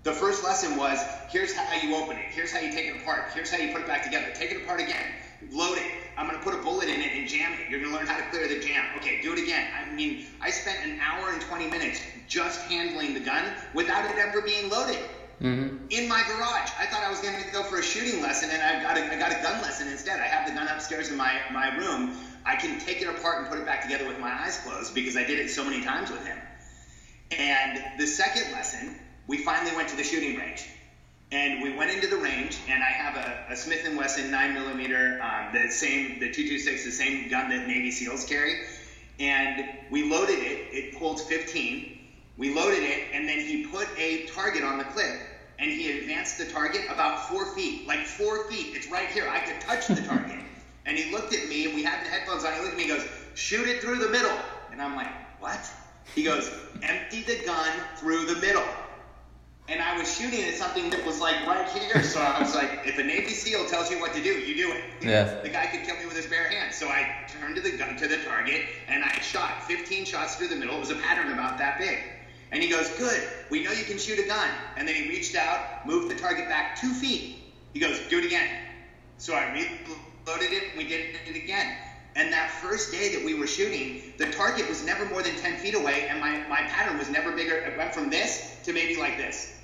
The 0.03 0.13
first 0.13 0.43
lesson 0.43 0.77
was 0.77 1.03
here's 1.29 1.55
how 1.55 1.81
you 1.81 1.95
open 1.95 2.15
it, 2.15 2.25
here's 2.29 2.51
how 2.51 2.59
you 2.59 2.71
take 2.71 2.85
it 2.85 3.01
apart, 3.01 3.31
here's 3.33 3.49
how 3.49 3.57
you 3.57 3.73
put 3.73 3.81
it 3.81 3.87
back 3.87 4.03
together. 4.03 4.27
Take 4.35 4.51
it 4.51 4.61
apart 4.61 4.81
again, 4.81 5.03
load 5.51 5.79
it. 5.79 5.91
I'm 6.15 6.27
going 6.27 6.37
to 6.37 6.43
put 6.43 6.53
a 6.53 6.61
bullet 6.61 6.89
in 6.89 7.01
it 7.01 7.11
and 7.13 7.27
jam 7.27 7.53
it. 7.53 7.71
You're 7.71 7.79
going 7.79 7.91
to 7.91 7.97
learn 7.97 8.07
how 8.07 8.17
to 8.17 8.23
clear 8.29 8.47
the 8.47 8.59
jam. 8.59 8.85
Okay, 8.97 9.19
do 9.21 9.33
it 9.33 9.39
again. 9.39 9.67
I 9.75 9.91
mean, 9.91 10.27
I 10.41 10.51
spent 10.51 10.85
an 10.85 10.99
hour 10.99 11.31
and 11.31 11.41
20 11.41 11.69
minutes 11.69 12.01
just 12.27 12.61
handling 12.69 13.15
the 13.15 13.19
gun 13.19 13.43
without 13.73 14.09
it 14.09 14.17
ever 14.17 14.41
being 14.41 14.69
loaded. 14.69 14.97
Mm-hmm. 15.41 15.85
In 15.89 16.07
my 16.07 16.23
garage, 16.27 16.69
I 16.79 16.85
thought 16.85 17.03
I 17.03 17.09
was 17.09 17.19
going 17.19 17.35
to 17.35 17.51
go 17.51 17.61
for 17.63 17.77
a 17.77 17.83
shooting 17.83 18.21
lesson, 18.23 18.49
and 18.51 18.61
I 18.61 18.81
got 18.81 18.97
a, 18.97 19.13
I 19.13 19.19
got 19.19 19.31
a 19.31 19.41
gun 19.43 19.61
lesson 19.61 19.87
instead. 19.87 20.19
I 20.19 20.25
have 20.25 20.47
the 20.47 20.53
gun 20.53 20.67
upstairs 20.67 21.09
in 21.09 21.17
my, 21.17 21.33
my 21.51 21.75
room. 21.77 22.17
I 22.47 22.55
can 22.55 22.79
take 22.79 23.01
it 23.01 23.09
apart 23.09 23.39
and 23.39 23.49
put 23.49 23.59
it 23.59 23.65
back 23.65 23.83
together 23.83 24.07
with 24.07 24.19
my 24.19 24.31
eyes 24.31 24.57
closed 24.57 24.95
because 24.95 25.17
I 25.17 25.23
did 25.25 25.37
it 25.37 25.49
so 25.49 25.65
many 25.65 25.81
times 25.81 26.09
with 26.09 26.25
him. 26.25 26.39
And 27.37 27.83
the 27.97 28.07
second 28.07 28.53
lesson 28.53 28.95
we 29.27 29.37
finally 29.37 29.75
went 29.75 29.89
to 29.89 29.97
the 29.97 30.03
shooting 30.03 30.37
range. 30.37 30.69
And 31.29 31.61
we 31.61 31.69
went 31.69 31.91
into 31.91 32.07
the 32.07 32.15
range, 32.15 32.57
and 32.69 32.81
I 32.81 32.87
have 32.87 33.17
a, 33.17 33.51
a 33.51 33.55
Smith 33.57 33.85
& 33.93 33.97
Wesson 33.97 34.31
9mm, 34.31 35.19
um, 35.19 35.51
the 35.51 35.69
same, 35.69 36.19
the 36.19 36.29
226, 36.29 36.85
the 36.85 36.91
same 36.91 37.27
gun 37.27 37.49
that 37.49 37.67
Navy 37.67 37.91
SEALs 37.91 38.23
carry. 38.23 38.55
And 39.19 39.65
we 39.89 40.03
loaded 40.03 40.41
it. 40.41 40.59
It 40.71 40.95
holds 40.95 41.21
15. 41.21 41.83
We 42.37 42.49
loaded 42.49 42.83
it, 42.83 43.01
and 43.11 43.27
then 43.27 43.41
he 43.41 43.57
put 43.57 43.89
a 43.97 44.19
target 44.25 44.63
on 44.63 44.77
the 44.77 44.85
clip, 44.85 45.17
and 45.59 45.69
he 45.69 45.89
advanced 45.89 46.37
the 46.37 46.45
target 46.45 46.85
about 46.87 47.19
four 47.19 47.45
feet, 47.45 47.85
like 47.85 48.05
four 48.05 48.39
feet. 48.39 48.69
It's 48.71 48.87
right 48.87 49.09
here. 49.09 49.27
I 49.27 49.41
could 49.41 49.59
touch 49.59 49.87
the 49.87 50.01
target. 50.01 50.39
and 50.87 50.97
he 50.97 51.11
looked 51.11 51.33
at 51.33 51.47
me, 51.47 51.65
and 51.65 51.75
we 51.75 51.83
had 51.83 52.03
the 52.05 52.09
headphones 52.09 52.43
on. 52.43 52.53
He 52.53 52.59
looked 52.59 52.71
at 52.71 52.77
me 52.77 52.89
and 52.89 52.99
goes, 52.99 53.07
shoot 53.35 53.67
it 53.67 53.81
through 53.81 53.99
the 53.99 54.09
middle. 54.09 54.37
And 54.71 54.81
I'm 54.81 54.95
like, 54.95 55.11
what? 55.39 55.59
He 56.15 56.23
goes, 56.23 56.49
empty 56.81 57.21
the 57.21 57.45
gun 57.45 57.71
through 57.97 58.25
the 58.25 58.35
middle 58.35 58.63
and 59.69 59.81
I 59.81 59.97
was 59.97 60.17
shooting 60.17 60.43
at 60.43 60.53
something 60.53 60.89
that 60.91 61.05
was 61.05 61.19
like 61.19 61.45
right 61.45 61.67
here. 61.69 62.01
So 62.03 62.21
I 62.21 62.39
was 62.39 62.55
like, 62.55 62.81
if 62.85 62.97
a 62.97 63.03
Navy 63.03 63.33
SEAL 63.33 63.67
tells 63.67 63.91
you 63.91 63.99
what 63.99 64.13
to 64.13 64.23
do, 64.23 64.29
you 64.29 64.55
do 64.55 64.71
it. 64.71 64.83
Yes. 65.01 65.43
The 65.43 65.49
guy 65.49 65.67
could 65.67 65.83
kill 65.83 65.97
me 65.97 66.05
with 66.05 66.15
his 66.15 66.25
bare 66.25 66.49
hands. 66.49 66.75
So 66.75 66.87
I 66.87 67.25
turned 67.27 67.57
the 67.57 67.77
gun 67.77 67.97
to 67.97 68.07
the 68.07 68.17
target 68.17 68.65
and 68.87 69.03
I 69.03 69.11
shot 69.19 69.63
15 69.67 70.05
shots 70.05 70.35
through 70.35 70.47
the 70.47 70.55
middle. 70.55 70.77
It 70.77 70.79
was 70.79 70.91
a 70.91 70.95
pattern 70.95 71.33
about 71.33 71.57
that 71.57 71.79
big. 71.79 71.99
And 72.51 72.63
he 72.63 72.69
goes, 72.69 72.89
good. 72.97 73.21
We 73.49 73.63
know 73.63 73.71
you 73.71 73.83
can 73.83 73.97
shoot 73.97 74.19
a 74.19 74.27
gun. 74.27 74.49
And 74.77 74.87
then 74.87 74.95
he 74.95 75.09
reached 75.09 75.35
out, 75.35 75.85
moved 75.85 76.09
the 76.09 76.15
target 76.15 76.47
back 76.47 76.79
two 76.79 76.93
feet. 76.93 77.39
He 77.73 77.79
goes, 77.81 77.99
do 78.07 78.19
it 78.19 78.25
again. 78.25 78.49
So 79.17 79.35
I 79.35 79.51
reloaded 79.51 79.97
it. 80.35 80.69
And 80.69 80.77
we 80.77 80.87
did 80.87 81.15
it 81.25 81.35
again. 81.35 81.75
And 82.15 82.33
that 82.33 82.49
first 82.49 82.91
day 82.91 83.15
that 83.15 83.23
we 83.23 83.35
were 83.35 83.47
shooting, 83.47 84.13
the 84.17 84.31
target 84.31 84.67
was 84.67 84.83
never 84.85 85.05
more 85.05 85.21
than 85.21 85.35
10 85.35 85.57
feet 85.57 85.75
away, 85.75 86.07
and 86.09 86.19
my, 86.19 86.39
my 86.47 86.61
pattern 86.63 86.97
was 86.97 87.09
never 87.09 87.31
bigger. 87.31 87.55
It 87.55 87.77
went 87.77 87.93
from 87.93 88.09
this 88.09 88.57
to 88.63 88.73
maybe 88.73 88.97
like 88.99 89.17
this 89.17 89.57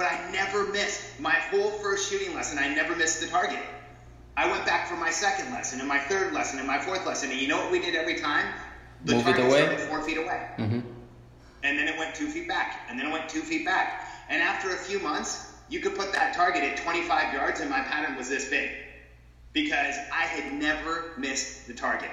but 0.00 0.10
I 0.10 0.30
never 0.32 0.64
missed 0.68 1.20
my 1.20 1.34
whole 1.34 1.72
first 1.72 2.10
shooting 2.10 2.34
lesson. 2.34 2.58
I 2.58 2.74
never 2.74 2.96
missed 2.96 3.20
the 3.20 3.26
target. 3.26 3.60
I 4.34 4.50
went 4.50 4.64
back 4.64 4.88
for 4.88 4.96
my 4.96 5.10
second 5.10 5.52
lesson 5.52 5.78
and 5.78 5.86
my 5.86 5.98
third 5.98 6.32
lesson 6.32 6.58
and 6.58 6.66
my 6.66 6.78
fourth 6.78 7.04
lesson. 7.04 7.30
And 7.30 7.38
you 7.38 7.48
know 7.48 7.58
what 7.58 7.70
we 7.70 7.80
did 7.80 7.94
every 7.94 8.18
time? 8.18 8.46
The 9.04 9.16
Move 9.16 9.24
target 9.24 9.50
started 9.50 9.80
four 9.80 10.02
feet 10.02 10.16
away. 10.16 10.48
Mm-hmm. 10.56 10.80
And 11.64 11.78
then 11.78 11.86
it 11.86 11.98
went 11.98 12.14
two 12.14 12.28
feet 12.28 12.48
back. 12.48 12.86
And 12.88 12.98
then 12.98 13.08
it 13.08 13.12
went 13.12 13.28
two 13.28 13.42
feet 13.42 13.66
back. 13.66 14.08
And 14.30 14.42
after 14.42 14.70
a 14.70 14.76
few 14.76 15.00
months, 15.00 15.52
you 15.68 15.80
could 15.80 15.94
put 15.94 16.14
that 16.14 16.34
target 16.34 16.62
at 16.62 16.78
25 16.78 17.34
yards 17.34 17.60
and 17.60 17.68
my 17.68 17.80
pattern 17.80 18.16
was 18.16 18.30
this 18.30 18.48
big. 18.48 18.70
Because 19.52 19.96
I 20.12 20.22
had 20.22 20.52
never 20.52 21.12
missed 21.16 21.66
the 21.66 21.74
target. 21.74 22.10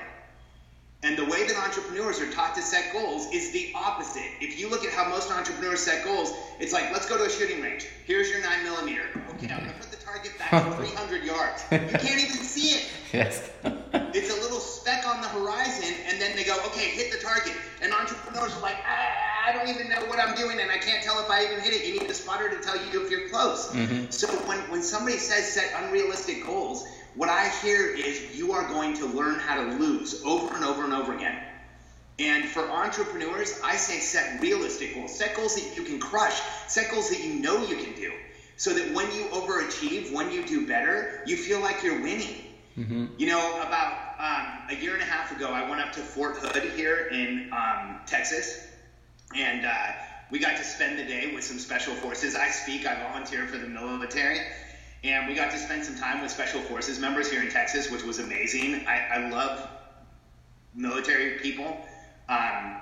And 1.04 1.16
the 1.16 1.26
way 1.26 1.46
that 1.46 1.56
entrepreneurs 1.58 2.20
are 2.20 2.32
taught 2.32 2.56
to 2.56 2.62
set 2.62 2.92
goals 2.92 3.32
is 3.32 3.52
the 3.52 3.72
opposite. 3.76 4.32
If 4.42 4.60
you 4.60 4.68
look 4.68 4.84
at 4.84 4.92
how 4.92 5.08
most 5.10 5.32
entrepreneurs 5.32 5.82
set 5.82 6.04
goals, 6.04 6.34
it's 6.60 6.74
like, 6.74 6.92
let's 6.92 7.08
go 7.08 7.18
to 7.18 7.26
a 7.26 7.30
shooting 7.30 7.62
range. 7.62 7.86
Here's 8.06 8.30
your 8.32 8.42
nine 8.42 8.64
millimeter. 8.64 9.06
Okay, 9.36 9.54
I'm 9.54 9.60
gonna 9.60 9.74
put 9.74 9.92
the 9.92 9.98
target 9.98 10.32
back 10.40 10.76
300 10.78 11.24
yards. 11.24 11.64
You 11.72 11.78
can't 11.78 12.22
even 12.22 12.38
see 12.44 12.78
it. 12.78 12.90
Yes. 13.14 13.50
it's 13.64 14.30
a 14.38 14.42
little 14.42 14.60
speck 14.60 15.08
on 15.08 15.22
the 15.22 15.30
horizon, 15.30 15.96
and 16.10 16.20
then 16.20 16.36
they 16.36 16.44
go, 16.44 16.58
okay, 16.66 16.90
hit 16.90 17.10
the 17.10 17.20
target. 17.20 17.54
And 17.82 17.94
entrepreneurs 17.94 18.54
are 18.58 18.62
like, 18.62 18.76
ah, 18.86 19.48
I 19.48 19.54
don't 19.54 19.70
even 19.70 19.88
know 19.88 20.06
what 20.08 20.20
I'm 20.20 20.36
doing, 20.36 20.60
and 20.60 20.70
I 20.70 20.78
can't 20.78 21.02
tell 21.02 21.18
if 21.24 21.30
I 21.30 21.46
even 21.46 21.62
hit 21.62 21.74
it. 21.74 21.86
You 21.88 22.02
need 22.02 22.10
a 22.10 22.14
spotter 22.14 22.50
to 22.50 22.62
tell 22.62 22.76
you 22.76 23.06
if 23.06 23.10
you're 23.10 23.30
close. 23.30 23.70
Mm-hmm. 23.70 24.10
So 24.10 24.28
when, 24.46 24.60
when 24.70 24.84
somebody 24.84 25.20
says 25.20 25.54
set 25.54 25.72
unrealistic 25.86 26.46
goals, 26.46 26.86
what 27.18 27.30
I 27.30 27.50
hear 27.62 27.88
is 27.88 28.38
you 28.38 28.54
are 28.54 28.68
going 28.68 28.96
to 28.98 29.08
learn 29.08 29.40
how 29.40 29.64
to 29.64 29.76
lose 29.76 30.24
over 30.24 30.56
and 30.56 30.64
over 30.64 30.84
and 30.84 30.94
over 30.94 31.16
again. 31.16 31.38
And 32.20 32.46
for 32.46 32.62
entrepreneurs, 32.62 33.60
I 33.64 33.76
say 33.76 34.00
set 34.00 34.42
realistic 34.42 34.96
goals. 34.96 35.18
Set 35.18 35.36
goals 35.36 35.56
that 35.56 35.76
you 35.76 35.84
can 35.84 36.00
crush. 36.00 36.40
Set 36.68 36.92
goals 36.92 37.10
that 37.10 37.24
you 37.24 37.34
know 37.36 37.66
you 37.66 37.76
can 37.76 37.94
do. 37.96 38.12
So 38.56 38.74
that 38.74 38.94
when 38.94 39.06
you 39.14 39.26
overachieve, 39.26 40.12
when 40.12 40.32
you 40.32 40.46
do 40.46 40.66
better, 40.66 41.22
you 41.28 41.38
feel 41.38 41.60
like 41.60 41.84
you're 41.84 42.02
winning. 42.02 42.44
Mm-hmm. 42.78 43.06
You 43.18 43.28
know, 43.28 43.62
about 43.62 43.98
um, 44.20 44.78
a 44.78 44.80
year 44.80 44.94
and 44.94 45.02
a 45.02 45.06
half 45.06 45.36
ago, 45.36 45.52
I 45.52 45.68
went 45.68 45.82
up 45.82 45.94
to 45.94 46.00
Fort 46.00 46.38
Hood 46.38 46.72
here 46.74 47.08
in 47.08 47.52
um, 47.52 48.00
Texas, 48.06 48.68
and 49.36 49.66
uh, 49.66 49.92
we 50.32 50.40
got 50.40 50.58
to 50.58 50.64
spend 50.64 51.00
the 51.00 51.04
day 51.04 51.34
with 51.34 51.44
some 51.44 51.58
special 51.58 51.96
forces. 51.96 52.36
I 52.36 52.50
speak, 52.50 52.86
I 52.86 53.02
volunteer 53.02 53.48
for 53.48 53.58
the 53.58 53.68
military, 53.68 54.40
and 55.04 55.28
we 55.28 55.36
got 55.36 55.52
to 55.52 55.58
spend 55.58 55.86
some 55.86 55.96
time 55.96 56.22
with 56.22 56.32
Special 56.32 56.62
Forces 56.62 57.00
members 57.00 57.30
here 57.30 57.42
in 57.42 57.50
Texas, 57.50 57.90
which 57.90 58.04
was 58.04 58.20
amazing. 58.20 58.84
I, 58.88 59.02
I 59.12 59.30
love 59.30 59.68
military 60.76 61.40
people. 61.40 61.86
Um, 62.30 62.78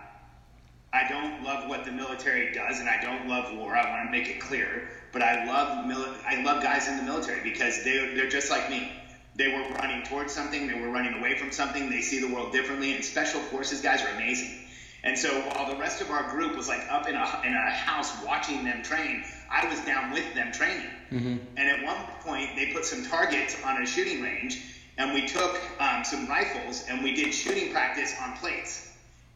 I 0.94 1.04
don't 1.10 1.44
love 1.44 1.68
what 1.68 1.84
the 1.84 1.92
military 1.92 2.54
does, 2.54 2.80
and 2.80 2.88
I 2.88 2.98
don't 3.02 3.28
love 3.28 3.52
war. 3.52 3.76
I 3.76 3.90
want 3.90 4.06
to 4.06 4.10
make 4.10 4.30
it 4.30 4.40
clear, 4.40 4.88
but 5.12 5.22
I 5.22 5.44
love 5.46 5.86
mili- 5.86 6.18
I 6.26 6.42
love 6.42 6.62
guys 6.62 6.88
in 6.88 6.96
the 6.96 7.04
military 7.04 7.42
because 7.42 7.84
they 7.84 8.14
they're 8.16 8.30
just 8.30 8.50
like 8.50 8.70
me. 8.70 8.94
They 9.36 9.50
were 9.50 9.64
running 9.82 10.04
towards 10.04 10.32
something, 10.34 10.68
they 10.68 10.74
were 10.74 10.90
running 10.90 11.14
away 11.14 11.36
from 11.36 11.52
something. 11.52 11.90
They 11.90 12.00
see 12.02 12.20
the 12.20 12.28
world 12.30 12.54
differently, 12.54 12.94
and 12.94 13.04
special 13.04 13.42
forces 13.42 13.82
guys 13.82 14.04
are 14.04 14.10
amazing. 14.10 14.56
And 15.04 15.18
so 15.18 15.42
while 15.42 15.66
the 15.66 15.76
rest 15.76 16.02
of 16.02 16.10
our 16.10 16.24
group 16.24 16.56
was 16.56 16.68
like 16.68 16.86
up 16.90 17.08
in 17.08 17.16
a 17.16 17.26
in 17.44 17.54
a 17.54 17.70
house 17.72 18.14
watching 18.24 18.64
them 18.64 18.82
train, 18.82 19.22
I 19.56 19.70
was 19.70 19.80
down 19.86 20.12
with 20.12 20.34
them 20.36 20.52
training. 20.52 20.90
Mm-hmm. 21.12 21.38
And 21.56 21.70
at 21.70 21.84
one 21.84 21.96
point, 22.22 22.50
they 22.56 22.74
put 22.74 22.84
some 22.84 23.06
targets 23.06 23.56
on 23.64 23.82
a 23.82 23.86
shooting 23.86 24.22
range, 24.22 24.62
and 24.98 25.14
we 25.14 25.26
took 25.28 25.60
um, 25.80 26.04
some 26.04 26.28
rifles 26.28 26.84
and 26.90 27.04
we 27.04 27.16
did 27.16 27.34
shooting 27.34 27.72
practice 27.72 28.14
on 28.22 28.36
plates. 28.38 28.92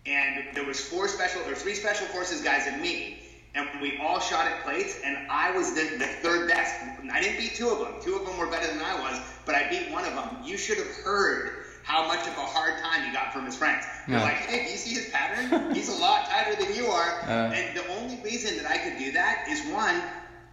And 0.06 0.56
there 0.56 0.66
was 0.66 0.80
four 0.80 1.08
special 1.08 1.42
or 1.44 1.56
three 1.56 1.76
special 1.76 2.08
forces 2.08 2.42
guys 2.42 2.68
and 2.68 2.82
me, 2.82 3.20
and 3.56 3.68
we 3.82 3.98
all 3.98 4.20
shot 4.20 4.48
at 4.48 4.64
plates, 4.64 5.00
and 5.04 5.18
I 5.30 5.52
was 5.56 5.74
the, 5.74 5.98
the 5.98 6.08
third 6.22 6.50
best. 6.50 6.76
I 7.12 7.22
didn't 7.22 7.38
beat 7.38 7.56
two 7.56 7.70
of 7.70 7.80
them. 7.80 7.94
Two 8.02 8.16
of 8.16 8.26
them 8.26 8.38
were 8.38 8.48
better 8.48 8.68
than 8.68 8.82
I 8.82 9.00
was, 9.00 9.20
but 9.46 9.56
I 9.56 9.70
beat 9.70 9.90
one 9.92 10.06
of 10.06 10.14
them. 10.14 10.44
You 10.44 10.58
should 10.58 10.78
have 10.78 10.96
heard 11.04 11.66
how 11.90 12.08
much 12.08 12.28
of 12.28 12.38
a 12.38 12.46
hard 12.46 12.80
time 12.84 13.04
he 13.04 13.12
got 13.12 13.34
from 13.34 13.46
his 13.46 13.56
friends. 13.56 13.84
They're 14.08 14.20
like, 14.20 14.36
hey, 14.36 14.64
do 14.64 14.72
you 14.72 14.78
see 14.78 14.94
his 14.94 15.10
pattern? 15.10 15.74
He's 15.74 15.90
a 15.90 16.00
lot 16.00 16.30
tighter 16.30 16.56
than 16.64 16.76
you 16.76 16.86
are. 16.86 17.10
Uh, 17.30 17.52
and 17.54 17.78
the 17.78 17.88
only 17.90 18.20
reason 18.24 18.58
that 18.58 18.66
I 18.66 18.78
could 18.78 18.98
do 18.98 19.12
that 19.12 19.46
is 19.50 19.62
one, 19.72 20.02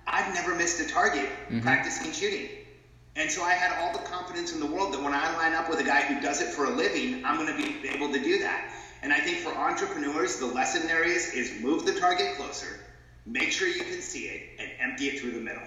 I've 0.07 0.35
never 0.35 0.55
missed 0.55 0.79
a 0.81 0.87
target 0.87 1.25
mm-hmm. 1.25 1.61
practicing 1.61 2.13
shooting. 2.13 2.49
And 3.15 3.31
so 3.31 3.43
I 3.43 3.53
had 3.53 3.81
all 3.81 3.93
the 3.93 4.05
confidence 4.05 4.53
in 4.53 4.61
the 4.61 4.67
world 4.67 4.93
that 4.93 5.03
when 5.03 5.15
I 5.15 5.35
line 5.37 5.55
up 5.55 5.71
with 5.71 5.81
a 5.81 5.85
guy 5.85 6.03
who 6.03 6.21
does 6.21 6.43
it 6.43 6.49
for 6.49 6.67
a 6.67 6.71
living, 6.71 7.25
I'm 7.25 7.37
going 7.37 7.49
to 7.49 7.57
be 7.57 7.89
able 7.89 8.13
to 8.13 8.21
do 8.23 8.41
that. 8.41 8.71
And 9.03 9.13
I 9.13 9.21
think 9.21 9.39
for 9.39 9.55
entrepreneurs, 9.57 10.39
the 10.39 10.47
lesson 10.47 10.87
there 10.87 11.03
is 11.03 11.33
is 11.33 11.63
move 11.63 11.87
the 11.87 11.99
target 11.99 12.37
closer, 12.37 12.79
make 13.25 13.53
sure 13.53 13.69
you 13.69 13.85
can 13.85 14.03
see 14.03 14.25
it, 14.25 14.61
and 14.61 14.71
empty 14.81 15.07
it 15.09 15.21
through 15.21 15.33
the 15.33 15.41
middle. 15.41 15.63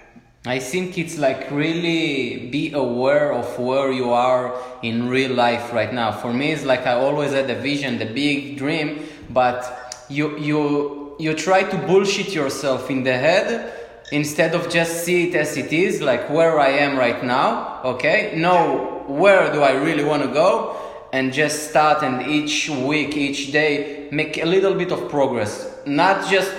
I 0.46 0.58
think 0.58 0.96
it's 0.96 1.18
like 1.18 1.50
really 1.50 2.48
be 2.48 2.72
aware 2.72 3.30
of 3.34 3.58
where 3.58 3.92
you 3.92 4.10
are 4.10 4.58
in 4.82 5.10
real 5.10 5.34
life 5.34 5.70
right 5.70 5.92
now. 5.92 6.12
For 6.12 6.32
me, 6.32 6.52
it's 6.52 6.64
like 6.64 6.86
I 6.86 6.94
always 6.94 7.32
had 7.32 7.46
the 7.46 7.56
vision, 7.56 7.98
the 7.98 8.06
big 8.06 8.56
dream, 8.56 9.04
but 9.28 10.06
you 10.08 10.38
you 10.38 11.14
you 11.18 11.34
try 11.34 11.64
to 11.64 11.76
bullshit 11.86 12.34
yourself 12.34 12.90
in 12.90 13.02
the 13.02 13.18
head 13.18 13.74
instead 14.12 14.54
of 14.54 14.70
just 14.70 15.04
see 15.04 15.28
it 15.28 15.34
as 15.34 15.58
it 15.58 15.74
is, 15.74 16.00
like 16.00 16.30
where 16.30 16.58
I 16.58 16.68
am 16.68 16.96
right 16.96 17.22
now. 17.22 17.82
Okay, 17.84 18.32
know 18.34 19.04
where 19.08 19.52
do 19.52 19.60
I 19.60 19.72
really 19.72 20.04
want 20.04 20.22
to 20.22 20.28
go, 20.28 20.74
and 21.12 21.34
just 21.34 21.68
start 21.68 22.02
and 22.02 22.26
each 22.26 22.70
week, 22.70 23.14
each 23.14 23.52
day, 23.52 24.08
make 24.10 24.38
a 24.38 24.46
little 24.46 24.74
bit 24.74 24.90
of 24.90 25.10
progress. 25.10 25.70
Not 25.84 26.30
just 26.30 26.50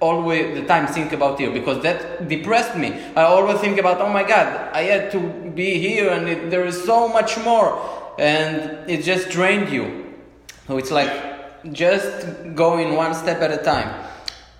always 0.00 0.54
the 0.60 0.66
time 0.66 0.86
think 0.86 1.12
about 1.12 1.40
you 1.40 1.50
because 1.52 1.82
that 1.82 2.28
depressed 2.28 2.76
me. 2.76 2.92
I 3.16 3.22
always 3.22 3.60
think 3.60 3.78
about, 3.78 4.00
oh 4.00 4.12
my 4.12 4.22
God, 4.22 4.70
I 4.72 4.82
had 4.82 5.10
to 5.12 5.20
be 5.54 5.78
here 5.78 6.10
and 6.10 6.28
it, 6.28 6.50
there 6.50 6.64
is 6.64 6.84
so 6.84 7.08
much 7.08 7.38
more, 7.38 7.78
and 8.18 8.88
it 8.88 9.02
just 9.02 9.30
drained 9.30 9.70
you. 9.70 10.14
So 10.66 10.78
it's 10.78 10.90
like 10.90 11.72
just 11.72 12.54
going 12.54 12.94
one 12.94 13.14
step 13.14 13.40
at 13.42 13.50
a 13.50 13.62
time. 13.62 14.06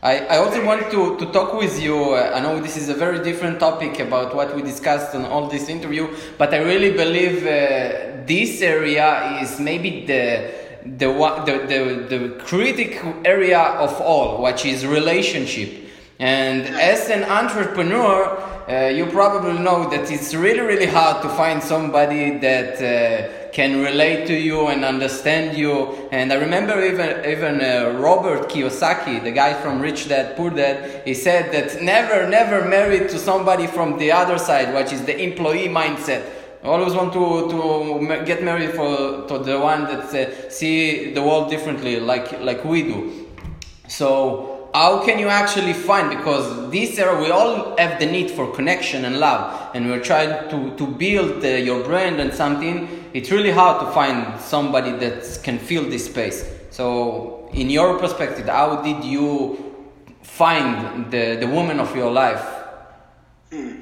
I, 0.00 0.18
I 0.26 0.36
also 0.38 0.64
want 0.64 0.90
to, 0.92 1.16
to 1.18 1.32
talk 1.32 1.54
with 1.54 1.82
you. 1.82 2.14
I 2.14 2.40
know 2.40 2.60
this 2.60 2.76
is 2.76 2.88
a 2.88 2.94
very 2.94 3.22
different 3.22 3.58
topic 3.58 3.98
about 3.98 4.34
what 4.34 4.54
we 4.54 4.62
discussed 4.62 5.14
in 5.14 5.24
all 5.24 5.48
this 5.48 5.68
interview, 5.68 6.14
but 6.38 6.54
I 6.54 6.58
really 6.58 6.92
believe 6.92 7.42
uh, 7.42 8.24
this 8.24 8.62
area 8.62 9.40
is 9.42 9.58
maybe 9.58 10.06
the 10.06 10.67
the, 10.96 11.08
the, 11.44 12.08
the, 12.08 12.18
the 12.18 12.34
critical 12.44 13.14
area 13.24 13.60
of 13.60 14.00
all, 14.00 14.42
which 14.42 14.64
is 14.64 14.86
relationship. 14.86 15.84
And 16.18 16.62
as 16.62 17.10
an 17.10 17.24
entrepreneur, 17.24 18.40
uh, 18.68 18.88
you 18.88 19.06
probably 19.06 19.58
know 19.58 19.88
that 19.88 20.10
it's 20.10 20.34
really, 20.34 20.60
really 20.60 20.86
hard 20.86 21.22
to 21.22 21.28
find 21.28 21.62
somebody 21.62 22.38
that 22.38 22.82
uh, 22.82 23.50
can 23.52 23.80
relate 23.82 24.26
to 24.26 24.34
you 24.34 24.66
and 24.66 24.84
understand 24.84 25.56
you. 25.56 26.08
And 26.10 26.32
I 26.32 26.36
remember 26.36 26.84
even 26.84 27.24
even 27.24 27.60
uh, 27.60 27.98
Robert 27.98 28.48
Kiyosaki, 28.50 29.22
the 29.22 29.30
guy 29.30 29.54
from 29.62 29.80
Rich 29.80 30.08
Dad 30.08 30.36
Poor 30.36 30.50
Dad, 30.50 31.02
he 31.06 31.14
said 31.14 31.52
that 31.52 31.82
never, 31.82 32.28
never 32.28 32.68
married 32.68 33.08
to 33.10 33.18
somebody 33.18 33.66
from 33.66 33.96
the 33.98 34.10
other 34.12 34.38
side, 34.38 34.74
which 34.74 34.92
is 34.92 35.04
the 35.04 35.16
employee 35.16 35.68
mindset 35.68 36.37
Always 36.68 36.92
want 36.92 37.14
to, 37.14 37.48
to 37.50 38.24
get 38.26 38.44
married 38.44 38.72
for 38.72 39.26
to 39.26 39.38
the 39.38 39.58
one 39.58 39.84
that 39.84 40.12
uh, 40.14 40.50
see 40.50 41.14
the 41.14 41.22
world 41.22 41.48
differently, 41.48 41.98
like 41.98 42.40
like 42.42 42.62
we 42.62 42.82
do. 42.82 43.26
So 43.88 44.68
how 44.74 45.02
can 45.02 45.18
you 45.18 45.28
actually 45.28 45.72
find? 45.72 46.10
Because 46.10 46.70
this 46.70 46.98
era, 46.98 47.18
we 47.18 47.30
all 47.30 47.74
have 47.78 47.98
the 47.98 48.04
need 48.04 48.30
for 48.30 48.52
connection 48.52 49.06
and 49.06 49.18
love, 49.18 49.70
and 49.74 49.88
we're 49.88 50.02
trying 50.02 50.50
to 50.50 50.76
to 50.76 50.86
build 50.86 51.42
uh, 51.42 51.48
your 51.48 51.82
brand 51.84 52.20
and 52.20 52.34
something. 52.34 52.86
It's 53.14 53.30
really 53.30 53.50
hard 53.50 53.86
to 53.86 53.90
find 53.92 54.38
somebody 54.38 54.92
that 54.92 55.40
can 55.42 55.58
fill 55.58 55.84
this 55.88 56.04
space. 56.04 56.44
So, 56.68 57.48
in 57.54 57.70
your 57.70 57.98
perspective, 57.98 58.46
how 58.46 58.82
did 58.82 59.04
you 59.04 59.56
find 60.22 61.10
the 61.10 61.36
the 61.40 61.46
woman 61.46 61.80
of 61.80 61.96
your 61.96 62.10
life? 62.10 62.44
Hmm. 63.50 63.72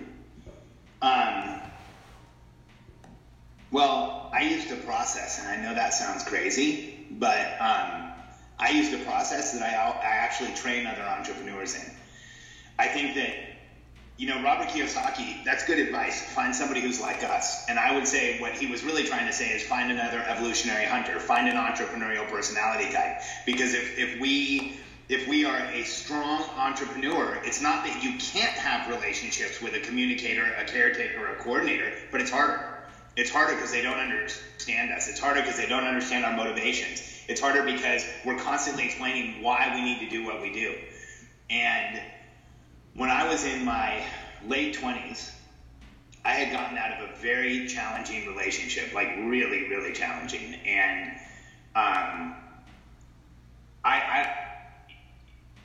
Um 1.02 1.46
well, 3.76 4.30
I 4.32 4.40
used 4.40 4.70
a 4.70 4.76
process, 4.76 5.38
and 5.38 5.46
I 5.46 5.56
know 5.56 5.74
that 5.74 5.92
sounds 5.92 6.22
crazy, 6.24 7.06
but 7.10 7.60
um, 7.60 8.10
I 8.58 8.70
used 8.70 8.94
a 8.94 9.04
process 9.04 9.52
that 9.52 9.60
I, 9.60 9.74
I 9.74 10.14
actually 10.24 10.52
train 10.52 10.86
other 10.86 11.02
entrepreneurs 11.02 11.74
in. 11.74 11.82
I 12.78 12.88
think 12.88 13.16
that, 13.16 13.34
you 14.16 14.28
know, 14.28 14.42
Robert 14.42 14.68
Kiyosaki, 14.68 15.44
that's 15.44 15.66
good 15.66 15.78
advice. 15.78 16.22
Find 16.22 16.56
somebody 16.56 16.80
who's 16.80 16.98
like 17.02 17.22
us. 17.22 17.66
And 17.68 17.78
I 17.78 17.94
would 17.94 18.06
say 18.06 18.40
what 18.40 18.54
he 18.54 18.64
was 18.64 18.82
really 18.82 19.04
trying 19.04 19.26
to 19.26 19.32
say 19.32 19.50
is 19.50 19.62
find 19.62 19.90
another 19.90 20.24
evolutionary 20.26 20.86
hunter, 20.86 21.20
find 21.20 21.46
an 21.46 21.56
entrepreneurial 21.56 22.26
personality 22.26 22.88
type. 22.90 23.20
Because 23.44 23.74
if, 23.74 23.98
if 23.98 24.18
we 24.18 24.72
if 25.10 25.28
we 25.28 25.44
are 25.44 25.60
a 25.70 25.84
strong 25.84 26.42
entrepreneur, 26.56 27.38
it's 27.44 27.60
not 27.60 27.84
that 27.84 28.02
you 28.02 28.16
can't 28.18 28.56
have 28.56 28.88
relationships 28.88 29.60
with 29.60 29.74
a 29.74 29.80
communicator, 29.80 30.54
a 30.54 30.64
caretaker, 30.64 31.28
a 31.28 31.36
coordinator, 31.36 31.92
but 32.10 32.22
it's 32.22 32.30
harder. 32.30 32.75
It's 33.16 33.30
harder 33.30 33.54
because 33.54 33.70
they 33.70 33.80
don't 33.80 33.98
understand 33.98 34.92
us. 34.92 35.08
It's 35.08 35.18
harder 35.18 35.40
because 35.40 35.56
they 35.56 35.66
don't 35.66 35.84
understand 35.84 36.24
our 36.24 36.36
motivations. 36.36 37.02
It's 37.28 37.40
harder 37.40 37.62
because 37.62 38.06
we're 38.24 38.36
constantly 38.36 38.84
explaining 38.84 39.42
why 39.42 39.72
we 39.74 39.82
need 39.82 40.00
to 40.00 40.08
do 40.08 40.24
what 40.24 40.42
we 40.42 40.52
do. 40.52 40.74
And 41.48 42.02
when 42.94 43.08
I 43.08 43.26
was 43.26 43.44
in 43.44 43.64
my 43.64 44.04
late 44.46 44.76
20s, 44.76 45.30
I 46.24 46.30
had 46.32 46.52
gotten 46.52 46.76
out 46.76 47.00
of 47.00 47.08
a 47.08 47.16
very 47.16 47.66
challenging 47.66 48.26
relationship, 48.26 48.92
like 48.92 49.08
really, 49.16 49.68
really 49.68 49.92
challenging. 49.92 50.54
And 50.66 51.12
um, 51.74 52.34
I, 53.84 53.94
I, 53.94 54.34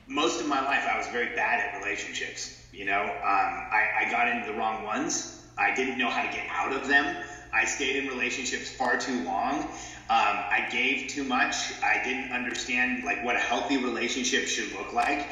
most 0.06 0.40
of 0.40 0.46
my 0.46 0.64
life, 0.64 0.86
I 0.90 0.96
was 0.96 1.08
very 1.08 1.34
bad 1.34 1.60
at 1.60 1.82
relationships. 1.82 2.58
You 2.72 2.86
know, 2.86 3.02
um, 3.02 3.08
I, 3.10 3.88
I 4.00 4.10
got 4.10 4.28
into 4.28 4.50
the 4.50 4.56
wrong 4.56 4.84
ones. 4.84 5.38
I 5.58 5.74
didn't 5.74 5.98
know 5.98 6.08
how 6.08 6.22
to 6.22 6.32
get 6.32 6.46
out 6.48 6.72
of 6.72 6.88
them. 6.88 7.14
I 7.52 7.64
stayed 7.64 7.96
in 7.96 8.08
relationships 8.08 8.70
far 8.70 8.96
too 8.96 9.22
long. 9.24 9.60
Um, 9.62 9.68
I 10.08 10.68
gave 10.70 11.08
too 11.08 11.24
much. 11.24 11.72
I 11.82 12.02
didn't 12.02 12.32
understand 12.32 13.04
like 13.04 13.22
what 13.24 13.36
a 13.36 13.40
healthy 13.40 13.76
relationship 13.76 14.46
should 14.46 14.72
look 14.72 14.92
like. 14.92 15.26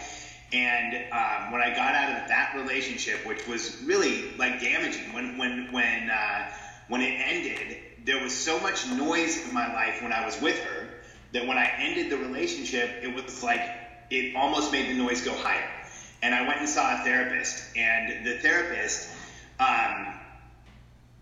And 0.52 0.94
um, 1.12 1.52
when 1.52 1.60
I 1.60 1.74
got 1.74 1.94
out 1.94 2.22
of 2.22 2.28
that 2.28 2.54
relationship, 2.56 3.24
which 3.26 3.46
was 3.46 3.80
really 3.82 4.32
like 4.36 4.60
damaging, 4.60 5.12
when 5.12 5.38
when 5.38 5.72
when 5.72 6.10
uh, 6.10 6.50
when 6.88 7.00
it 7.00 7.14
ended, 7.18 7.78
there 8.04 8.20
was 8.20 8.32
so 8.32 8.58
much 8.60 8.86
noise 8.88 9.46
in 9.46 9.54
my 9.54 9.72
life 9.72 10.02
when 10.02 10.12
I 10.12 10.24
was 10.24 10.40
with 10.40 10.58
her 10.60 10.88
that 11.32 11.46
when 11.46 11.56
I 11.56 11.70
ended 11.78 12.10
the 12.10 12.18
relationship, 12.18 12.90
it 13.02 13.14
was 13.14 13.42
like 13.42 13.62
it 14.10 14.34
almost 14.34 14.72
made 14.72 14.90
the 14.90 14.94
noise 14.94 15.22
go 15.22 15.34
higher. 15.34 15.70
And 16.22 16.34
I 16.34 16.46
went 16.46 16.60
and 16.60 16.68
saw 16.68 17.00
a 17.00 17.04
therapist, 17.04 17.62
and 17.76 18.26
the 18.26 18.38
therapist. 18.40 19.08
Um, 19.58 20.19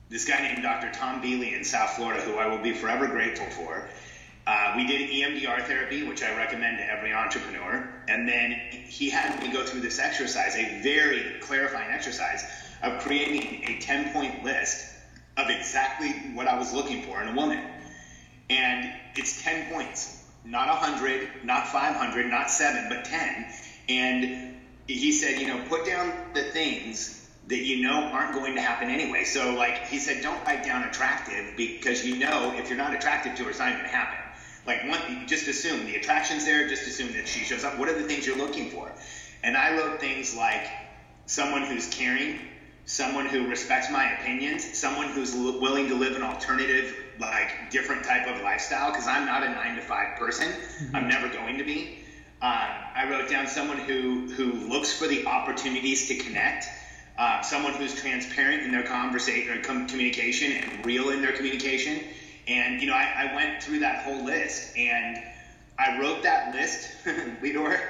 this 0.09 0.24
guy 0.24 0.40
named 0.40 0.62
Dr. 0.62 0.90
Tom 0.92 1.20
Beely 1.20 1.56
in 1.56 1.64
South 1.64 1.90
Florida, 1.90 2.22
who 2.22 2.36
I 2.36 2.46
will 2.46 2.62
be 2.62 2.72
forever 2.72 3.06
grateful 3.06 3.46
for. 3.50 3.88
Uh, 4.46 4.72
we 4.76 4.86
did 4.86 5.11
EMDR 5.11 5.66
therapy, 5.66 6.02
which 6.02 6.22
I 6.22 6.34
recommend 6.34 6.78
to 6.78 6.90
every 6.90 7.12
entrepreneur. 7.12 7.86
And 8.09 8.26
then 8.26 8.52
he 8.88 9.11
had 9.11 9.42
me 9.42 9.52
go 9.52 9.62
through 9.66 9.80
this 9.80 9.98
exercise, 9.98 10.56
a 10.56 10.80
very 10.80 11.38
clarifying 11.40 11.90
exercise 11.90 12.44
of 12.82 13.02
creating 13.02 13.64
a 13.68 13.78
10 13.80 14.12
point 14.12 14.42
list 14.42 14.86
of 15.36 15.50
exactly 15.50 16.11
what 16.32 16.46
I 16.46 16.56
was 16.56 16.72
looking 16.72 17.02
for 17.02 17.20
in 17.20 17.28
a 17.28 17.34
woman. 17.34 17.62
And 18.48 18.90
it's 19.14 19.42
10 19.42 19.70
points, 19.70 20.24
not 20.44 20.68
100, 20.68 21.44
not 21.44 21.68
500, 21.68 22.30
not 22.30 22.50
7, 22.50 22.86
but 22.88 23.04
10. 23.04 23.46
And 23.90 24.56
he 24.86 25.12
said, 25.12 25.38
you 25.38 25.46
know, 25.46 25.62
put 25.68 25.84
down 25.84 26.11
the 26.32 26.44
things 26.44 27.17
that 27.49 27.64
you 27.64 27.76
know 27.76 28.09
aren't 28.12 28.32
going 28.32 28.55
to 28.57 28.62
happen 28.62 28.90
anyway. 28.90 29.24
So, 29.24 29.55
like 29.55 29.86
he 29.86 29.99
said, 29.99 30.20
don't 30.22 30.44
write 30.46 30.62
down 30.62 30.84
attractive 30.84 31.57
because 31.57 32.05
you 32.05 32.14
know 32.14 32.53
if 32.57 32.70
you're 32.70 32.78
not 32.78 32.94
attractive 32.94 33.34
to 33.36 33.44
her, 33.44 33.51
it's 33.51 33.61
not 33.61 33.72
going 33.72 33.84
to 33.84 33.90
happen. 33.90 34.18
Like, 34.66 34.84
one, 34.84 35.01
just 35.26 35.49
assume 35.49 35.86
the 35.86 35.96
attraction's 35.96 36.44
there. 36.44 36.64
Just 36.64 36.86
assume 36.86 37.12
that 37.12 37.28
she 37.28 37.44
shows 37.44 37.64
up. 37.64 37.78
What 37.78 37.88
are 37.88 37.94
the 37.94 38.05
things 38.05 38.26
you're 38.26 38.36
looking 38.36 38.66
for? 38.66 38.92
And 39.42 39.57
I 39.57 39.70
wrote 39.70 40.01
things 40.01 40.34
like 40.34 40.72
someone 41.26 41.64
who's 41.64 41.86
caring, 41.86 42.38
someone 42.86 43.26
who 43.26 43.44
respects 43.44 43.90
my 43.90 44.07
opinions, 44.07 44.68
someone 44.72 45.09
who's 45.09 45.34
l- 45.34 45.55
willing 45.59 45.88
to 45.88 45.94
live 45.96 46.16
an 46.16 46.22
alternative, 46.22 46.94
like 47.18 47.57
different 47.70 48.05
type 48.05 48.26
of 48.26 48.40
lifestyle. 48.40 48.90
Because 48.90 49.07
I'm 49.07 49.24
not 49.24 49.42
a 49.44 49.49
nine 49.49 49.76
to 49.76 49.82
five 49.82 50.14
person. 50.16 50.57
Mm-hmm. 50.80 50.96
I'm 50.96 51.09
never 51.09 51.28
going 51.28 51.59
to 51.59 51.64
be. 51.64 51.88
Uh, 52.42 52.68
I 52.94 53.05
wrote 53.05 53.26
down 53.28 53.46
someone 53.49 53.78
who 53.78 54.22
who 54.34 54.53
looks 54.53 54.92
for 54.92 55.09
the 55.09 55.22
opportunities 55.26 56.05
to 56.07 56.14
connect 56.14 56.70
uh, 57.18 57.42
someone 57.42 57.74
who's 57.74 57.94
transparent 57.94 58.62
in 58.62 58.70
their 58.70 58.84
conversation 58.84 59.50
or 59.50 59.60
communication 59.60 60.52
and 60.52 60.86
real 60.86 61.10
in 61.10 61.20
their 61.20 61.32
communication. 61.32 62.00
And 62.46 62.80
you 62.80 62.86
know, 62.86 62.94
I, 62.94 63.28
I 63.30 63.34
went 63.34 63.60
through 63.62 63.80
that 63.80 64.02
whole 64.02 64.24
list 64.24 64.76
and 64.76 65.20
I 65.78 65.98
wrote 66.00 66.22
that 66.22 66.54
list, 66.54 66.88
Lidor, 67.42 67.80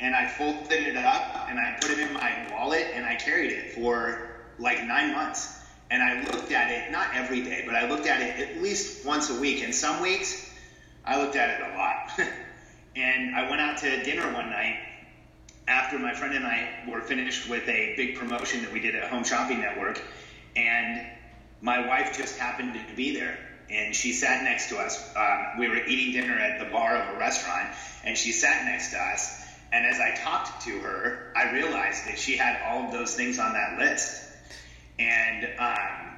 and 0.00 0.14
I 0.14 0.26
folded 0.26 0.72
it 0.72 0.96
up 0.96 1.46
and 1.48 1.58
I 1.58 1.76
put 1.80 1.90
it 1.90 1.98
in 1.98 2.12
my 2.14 2.48
wallet 2.50 2.86
and 2.94 3.04
I 3.04 3.16
carried 3.16 3.52
it 3.52 3.70
for 3.72 4.18
like 4.58 4.86
nine 4.86 5.12
months. 5.12 5.58
And 5.90 6.02
I 6.02 6.22
looked 6.22 6.52
at 6.52 6.70
it 6.70 6.90
not 6.90 7.14
every 7.14 7.42
day, 7.42 7.64
but 7.66 7.74
I 7.74 7.86
looked 7.88 8.06
at 8.06 8.20
it 8.20 8.38
at 8.38 8.62
least 8.62 9.04
once 9.04 9.28
a 9.28 9.34
week. 9.34 9.60
And 9.60 9.74
some 9.74 10.00
weeks, 10.00 10.40
I 11.04 11.20
looked 11.20 11.36
at 11.36 11.50
it 11.50 11.60
a 11.60 11.76
lot. 11.76 12.12
and 12.96 13.34
I 13.34 13.48
went 13.50 13.60
out 13.60 13.78
to 13.78 14.02
dinner 14.04 14.32
one 14.32 14.48
night 14.48 14.76
after 15.70 16.00
my 16.00 16.12
friend 16.12 16.34
and 16.34 16.44
I 16.44 16.68
were 16.88 17.00
finished 17.00 17.48
with 17.48 17.66
a 17.68 17.94
big 17.96 18.16
promotion 18.16 18.62
that 18.62 18.72
we 18.72 18.80
did 18.80 18.96
at 18.96 19.08
Home 19.08 19.22
Shopping 19.22 19.60
Network, 19.60 20.02
and 20.56 21.06
my 21.60 21.86
wife 21.86 22.16
just 22.16 22.36
happened 22.38 22.74
to 22.74 22.96
be 22.96 23.14
there. 23.14 23.38
And 23.70 23.94
she 23.94 24.12
sat 24.12 24.42
next 24.42 24.68
to 24.70 24.78
us. 24.78 25.00
Um, 25.14 25.60
we 25.60 25.68
were 25.68 25.86
eating 25.86 26.12
dinner 26.12 26.36
at 26.36 26.58
the 26.58 26.64
bar 26.72 26.96
of 26.96 27.14
a 27.14 27.18
restaurant, 27.18 27.68
and 28.02 28.18
she 28.18 28.32
sat 28.32 28.64
next 28.64 28.90
to 28.90 28.98
us. 28.98 29.46
And 29.72 29.86
as 29.86 30.00
I 30.00 30.16
talked 30.16 30.64
to 30.64 30.80
her, 30.80 31.32
I 31.36 31.52
realized 31.52 32.04
that 32.08 32.18
she 32.18 32.36
had 32.36 32.60
all 32.66 32.86
of 32.86 32.92
those 32.92 33.14
things 33.14 33.38
on 33.38 33.52
that 33.52 33.78
list. 33.78 34.24
and 34.98 35.44
um, 35.56 36.16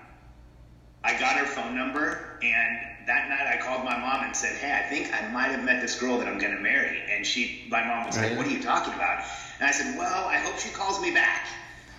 I 1.05 1.19
got 1.19 1.37
her 1.37 1.45
phone 1.45 1.77
number. 1.77 2.39
And 2.43 2.92
that 3.07 3.29
night, 3.29 3.47
I 3.47 3.57
called 3.59 3.85
my 3.85 3.97
mom 3.97 4.25
and 4.25 4.35
said, 4.35 4.57
"Hey, 4.57 4.73
I 4.73 4.83
think 4.83 5.13
I 5.13 5.29
might 5.29 5.51
have 5.51 5.65
met 5.65 5.81
this 5.81 5.99
girl 5.99 6.19
that 6.19 6.29
I'm 6.29 6.39
going 6.39 6.55
to 6.55 6.61
marry." 6.61 7.03
And 7.11 7.27
she, 7.27 7.63
my 7.69 7.85
mom 7.85 8.07
was 8.07 8.17
like, 8.17 8.37
"What 8.37 8.47
are 8.47 8.51
you 8.51 8.63
talking 8.63 8.95
about?" 8.95 9.25
And 9.59 9.69
I 9.69 9.73
said, 9.73 9.97
"Well, 9.97 10.27
I 10.27 10.39
hope 10.39 10.59
she 10.59 10.71
calls 10.71 11.01
me 11.01 11.11
back." 11.11 11.47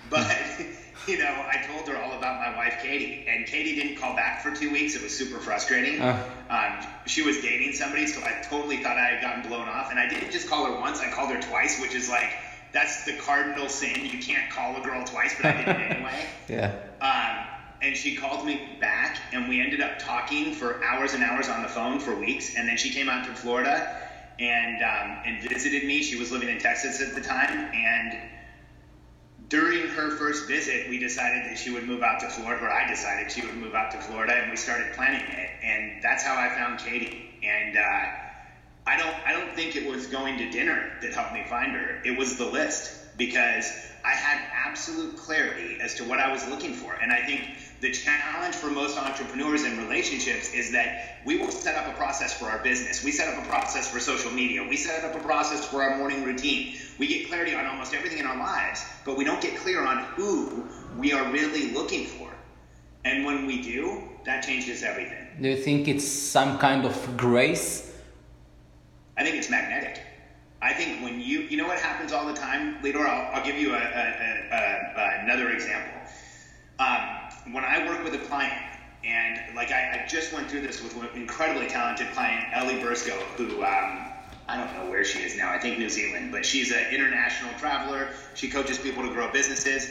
But 0.09 0.27
you 1.07 1.17
know, 1.17 1.45
I 1.49 1.57
told 1.65 1.87
her 1.87 1.97
all 1.97 2.13
about 2.13 2.37
my 2.37 2.55
wife, 2.55 2.77
Katie, 2.81 3.23
and 3.25 3.47
Katie 3.47 3.73
didn't 3.73 3.95
call 3.95 4.15
back 4.15 4.41
for 4.41 4.51
two 4.51 4.69
weeks. 4.69 4.95
It 4.95 5.01
was 5.01 5.15
super 5.15 5.39
frustrating. 5.39 6.01
Uh. 6.01 6.21
Um, 6.49 6.81
she 7.05 7.21
was 7.21 7.39
dating 7.39 7.71
somebody, 7.71 8.05
so 8.05 8.21
I 8.21 8.33
totally 8.43 8.77
thought 8.77 8.97
I 8.97 9.13
had 9.13 9.21
gotten 9.21 9.41
blown 9.41 9.67
off. 9.67 9.89
And 9.91 9.99
I 9.99 10.07
didn't 10.07 10.31
just 10.31 10.47
call 10.47 10.65
her 10.65 10.77
once; 10.77 10.99
I 10.99 11.09
called 11.09 11.31
her 11.31 11.39
twice, 11.39 11.79
which 11.79 11.95
is 11.95 12.09
like 12.09 12.35
that's 12.73 13.05
the 13.05 13.13
cardinal 13.13 13.69
sin. 13.69 14.05
You 14.05 14.17
can't 14.19 14.49
call 14.49 14.75
a 14.75 14.81
girl 14.81 15.03
twice, 15.05 15.35
but 15.35 15.45
I 15.45 15.57
did 15.57 15.67
it 15.67 15.77
anyway. 15.91 16.25
yeah. 16.47 16.73
Um, 17.01 17.45
and 17.83 17.97
she 17.97 18.15
called 18.15 18.45
me 18.45 18.77
back, 18.79 19.17
and 19.33 19.47
we 19.49 19.59
ended 19.59 19.81
up 19.81 19.99
talking 19.99 20.53
for 20.53 20.83
hours 20.83 21.13
and 21.13 21.23
hours 21.23 21.49
on 21.49 21.61
the 21.61 21.67
phone 21.67 21.99
for 21.99 22.15
weeks. 22.15 22.55
And 22.55 22.67
then 22.67 22.77
she 22.77 22.89
came 22.89 23.09
out 23.09 23.25
to 23.25 23.33
Florida 23.33 23.99
and 24.39 24.81
um, 24.81 25.21
and 25.25 25.41
visited 25.49 25.85
me. 25.85 26.01
She 26.01 26.15
was 26.15 26.31
living 26.31 26.49
in 26.49 26.59
Texas 26.59 27.01
at 27.01 27.13
the 27.13 27.21
time, 27.21 27.69
and 27.73 28.17
during 29.49 29.87
her 29.89 30.09
first 30.17 30.47
visit, 30.47 30.89
we 30.89 30.97
decided 30.97 31.45
that 31.45 31.57
she 31.57 31.69
would 31.69 31.83
move 31.83 32.01
out 32.01 32.21
to 32.21 32.29
Florida, 32.29 32.63
or 32.63 32.71
I 32.71 32.87
decided 32.87 33.29
she 33.29 33.45
would 33.45 33.55
move 33.55 33.75
out 33.75 33.91
to 33.91 33.99
Florida, 33.99 34.33
and 34.33 34.49
we 34.49 34.57
started 34.57 34.93
planning 34.93 35.21
it. 35.27 35.49
And 35.61 36.01
that's 36.01 36.23
how 36.23 36.35
I 36.35 36.49
found 36.55 36.79
Katie. 36.79 37.39
And 37.43 37.77
uh, 37.77 38.05
I 38.87 38.97
don't, 38.97 39.15
I 39.25 39.33
don't 39.33 39.53
think 39.53 39.75
it 39.75 39.85
was 39.85 40.07
going 40.07 40.37
to 40.37 40.49
dinner 40.49 40.89
that 41.01 41.13
helped 41.13 41.33
me 41.33 41.43
find 41.43 41.73
her. 41.73 42.01
It 42.03 42.17
was 42.17 42.37
the 42.37 42.45
list 42.45 43.02
because 43.17 43.71
I 44.05 44.11
had 44.11 44.43
absolute 44.51 45.15
clarity 45.15 45.79
as 45.79 45.93
to 45.95 46.03
what 46.03 46.19
I 46.19 46.31
was 46.31 46.45
looking 46.49 46.73
for. 46.73 46.93
And 46.93 47.11
I 47.11 47.25
think 47.25 47.41
the 47.79 47.91
challenge 47.91 48.55
for 48.55 48.67
most 48.67 48.97
entrepreneurs 48.97 49.63
in 49.63 49.77
relationships 49.77 50.53
is 50.53 50.71
that 50.71 51.19
we 51.25 51.37
will 51.37 51.51
set 51.51 51.75
up 51.75 51.87
a 51.87 51.95
process 51.97 52.33
for 52.33 52.45
our 52.45 52.59
business. 52.59 53.03
We 53.03 53.11
set 53.11 53.33
up 53.33 53.43
a 53.43 53.47
process 53.47 53.89
for 53.89 53.99
social 53.99 54.31
media. 54.31 54.65
We 54.67 54.75
set 54.75 55.05
up 55.05 55.15
a 55.15 55.23
process 55.23 55.65
for 55.65 55.83
our 55.83 55.97
morning 55.97 56.23
routine. 56.23 56.77
We 56.99 57.07
get 57.07 57.27
clarity 57.29 57.55
on 57.55 57.65
almost 57.65 57.93
everything 57.93 58.19
in 58.19 58.25
our 58.25 58.37
lives, 58.37 58.85
but 59.05 59.17
we 59.17 59.23
don't 59.23 59.41
get 59.41 59.57
clear 59.57 59.85
on 59.85 60.03
who 60.15 60.65
we 60.97 61.13
are 61.13 61.31
really 61.31 61.71
looking 61.71 62.05
for. 62.05 62.29
And 63.05 63.25
when 63.25 63.45
we 63.45 63.61
do, 63.61 64.03
that 64.25 64.43
changes 64.43 64.83
everything. 64.83 65.27
Do 65.41 65.49
you 65.49 65.57
think 65.57 65.87
it's 65.87 66.07
some 66.07 66.57
kind 66.57 66.85
of 66.85 67.17
grace? 67.17 67.91
I 69.17 69.23
think 69.23 69.35
it's 69.35 69.49
magnetic. 69.49 70.01
I 70.63 70.71
think 70.71 71.03
when 71.03 71.19
you, 71.19 71.41
you 71.41 71.57
know 71.57 71.67
what 71.67 71.79
happens 71.79 72.13
all 72.13 72.25
the 72.25 72.33
time, 72.33 72.81
Lidor, 72.81 73.05
I'll, 73.05 73.35
I'll 73.35 73.45
give 73.45 73.57
you 73.57 73.73
a, 73.73 73.77
a, 73.77 74.55
a, 74.55 75.23
another 75.23 75.51
example. 75.51 75.91
Um, 76.79 77.53
when 77.53 77.65
I 77.65 77.85
work 77.85 78.01
with 78.05 78.13
a 78.13 78.25
client, 78.25 78.53
and 79.03 79.55
like 79.57 79.71
I, 79.71 80.05
I, 80.05 80.07
just 80.07 80.31
went 80.31 80.49
through 80.49 80.61
this 80.61 80.81
with 80.81 80.95
an 80.95 81.09
incredibly 81.15 81.67
talented 81.67 82.07
client, 82.13 82.45
Ellie 82.53 82.75
Bursko, 82.75 83.11
who 83.35 83.61
um, 83.61 84.07
I 84.47 84.55
don't 84.55 84.73
know 84.73 84.89
where 84.89 85.03
she 85.03 85.19
is 85.19 85.35
now. 85.35 85.51
I 85.51 85.59
think 85.59 85.77
New 85.77 85.89
Zealand, 85.89 86.31
but 86.31 86.45
she's 86.45 86.71
an 86.71 86.85
international 86.93 87.53
traveler. 87.59 88.07
She 88.33 88.49
coaches 88.49 88.77
people 88.77 89.03
to 89.03 89.09
grow 89.09 89.29
businesses. 89.33 89.89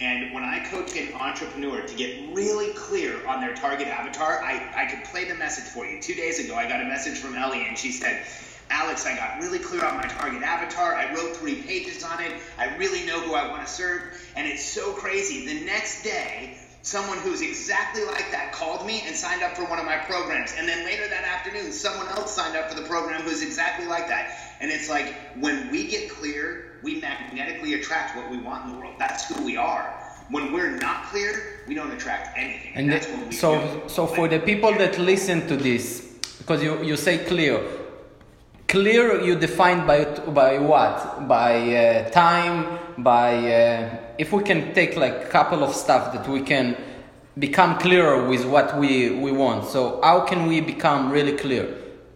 And 0.00 0.32
when 0.32 0.42
I 0.42 0.64
coach 0.64 0.96
an 0.96 1.12
entrepreneur 1.12 1.82
to 1.82 1.94
get 1.94 2.34
really 2.34 2.72
clear 2.72 3.26
on 3.26 3.40
their 3.40 3.54
target 3.54 3.88
avatar, 3.88 4.42
I, 4.42 4.72
I 4.74 4.86
could 4.86 5.04
play 5.04 5.24
the 5.24 5.34
message 5.34 5.64
for 5.64 5.84
you. 5.86 6.00
Two 6.00 6.14
days 6.14 6.38
ago, 6.38 6.54
I 6.54 6.66
got 6.66 6.80
a 6.80 6.84
message 6.84 7.18
from 7.18 7.34
Ellie, 7.34 7.66
and 7.66 7.76
she 7.76 7.92
said, 7.92 8.24
Alex, 8.70 9.06
I 9.06 9.16
got 9.16 9.40
really 9.40 9.58
clear 9.58 9.84
on 9.84 9.96
my 9.96 10.06
target 10.06 10.42
avatar. 10.42 10.94
I 10.94 11.12
wrote 11.14 11.36
three 11.36 11.62
pages 11.62 12.02
on 12.02 12.22
it. 12.22 12.32
I 12.58 12.76
really 12.76 13.06
know 13.06 13.20
who 13.20 13.34
I 13.34 13.48
want 13.48 13.66
to 13.66 13.72
serve. 13.72 14.02
And 14.36 14.46
it's 14.46 14.64
so 14.64 14.92
crazy. 14.92 15.46
The 15.46 15.64
next 15.64 16.02
day, 16.02 16.58
someone 16.82 17.18
who's 17.18 17.42
exactly 17.42 18.04
like 18.04 18.30
that 18.30 18.52
called 18.52 18.86
me 18.86 19.02
and 19.06 19.14
signed 19.14 19.42
up 19.42 19.56
for 19.56 19.64
one 19.64 19.78
of 19.78 19.84
my 19.84 19.96
programs. 19.96 20.54
And 20.56 20.68
then 20.68 20.84
later 20.84 21.08
that 21.08 21.24
afternoon, 21.24 21.72
someone 21.72 22.08
else 22.08 22.34
signed 22.34 22.56
up 22.56 22.70
for 22.70 22.80
the 22.80 22.86
program 22.86 23.22
who's 23.22 23.42
exactly 23.42 23.86
like 23.86 24.08
that. 24.08 24.38
And 24.60 24.70
it's 24.70 24.88
like 24.88 25.14
when 25.40 25.70
we 25.70 25.88
get 25.88 26.10
clear, 26.10 26.78
we 26.82 27.00
magnetically 27.00 27.74
attract 27.74 28.16
what 28.16 28.30
we 28.30 28.38
want 28.38 28.66
in 28.66 28.72
the 28.72 28.78
world. 28.78 28.94
That's 28.98 29.26
who 29.28 29.44
we 29.44 29.56
are. 29.56 29.82
When 30.30 30.52
we're 30.52 30.76
not 30.76 31.04
clear, 31.06 31.60
we 31.68 31.74
don't 31.74 31.92
attract 31.92 32.36
anything. 32.36 32.72
And, 32.74 32.92
and 32.92 33.34
so, 33.34 33.82
so 33.86 34.06
for 34.06 34.28
the 34.28 34.40
people 34.40 34.72
that 34.72 34.98
listen 34.98 35.46
to 35.48 35.56
this, 35.56 36.00
because 36.38 36.62
you, 36.62 36.82
you 36.82 36.96
say 36.96 37.18
clear, 37.18 37.62
clear 38.68 39.20
you 39.20 39.34
define 39.36 39.86
by 39.86 40.04
by 40.40 40.58
what? 40.58 41.28
By 41.28 41.52
uh, 41.76 42.10
time 42.10 42.78
by 42.98 43.30
uh, 43.52 43.96
if 44.18 44.32
we 44.32 44.42
can 44.42 44.74
take 44.74 44.96
like 44.96 45.16
a 45.24 45.28
couple 45.28 45.62
of 45.62 45.74
stuff 45.74 46.12
that 46.14 46.28
we 46.28 46.40
can 46.42 46.76
become 47.38 47.78
clearer 47.78 48.28
with 48.28 48.44
what 48.44 48.78
we 48.78 49.10
we 49.10 49.32
want. 49.32 49.66
So 49.66 50.00
how 50.02 50.20
can 50.20 50.46
we 50.46 50.60
become 50.60 51.10
really 51.10 51.36
clear? 51.36 51.66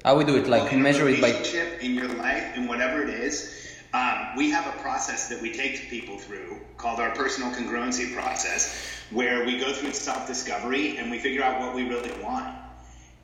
How 0.04 0.16
we 0.16 0.24
do 0.24 0.36
it? 0.36 0.48
Like 0.48 0.70
well, 0.70 0.80
measure 0.80 1.08
it 1.08 1.20
by 1.20 1.32
in 1.80 1.94
your 1.94 2.08
life 2.08 2.44
and 2.54 2.68
whatever 2.68 3.02
it 3.02 3.10
is 3.10 3.60
um, 3.92 4.36
we 4.36 4.50
have 4.50 4.66
a 4.66 4.78
process 4.80 5.28
that 5.28 5.42
we 5.42 5.52
take 5.52 5.90
people 5.90 6.18
through 6.18 6.58
called 6.76 7.00
our 7.00 7.10
personal 7.10 7.50
congruency 7.50 8.14
process 8.14 8.86
where 9.10 9.44
we 9.44 9.58
go 9.58 9.72
through 9.72 9.92
self-discovery 9.92 10.98
and 10.98 11.10
we 11.10 11.18
figure 11.18 11.42
out 11.42 11.60
what 11.60 11.74
we 11.74 11.88
really 11.88 12.12
want 12.22 12.54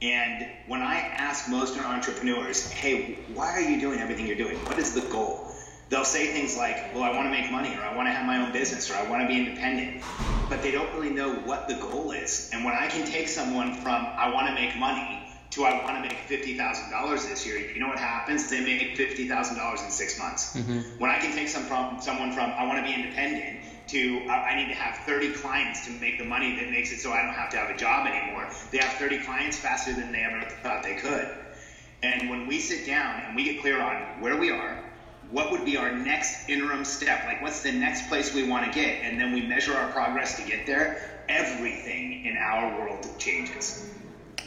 and 0.02 0.46
when 0.66 0.82
I 0.82 0.96
ask 0.96 1.48
most 1.48 1.78
entrepreneurs, 1.78 2.70
hey, 2.70 3.24
why 3.32 3.52
are 3.52 3.60
you 3.60 3.80
doing 3.80 4.00
everything 4.00 4.26
you're 4.26 4.36
doing? 4.36 4.56
What 4.66 4.78
is 4.78 4.92
the 4.92 5.00
goal? 5.12 5.50
They'll 5.88 6.04
say 6.04 6.32
things 6.32 6.56
like, 6.56 6.92
well, 6.92 7.04
I 7.04 7.12
want 7.12 7.26
to 7.26 7.30
make 7.30 7.50
money, 7.50 7.74
or 7.74 7.80
I 7.80 7.94
want 7.94 8.08
to 8.08 8.12
have 8.12 8.26
my 8.26 8.44
own 8.44 8.52
business, 8.52 8.90
or 8.90 8.94
I 8.94 9.08
want 9.08 9.22
to 9.22 9.28
be 9.28 9.38
independent. 9.38 10.02
But 10.50 10.62
they 10.62 10.70
don't 10.70 10.92
really 10.94 11.10
know 11.10 11.32
what 11.32 11.68
the 11.68 11.74
goal 11.74 12.10
is. 12.10 12.50
And 12.52 12.64
when 12.64 12.74
I 12.74 12.88
can 12.88 13.06
take 13.06 13.28
someone 13.28 13.74
from, 13.74 14.06
I 14.16 14.32
want 14.32 14.48
to 14.48 14.54
make 14.54 14.76
money, 14.76 15.22
to 15.52 15.64
I 15.64 15.82
want 15.84 15.96
to 15.96 16.02
make 16.02 16.28
$50,000 16.28 17.28
this 17.28 17.46
year, 17.46 17.58
you 17.58 17.80
know 17.80 17.88
what 17.88 17.98
happens? 17.98 18.50
They 18.50 18.60
make 18.60 18.96
$50,000 18.96 19.84
in 19.84 19.90
six 19.90 20.18
months. 20.18 20.54
Mm-hmm. 20.54 20.98
When 20.98 21.10
I 21.10 21.18
can 21.18 21.34
take 21.34 21.48
some 21.48 21.62
from, 21.62 22.00
someone 22.00 22.32
from, 22.32 22.50
I 22.50 22.66
want 22.66 22.78
to 22.78 22.84
be 22.84 22.92
independent, 22.92 23.60
to 23.88 24.20
uh, 24.28 24.32
I 24.32 24.56
need 24.56 24.68
to 24.68 24.74
have 24.74 25.04
30 25.04 25.32
clients 25.34 25.86
to 25.86 25.92
make 25.92 26.18
the 26.18 26.24
money 26.24 26.56
that 26.56 26.70
makes 26.70 26.92
it 26.92 27.00
so 27.00 27.12
I 27.12 27.22
don't 27.22 27.34
have 27.34 27.50
to 27.50 27.56
have 27.56 27.70
a 27.70 27.76
job 27.76 28.06
anymore. 28.06 28.48
They 28.70 28.78
have 28.78 28.92
30 28.98 29.18
clients 29.20 29.56
faster 29.56 29.92
than 29.92 30.12
they 30.12 30.22
ever 30.22 30.48
thought 30.62 30.82
they 30.82 30.96
could. 30.96 31.28
And 32.02 32.28
when 32.30 32.46
we 32.46 32.60
sit 32.60 32.86
down 32.86 33.20
and 33.22 33.34
we 33.34 33.44
get 33.44 33.60
clear 33.60 33.80
on 33.80 34.20
where 34.20 34.36
we 34.36 34.50
are, 34.50 34.82
what 35.30 35.50
would 35.50 35.64
be 35.64 35.76
our 35.76 35.92
next 35.92 36.48
interim 36.48 36.84
step? 36.84 37.24
Like, 37.24 37.42
what's 37.42 37.62
the 37.62 37.72
next 37.72 38.08
place 38.08 38.32
we 38.34 38.48
want 38.48 38.64
to 38.66 38.72
get? 38.72 39.02
And 39.02 39.20
then 39.20 39.32
we 39.32 39.42
measure 39.42 39.74
our 39.74 39.90
progress 39.90 40.36
to 40.36 40.46
get 40.46 40.66
there, 40.66 41.24
everything 41.28 42.24
in 42.24 42.36
our 42.36 42.78
world 42.78 43.06
changes. 43.18 43.90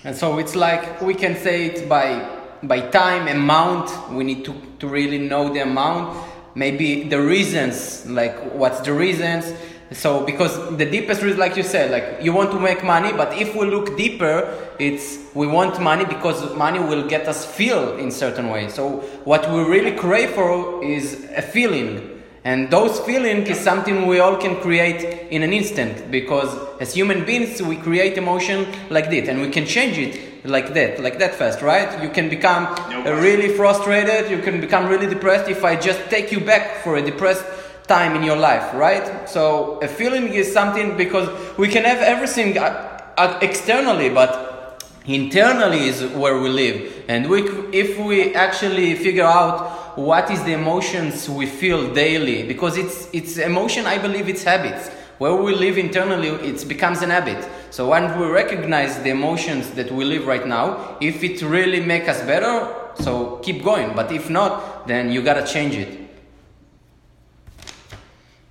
And 0.04 0.16
so 0.16 0.38
it's 0.40 0.56
like 0.56 1.02
we 1.02 1.14
can 1.14 1.36
say 1.36 1.66
it 1.66 1.90
by 1.90 2.38
by 2.64 2.82
time 2.90 3.28
amount 3.28 4.12
we 4.12 4.24
need 4.24 4.44
to, 4.44 4.54
to 4.80 4.88
really 4.88 5.18
know 5.18 5.52
the 5.54 5.62
amount 5.62 6.18
maybe 6.56 7.04
the 7.04 7.22
reasons 7.22 8.06
like 8.06 8.38
what's 8.54 8.82
the 8.82 8.93
reasons. 8.93 9.54
So 9.91 10.24
because 10.24 10.78
the 10.78 10.86
deepest 10.86 11.22
reason 11.22 11.39
like 11.39 11.58
you 11.58 11.64
said 11.64 11.89
like 11.89 12.24
you 12.24 12.32
want 12.32 12.52
to 12.52 12.60
make 12.60 12.84
money 12.84 13.12
but 13.12 13.36
if 13.36 13.56
we 13.56 13.66
look 13.66 13.97
deeper 13.97 14.70
it's 14.78 15.18
we 15.34 15.47
want 15.47 15.82
money 15.82 16.06
because 16.06 16.56
money 16.56 16.80
will 16.80 17.08
get 17.08 17.28
us 17.28 17.45
feel 17.45 17.97
in 17.97 18.12
certain 18.12 18.50
way. 18.50 18.70
So 18.70 19.00
what 19.24 19.50
we 19.52 19.64
really 19.64 19.93
crave 19.93 20.32
for 20.32 20.84
is 20.84 21.28
a 21.36 21.41
feeling. 21.41 22.22
And 22.43 22.72
those 22.72 23.00
feelings 23.02 23.50
is 23.50 23.60
something 23.60 24.08
we 24.08 24.20
all 24.20 24.38
can 24.38 24.62
create 24.62 25.28
in 25.30 25.43
an 25.43 25.54
instant 25.54 26.10
because 26.10 26.56
as 26.80 26.93
human 26.93 27.26
beings 27.26 27.62
we 27.62 27.76
create 27.76 28.18
emotion 28.18 28.66
like 28.89 29.10
this 29.10 29.28
and 29.28 29.41
we 29.41 29.50
can 29.50 29.66
change 29.66 29.97
it 29.97 30.28
like 30.44 30.74
that, 30.74 31.02
like 31.02 31.20
that 31.20 31.36
fast, 31.36 31.62
right? 31.62 32.02
You 32.02 32.10
can 32.10 32.30
become 32.30 32.64
no 32.90 33.14
really 33.16 33.50
frustrated, 33.50 34.32
you 34.32 34.40
can 34.40 34.62
become 34.62 34.88
really 34.88 35.08
depressed 35.08 35.50
if 35.50 35.64
I 35.64 35.76
just 35.76 36.10
take 36.10 36.32
you 36.32 36.40
back 36.40 36.84
for 36.84 36.98
a 36.98 37.02
depressed 37.02 37.46
time 37.88 38.16
in 38.16 38.24
your 38.24 38.38
life, 38.38 38.74
right? 38.74 39.28
So 39.28 39.80
a 39.82 39.88
feeling 39.88 40.30
is 40.30 40.52
something 40.52 40.96
because 40.96 41.28
we 41.58 41.68
can 41.68 41.84
have 41.84 42.00
everything 42.00 42.58
uh, 42.58 43.02
uh, 43.18 43.40
externally, 43.42 44.10
but 44.10 44.84
internally 45.06 45.88
is 45.88 46.04
where 46.14 46.40
we 46.40 46.50
live. 46.50 47.06
And 47.08 47.30
we, 47.30 47.42
if 47.74 47.98
we 47.98 48.36
actually 48.36 48.96
figure 48.96 49.26
out 49.26 49.98
what 49.98 50.30
is 50.30 50.44
the 50.44 50.54
emotions 50.54 51.28
we 51.28 51.48
feel 51.48 51.94
daily, 51.94 52.48
because 52.48 52.78
it's 52.78 53.10
it's 53.12 53.38
emotion, 53.38 53.86
I 53.86 53.98
believe 53.98 54.30
it's 54.30 54.44
habits 54.44 54.90
where 55.20 55.36
we 55.36 55.53
live 55.53 55.78
internally, 55.78 56.30
it 56.30 56.67
becomes 56.67 57.01
an 57.01 57.11
habit. 57.11 57.47
So 57.70 57.88
when 57.89 58.20
we 58.20 58.26
recognize 58.26 58.97
the 59.03 59.09
emotions 59.11 59.70
that 59.72 59.91
we 59.91 60.03
live 60.03 60.26
right 60.26 60.47
now, 60.47 60.97
if 60.99 61.24
it 61.24 61.41
really 61.43 61.82
make 61.82 62.09
us 62.09 62.22
better, 62.24 62.76
so 62.95 63.38
keep 63.43 63.63
going. 63.63 63.95
But 63.95 64.11
if 64.11 64.30
not, 64.30 64.88
then 64.88 65.11
you 65.11 65.22
gotta 65.22 65.45
change 65.45 65.76
it. 65.76 66.09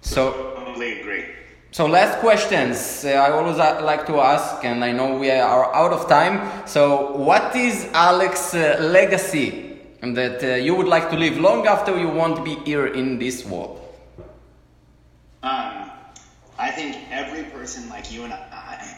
So. 0.03 0.55
Totally 0.55 1.01
agree. 1.01 1.25
So 1.71 1.87
last 1.87 2.19
questions 2.21 3.05
uh, 3.05 3.11
I 3.11 3.31
always 3.31 3.59
uh, 3.59 3.81
like 3.85 4.07
to 4.07 4.21
ask, 4.21 4.65
and 4.65 4.83
I 4.83 4.93
know 4.93 5.17
we 5.17 5.31
are 5.31 5.75
out 5.75 5.93
of 5.93 6.09
time. 6.09 6.67
So 6.67 7.13
what 7.17 7.55
is 7.55 7.89
Alex's 7.93 8.55
uh, 8.55 8.83
legacy 8.83 9.79
that 10.01 10.43
uh, 10.43 10.55
you 10.55 10.75
would 10.75 10.89
like 10.89 11.11
to 11.11 11.17
live 11.17 11.39
long 11.39 11.67
after 11.67 11.99
you 11.99 12.09
won't 12.09 12.45
be 12.45 12.55
here 12.65 12.87
in 12.87 13.19
this 13.19 13.45
world? 13.45 13.81
Um, 15.43 15.88
I 16.59 16.71
think 16.73 16.97
every 17.11 17.45
person 17.45 17.89
like 17.89 18.13
you 18.13 18.25
and 18.25 18.33
I, 18.33 18.97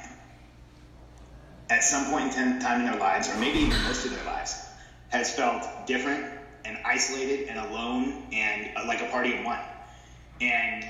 at 1.68 1.84
some 1.84 2.06
point 2.10 2.36
in 2.36 2.58
time 2.58 2.80
in 2.80 2.86
their 2.86 2.98
lives, 2.98 3.28
or 3.28 3.36
maybe 3.36 3.58
even 3.58 3.82
most 3.84 4.04
of 4.06 4.10
their 4.12 4.24
lives, 4.24 4.56
has 5.08 5.30
felt 5.30 5.86
different 5.86 6.24
and 6.64 6.78
isolated 6.84 7.48
and 7.48 7.58
alone 7.58 8.14
and 8.32 8.70
uh, 8.76 8.84
like 8.86 9.02
a 9.02 9.06
party 9.06 9.32
of 9.32 9.44
one. 9.44 9.60
And 10.40 10.86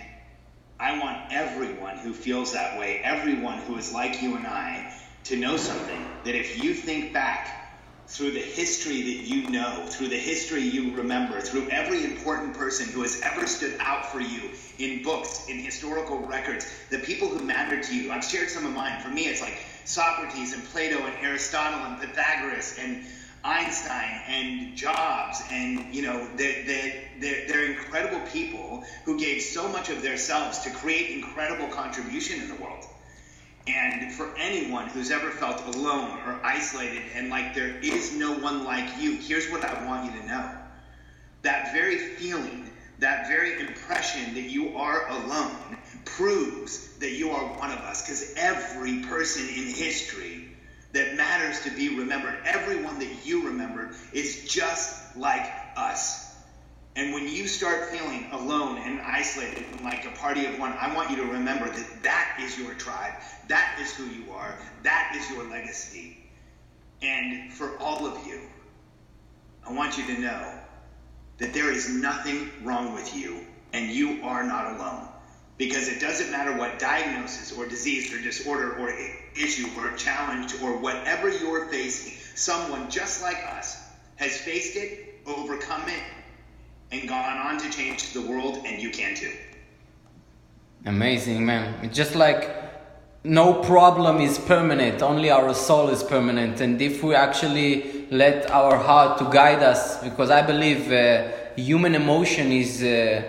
I 0.78 0.98
want 0.98 1.18
everyone 1.32 1.96
who 1.96 2.12
feels 2.12 2.52
that 2.52 2.78
way, 2.78 3.00
everyone 3.02 3.58
who 3.58 3.76
is 3.76 3.92
like 3.92 4.22
you 4.22 4.36
and 4.36 4.46
I, 4.46 4.86
to 5.24 5.36
know 5.36 5.56
something 5.56 6.06
that 6.24 6.36
if 6.36 6.62
you 6.62 6.72
think 6.72 7.12
back 7.12 7.59
through 8.10 8.32
the 8.32 8.40
history 8.40 9.02
that 9.02 9.24
you 9.24 9.48
know, 9.48 9.86
through 9.86 10.08
the 10.08 10.18
history 10.18 10.62
you 10.62 10.94
remember, 10.94 11.40
through 11.40 11.68
every 11.70 12.04
important 12.04 12.52
person 12.54 12.88
who 12.88 13.02
has 13.02 13.20
ever 13.22 13.46
stood 13.46 13.76
out 13.78 14.04
for 14.04 14.20
you 14.20 14.50
in 14.78 15.02
books, 15.02 15.46
in 15.48 15.58
historical 15.58 16.18
records, 16.18 16.66
the 16.90 16.98
people 16.98 17.28
who 17.28 17.38
mattered 17.44 17.84
to 17.84 17.94
you. 17.94 18.10
I've 18.10 18.24
shared 18.24 18.50
some 18.50 18.66
of 18.66 18.72
mine. 18.72 19.00
For 19.00 19.10
me, 19.10 19.26
it's 19.26 19.40
like 19.40 19.58
Socrates 19.84 20.52
and 20.52 20.64
Plato 20.64 21.04
and 21.04 21.14
Aristotle 21.20 21.84
and 21.86 22.00
Pythagoras 22.00 22.74
and 22.78 23.04
Einstein 23.44 24.22
and 24.26 24.76
Jobs 24.76 25.42
and 25.50 25.94
you 25.94 26.02
know 26.02 26.28
they're, 26.36 26.62
they're, 26.66 27.46
they're, 27.48 27.64
incredible 27.64 28.20
people 28.26 28.84
who 29.04 29.18
gave 29.18 29.40
so 29.40 29.66
much 29.68 29.88
of 29.88 30.02
themselves 30.02 30.58
to 30.58 30.70
create 30.70 31.10
incredible 31.10 31.66
contribution 31.68 32.42
in 32.42 32.48
the 32.48 32.54
world. 32.56 32.84
And 33.66 34.12
for 34.12 34.34
anyone 34.38 34.88
who's 34.88 35.10
ever 35.10 35.30
felt 35.30 35.74
alone 35.74 36.18
or 36.26 36.40
isolated 36.44 37.02
and 37.14 37.30
like 37.30 37.54
there 37.54 37.78
is 37.82 38.18
no 38.18 38.38
one 38.38 38.64
like 38.64 39.00
you, 39.00 39.16
here's 39.16 39.50
what 39.50 39.64
I 39.64 39.86
want 39.86 40.12
you 40.12 40.20
to 40.20 40.26
know. 40.26 40.50
That 41.42 41.72
very 41.72 41.96
feeling, 41.96 42.70
that 42.98 43.28
very 43.28 43.60
impression 43.60 44.34
that 44.34 44.42
you 44.50 44.76
are 44.76 45.08
alone 45.08 45.76
proves 46.04 46.86
that 46.98 47.12
you 47.12 47.30
are 47.30 47.44
one 47.58 47.70
of 47.70 47.78
us. 47.78 48.02
Because 48.02 48.32
every 48.36 48.98
person 48.98 49.48
in 49.48 49.66
history 49.66 50.48
that 50.92 51.16
matters 51.16 51.60
to 51.60 51.70
be 51.70 51.88
remembered, 51.88 52.42
everyone 52.44 52.98
that 52.98 53.26
you 53.26 53.46
remember, 53.46 53.92
is 54.12 54.44
just 54.44 55.16
like 55.16 55.46
us. 55.76 56.29
And 56.96 57.14
when 57.14 57.28
you 57.28 57.46
start 57.46 57.90
feeling 57.90 58.26
alone 58.32 58.78
and 58.78 59.00
isolated, 59.00 59.64
like 59.82 60.04
a 60.06 60.10
party 60.18 60.46
of 60.46 60.58
one, 60.58 60.72
I 60.72 60.94
want 60.94 61.10
you 61.10 61.16
to 61.16 61.24
remember 61.24 61.68
that 61.68 62.02
that 62.02 62.38
is 62.42 62.58
your 62.58 62.74
tribe. 62.74 63.14
That 63.48 63.78
is 63.80 63.92
who 63.94 64.06
you 64.06 64.32
are. 64.32 64.58
That 64.82 65.14
is 65.16 65.30
your 65.30 65.48
legacy. 65.48 66.18
And 67.00 67.52
for 67.52 67.78
all 67.78 68.06
of 68.06 68.26
you, 68.26 68.40
I 69.66 69.72
want 69.72 69.98
you 69.98 70.06
to 70.06 70.20
know 70.20 70.52
that 71.38 71.54
there 71.54 71.72
is 71.72 71.88
nothing 71.88 72.50
wrong 72.62 72.92
with 72.92 73.16
you 73.16 73.40
and 73.72 73.90
you 73.90 74.20
are 74.22 74.42
not 74.42 74.74
alone. 74.74 75.06
Because 75.58 75.88
it 75.88 76.00
doesn't 76.00 76.30
matter 76.30 76.56
what 76.56 76.78
diagnosis 76.78 77.52
or 77.52 77.68
disease 77.68 78.12
or 78.12 78.20
disorder 78.20 78.76
or 78.78 78.90
issue 79.36 79.68
or 79.76 79.94
challenge 79.96 80.54
or 80.62 80.76
whatever 80.78 81.28
you're 81.28 81.68
facing, 81.68 82.14
someone 82.34 82.90
just 82.90 83.22
like 83.22 83.36
us 83.46 83.78
has 84.16 84.36
faced 84.38 84.76
it, 84.76 85.20
overcome 85.26 85.88
it, 85.88 86.02
and 86.92 87.08
gone 87.08 87.38
on 87.38 87.58
to 87.58 87.70
change 87.70 88.12
the 88.12 88.22
world, 88.22 88.58
and 88.64 88.82
you 88.82 88.90
can 88.90 89.14
too. 89.14 89.32
Amazing, 90.86 91.44
man. 91.44 91.84
It's 91.84 91.96
just 91.96 92.14
like 92.14 92.60
no 93.22 93.62
problem 93.62 94.20
is 94.20 94.38
permanent, 94.38 95.02
only 95.02 95.30
our 95.30 95.52
soul 95.52 95.90
is 95.90 96.02
permanent. 96.02 96.60
And 96.60 96.80
if 96.80 97.02
we 97.02 97.14
actually 97.14 98.06
let 98.10 98.50
our 98.50 98.76
heart 98.76 99.18
to 99.18 99.24
guide 99.24 99.62
us, 99.62 100.02
because 100.02 100.30
I 100.30 100.42
believe 100.42 100.90
uh, 100.90 101.28
human 101.54 101.94
emotion 101.94 102.50
is 102.50 102.82
uh, 102.82 103.22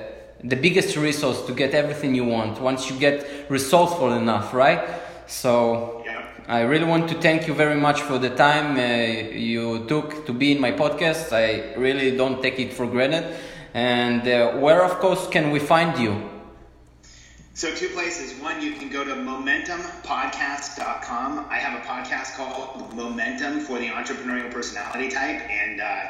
the 0.43 0.55
biggest 0.55 0.95
resource 0.95 1.45
to 1.45 1.53
get 1.53 1.73
everything 1.73 2.15
you 2.15 2.25
want 2.25 2.61
once 2.61 2.89
you 2.89 2.97
get 2.97 3.45
resourceful 3.49 4.13
enough, 4.13 4.53
right? 4.53 4.81
So 5.27 6.03
I 6.47 6.61
really 6.61 6.85
want 6.85 7.09
to 7.09 7.15
thank 7.15 7.47
you 7.47 7.53
very 7.53 7.75
much 7.75 8.01
for 8.01 8.17
the 8.17 8.29
time 8.29 8.77
uh, 8.77 9.31
you 9.33 9.85
took 9.87 10.25
to 10.25 10.33
be 10.33 10.51
in 10.53 10.59
my 10.59 10.71
podcast. 10.71 11.31
I 11.33 11.75
really 11.75 12.15
don't 12.15 12.41
take 12.41 12.59
it 12.59 12.73
for 12.73 12.87
granted. 12.87 13.37
And 13.73 14.27
uh, 14.27 14.57
where, 14.57 14.83
of 14.83 14.99
course, 14.99 15.25
can 15.27 15.51
we 15.51 15.59
find 15.59 15.97
you? 15.97 16.29
So, 17.53 17.73
two 17.73 17.89
places. 17.89 18.39
One, 18.41 18.61
you 18.61 18.73
can 18.73 18.89
go 18.89 19.03
to 19.03 19.13
momentumpodcast.com. 19.13 21.47
I 21.49 21.57
have 21.57 21.79
a 21.79 21.83
podcast 21.85 22.35
called 22.35 22.95
Momentum 22.95 23.61
for 23.61 23.79
the 23.79 23.87
Entrepreneurial 23.87 24.51
Personality 24.51 25.09
Type. 25.09 25.41
And 25.49 25.81
uh, 25.81 26.03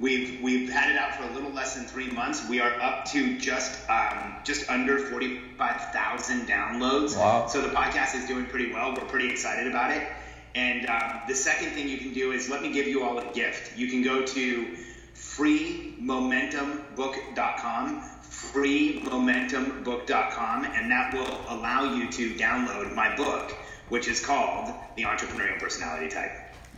We've 0.00 0.40
we've 0.40 0.70
had 0.70 0.90
it 0.90 0.96
out 0.96 1.14
for 1.14 1.24
a 1.24 1.34
little 1.34 1.50
less 1.50 1.74
than 1.74 1.84
three 1.84 2.10
months. 2.10 2.48
We 2.48 2.58
are 2.58 2.72
up 2.80 3.04
to 3.06 3.38
just 3.38 3.88
um, 3.90 4.36
just 4.44 4.70
under 4.70 4.98
forty 4.98 5.40
five 5.58 5.92
thousand 5.92 6.48
downloads. 6.48 7.18
Wow! 7.18 7.46
So 7.48 7.60
the 7.60 7.68
podcast 7.68 8.14
is 8.14 8.26
doing 8.26 8.46
pretty 8.46 8.72
well. 8.72 8.94
We're 8.94 9.04
pretty 9.04 9.28
excited 9.28 9.66
about 9.66 9.90
it. 9.90 10.08
And 10.54 10.88
um, 10.88 11.20
the 11.28 11.34
second 11.34 11.72
thing 11.72 11.86
you 11.86 11.98
can 11.98 12.14
do 12.14 12.32
is 12.32 12.48
let 12.48 12.62
me 12.62 12.72
give 12.72 12.88
you 12.88 13.04
all 13.04 13.18
a 13.18 13.32
gift. 13.34 13.76
You 13.76 13.88
can 13.88 14.02
go 14.02 14.24
to 14.24 14.76
freemomentumbook.com, 15.20 18.02
freemomentumbook.com, 18.22 20.64
and 20.64 20.90
that 20.90 21.12
will 21.14 21.38
allow 21.48 21.94
you 21.94 22.10
to 22.10 22.34
download 22.34 22.94
my 22.94 23.14
book, 23.16 23.54
which 23.90 24.08
is 24.08 24.24
called 24.24 24.72
The 24.96 25.02
Entrepreneurial 25.02 25.60
Personality 25.60 26.08
Type. 26.08 26.32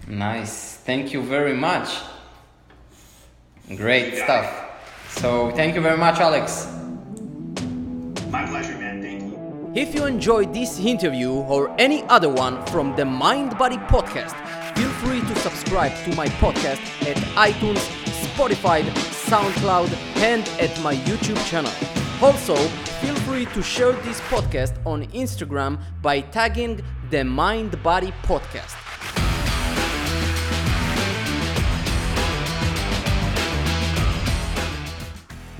Nice. 0.08 0.74
Thank 0.74 1.12
you 1.12 1.22
very 1.22 1.54
much. 1.54 2.00
Great 3.76 4.16
stuff. 4.16 4.52
So 5.10 5.52
thank 5.52 5.76
you 5.76 5.80
very 5.80 5.96
much, 5.96 6.18
Alex. 6.18 6.66
My 8.28 8.44
pleasure, 8.46 8.76
man. 8.78 9.00
Thank 9.02 9.22
you. 9.22 9.38
If 9.74 9.94
you 9.94 10.06
enjoyed 10.06 10.52
this 10.52 10.80
interview 10.80 11.30
or 11.30 11.72
any 11.78 12.02
other 12.04 12.28
one 12.28 12.64
from 12.66 12.96
the 12.96 13.04
Mind 13.04 13.56
Body 13.56 13.76
Podcast, 13.76 14.34
feel 14.76 14.90
free 15.00 15.20
to 15.20 15.36
subscribe 15.36 15.94
to 16.04 16.12
my 16.16 16.26
podcast 16.26 16.80
at 17.08 17.16
iTunes, 17.36 17.80
Spotify, 18.32 18.82
SoundCloud, 19.28 19.92
and 20.16 20.48
at 20.58 20.80
my 20.82 20.94
YouTube 20.94 21.42
channel. 21.46 21.72
Also, 22.22 22.56
feel 23.02 23.14
free 23.26 23.44
to 23.46 23.62
share 23.62 23.92
this 24.06 24.20
podcast 24.22 24.74
on 24.86 25.06
Instagram 25.08 25.78
by 26.00 26.20
tagging 26.20 26.80
the 27.10 27.22
Mind 27.24 27.82
Body 27.82 28.12
Podcast. 28.22 28.76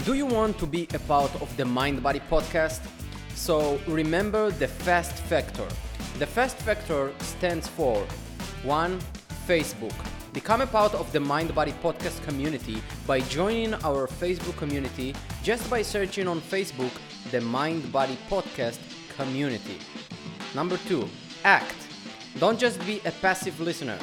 Do 0.07 0.15
you 0.15 0.25
want 0.25 0.59
to 0.59 0.67
be 0.67 0.89
a 0.95 0.99
part 1.01 1.31
of 1.43 1.55
the 1.59 1.65
Mind 1.65 2.03
Body 2.03 2.21
podcast? 2.31 2.81
So 3.35 3.79
remember 3.87 4.51
the 4.51 4.67
FAST 4.67 5.15
factor. 5.31 5.69
The 6.19 6.27
FAST 6.27 6.57
factor 6.57 7.13
stands 7.21 7.69
for 7.69 8.07
1. 8.65 8.99
Facebook. 9.47 10.22
Become 10.33 10.63
a 10.63 10.67
part 10.67 10.95
of 10.95 11.13
the 11.13 11.21
Mind 11.21 11.55
Body 11.55 11.75
podcast 11.83 12.25
community 12.25 12.83
by 13.07 13.21
joining 13.21 13.75
our 13.85 14.07
Facebook 14.07 14.57
community 14.57 15.15
just 15.43 15.69
by 15.69 15.83
searching 15.83 16.27
on 16.27 16.41
Facebook 16.41 16.91
the 17.31 17.43
Mind 17.43 17.93
Body 17.93 18.17
podcast 18.31 18.79
community. 19.15 19.77
Number 20.55 20.79
2. 20.89 21.07
Act. 21.45 21.75
Don't 22.39 22.59
just 22.59 22.81
be 22.87 23.03
a 23.05 23.11
passive 23.11 23.61
listener. 23.61 23.99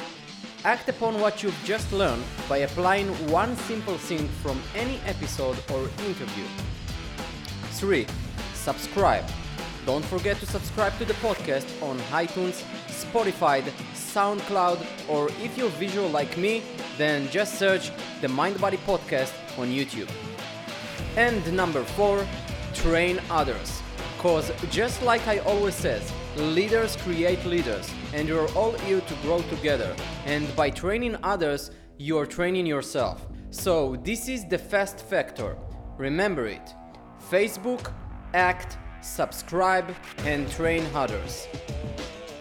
Act 0.64 0.88
upon 0.88 1.20
what 1.20 1.42
you've 1.42 1.64
just 1.64 1.92
learned 1.92 2.22
by 2.48 2.58
applying 2.58 3.08
one 3.28 3.56
simple 3.56 3.98
thing 3.98 4.28
from 4.40 4.60
any 4.76 5.00
episode 5.06 5.58
or 5.72 5.82
interview. 6.06 6.44
3. 7.72 8.06
Subscribe. 8.54 9.24
Don't 9.86 10.04
forget 10.04 10.38
to 10.40 10.46
subscribe 10.46 10.96
to 10.98 11.04
the 11.04 11.14
podcast 11.14 11.66
on 11.82 11.98
iTunes, 12.10 12.62
Spotify, 12.88 13.62
SoundCloud, 13.94 14.78
or 15.08 15.28
if 15.42 15.56
you're 15.56 15.70
visual 15.70 16.08
like 16.08 16.36
me, 16.36 16.62
then 16.98 17.28
just 17.30 17.58
search 17.58 17.90
the 18.20 18.28
Mind 18.28 18.60
Body 18.60 18.76
Podcast 18.86 19.32
on 19.58 19.68
YouTube. 19.68 20.10
And 21.16 21.40
number 21.56 21.82
4, 21.82 22.26
train 22.74 23.20
others. 23.30 23.80
Cause 24.18 24.52
just 24.70 25.02
like 25.02 25.26
I 25.26 25.38
always 25.38 25.74
says, 25.74 26.12
leaders 26.36 26.96
create 26.96 27.42
leaders 27.46 27.90
and 28.12 28.28
you're 28.28 28.50
all 28.52 28.72
here 28.72 29.00
to 29.00 29.14
grow 29.22 29.40
together. 29.42 29.96
And 30.26 30.54
by 30.54 30.68
training 30.68 31.16
others, 31.22 31.70
you're 31.96 32.26
training 32.26 32.66
yourself. 32.66 33.26
So 33.50 33.96
this 34.04 34.28
is 34.28 34.46
the 34.46 34.58
fast 34.58 35.00
factor. 35.00 35.56
Remember 35.96 36.46
it. 36.46 36.74
Facebook, 37.30 37.92
act, 38.34 38.76
subscribe, 39.02 39.94
and 40.24 40.50
train 40.50 40.86
others. 40.94 41.46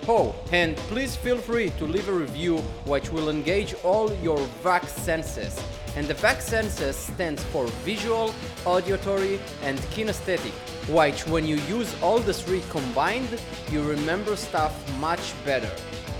Oh, 0.07 0.34
and 0.51 0.76
please 0.89 1.16
feel 1.16 1.38
free 1.38 1.70
to 1.78 1.86
leave 1.86 2.10
a 2.10 2.14
review 2.14 2.57
which 2.86 3.12
will 3.12 3.30
engage 3.30 3.76
all 3.84 4.12
your 4.24 4.39
VAC 4.64 4.86
senses. 4.88 5.62
And 5.95 6.07
the 6.07 6.16
VAC 6.16 6.41
senses 6.41 6.95
stands 6.95 7.43
for 7.45 7.68
visual, 7.86 8.34
auditory, 8.66 9.39
and 9.64 9.78
kinesthetic, 9.93 10.53
which 10.88 11.28
when 11.28 11.45
you 11.45 11.57
use 11.68 11.95
all 12.01 12.20
the 12.20 12.34
three 12.34 12.64
combined, 12.70 13.39
you 13.72 13.84
remember 13.84 14.36
stuff 14.36 14.74
much 14.99 15.34
better. 15.45 15.72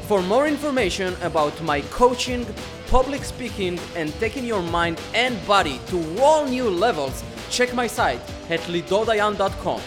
For 0.08 0.22
more 0.22 0.48
information 0.48 1.16
about 1.22 1.60
my 1.64 1.82
coaching, 1.82 2.46
public 2.90 3.24
speaking, 3.24 3.80
and 3.96 4.14
taking 4.20 4.46
your 4.46 4.62
mind 4.62 5.00
and 5.14 5.36
body 5.48 5.80
to 5.88 6.22
all 6.22 6.46
new 6.46 6.70
levels, 6.70 7.24
check 7.50 7.74
my 7.74 7.88
site 7.88 8.22
at 8.50 8.60
lidordayan.com. 8.62 9.82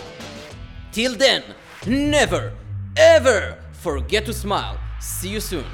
Till 0.93 1.17
then, 1.17 1.43
never, 1.87 2.53
ever 2.99 3.57
forget 3.73 4.27
to 4.27 4.35
smile. 4.35 4.79
See 5.01 5.31
you 5.31 5.41
soon. 5.41 5.65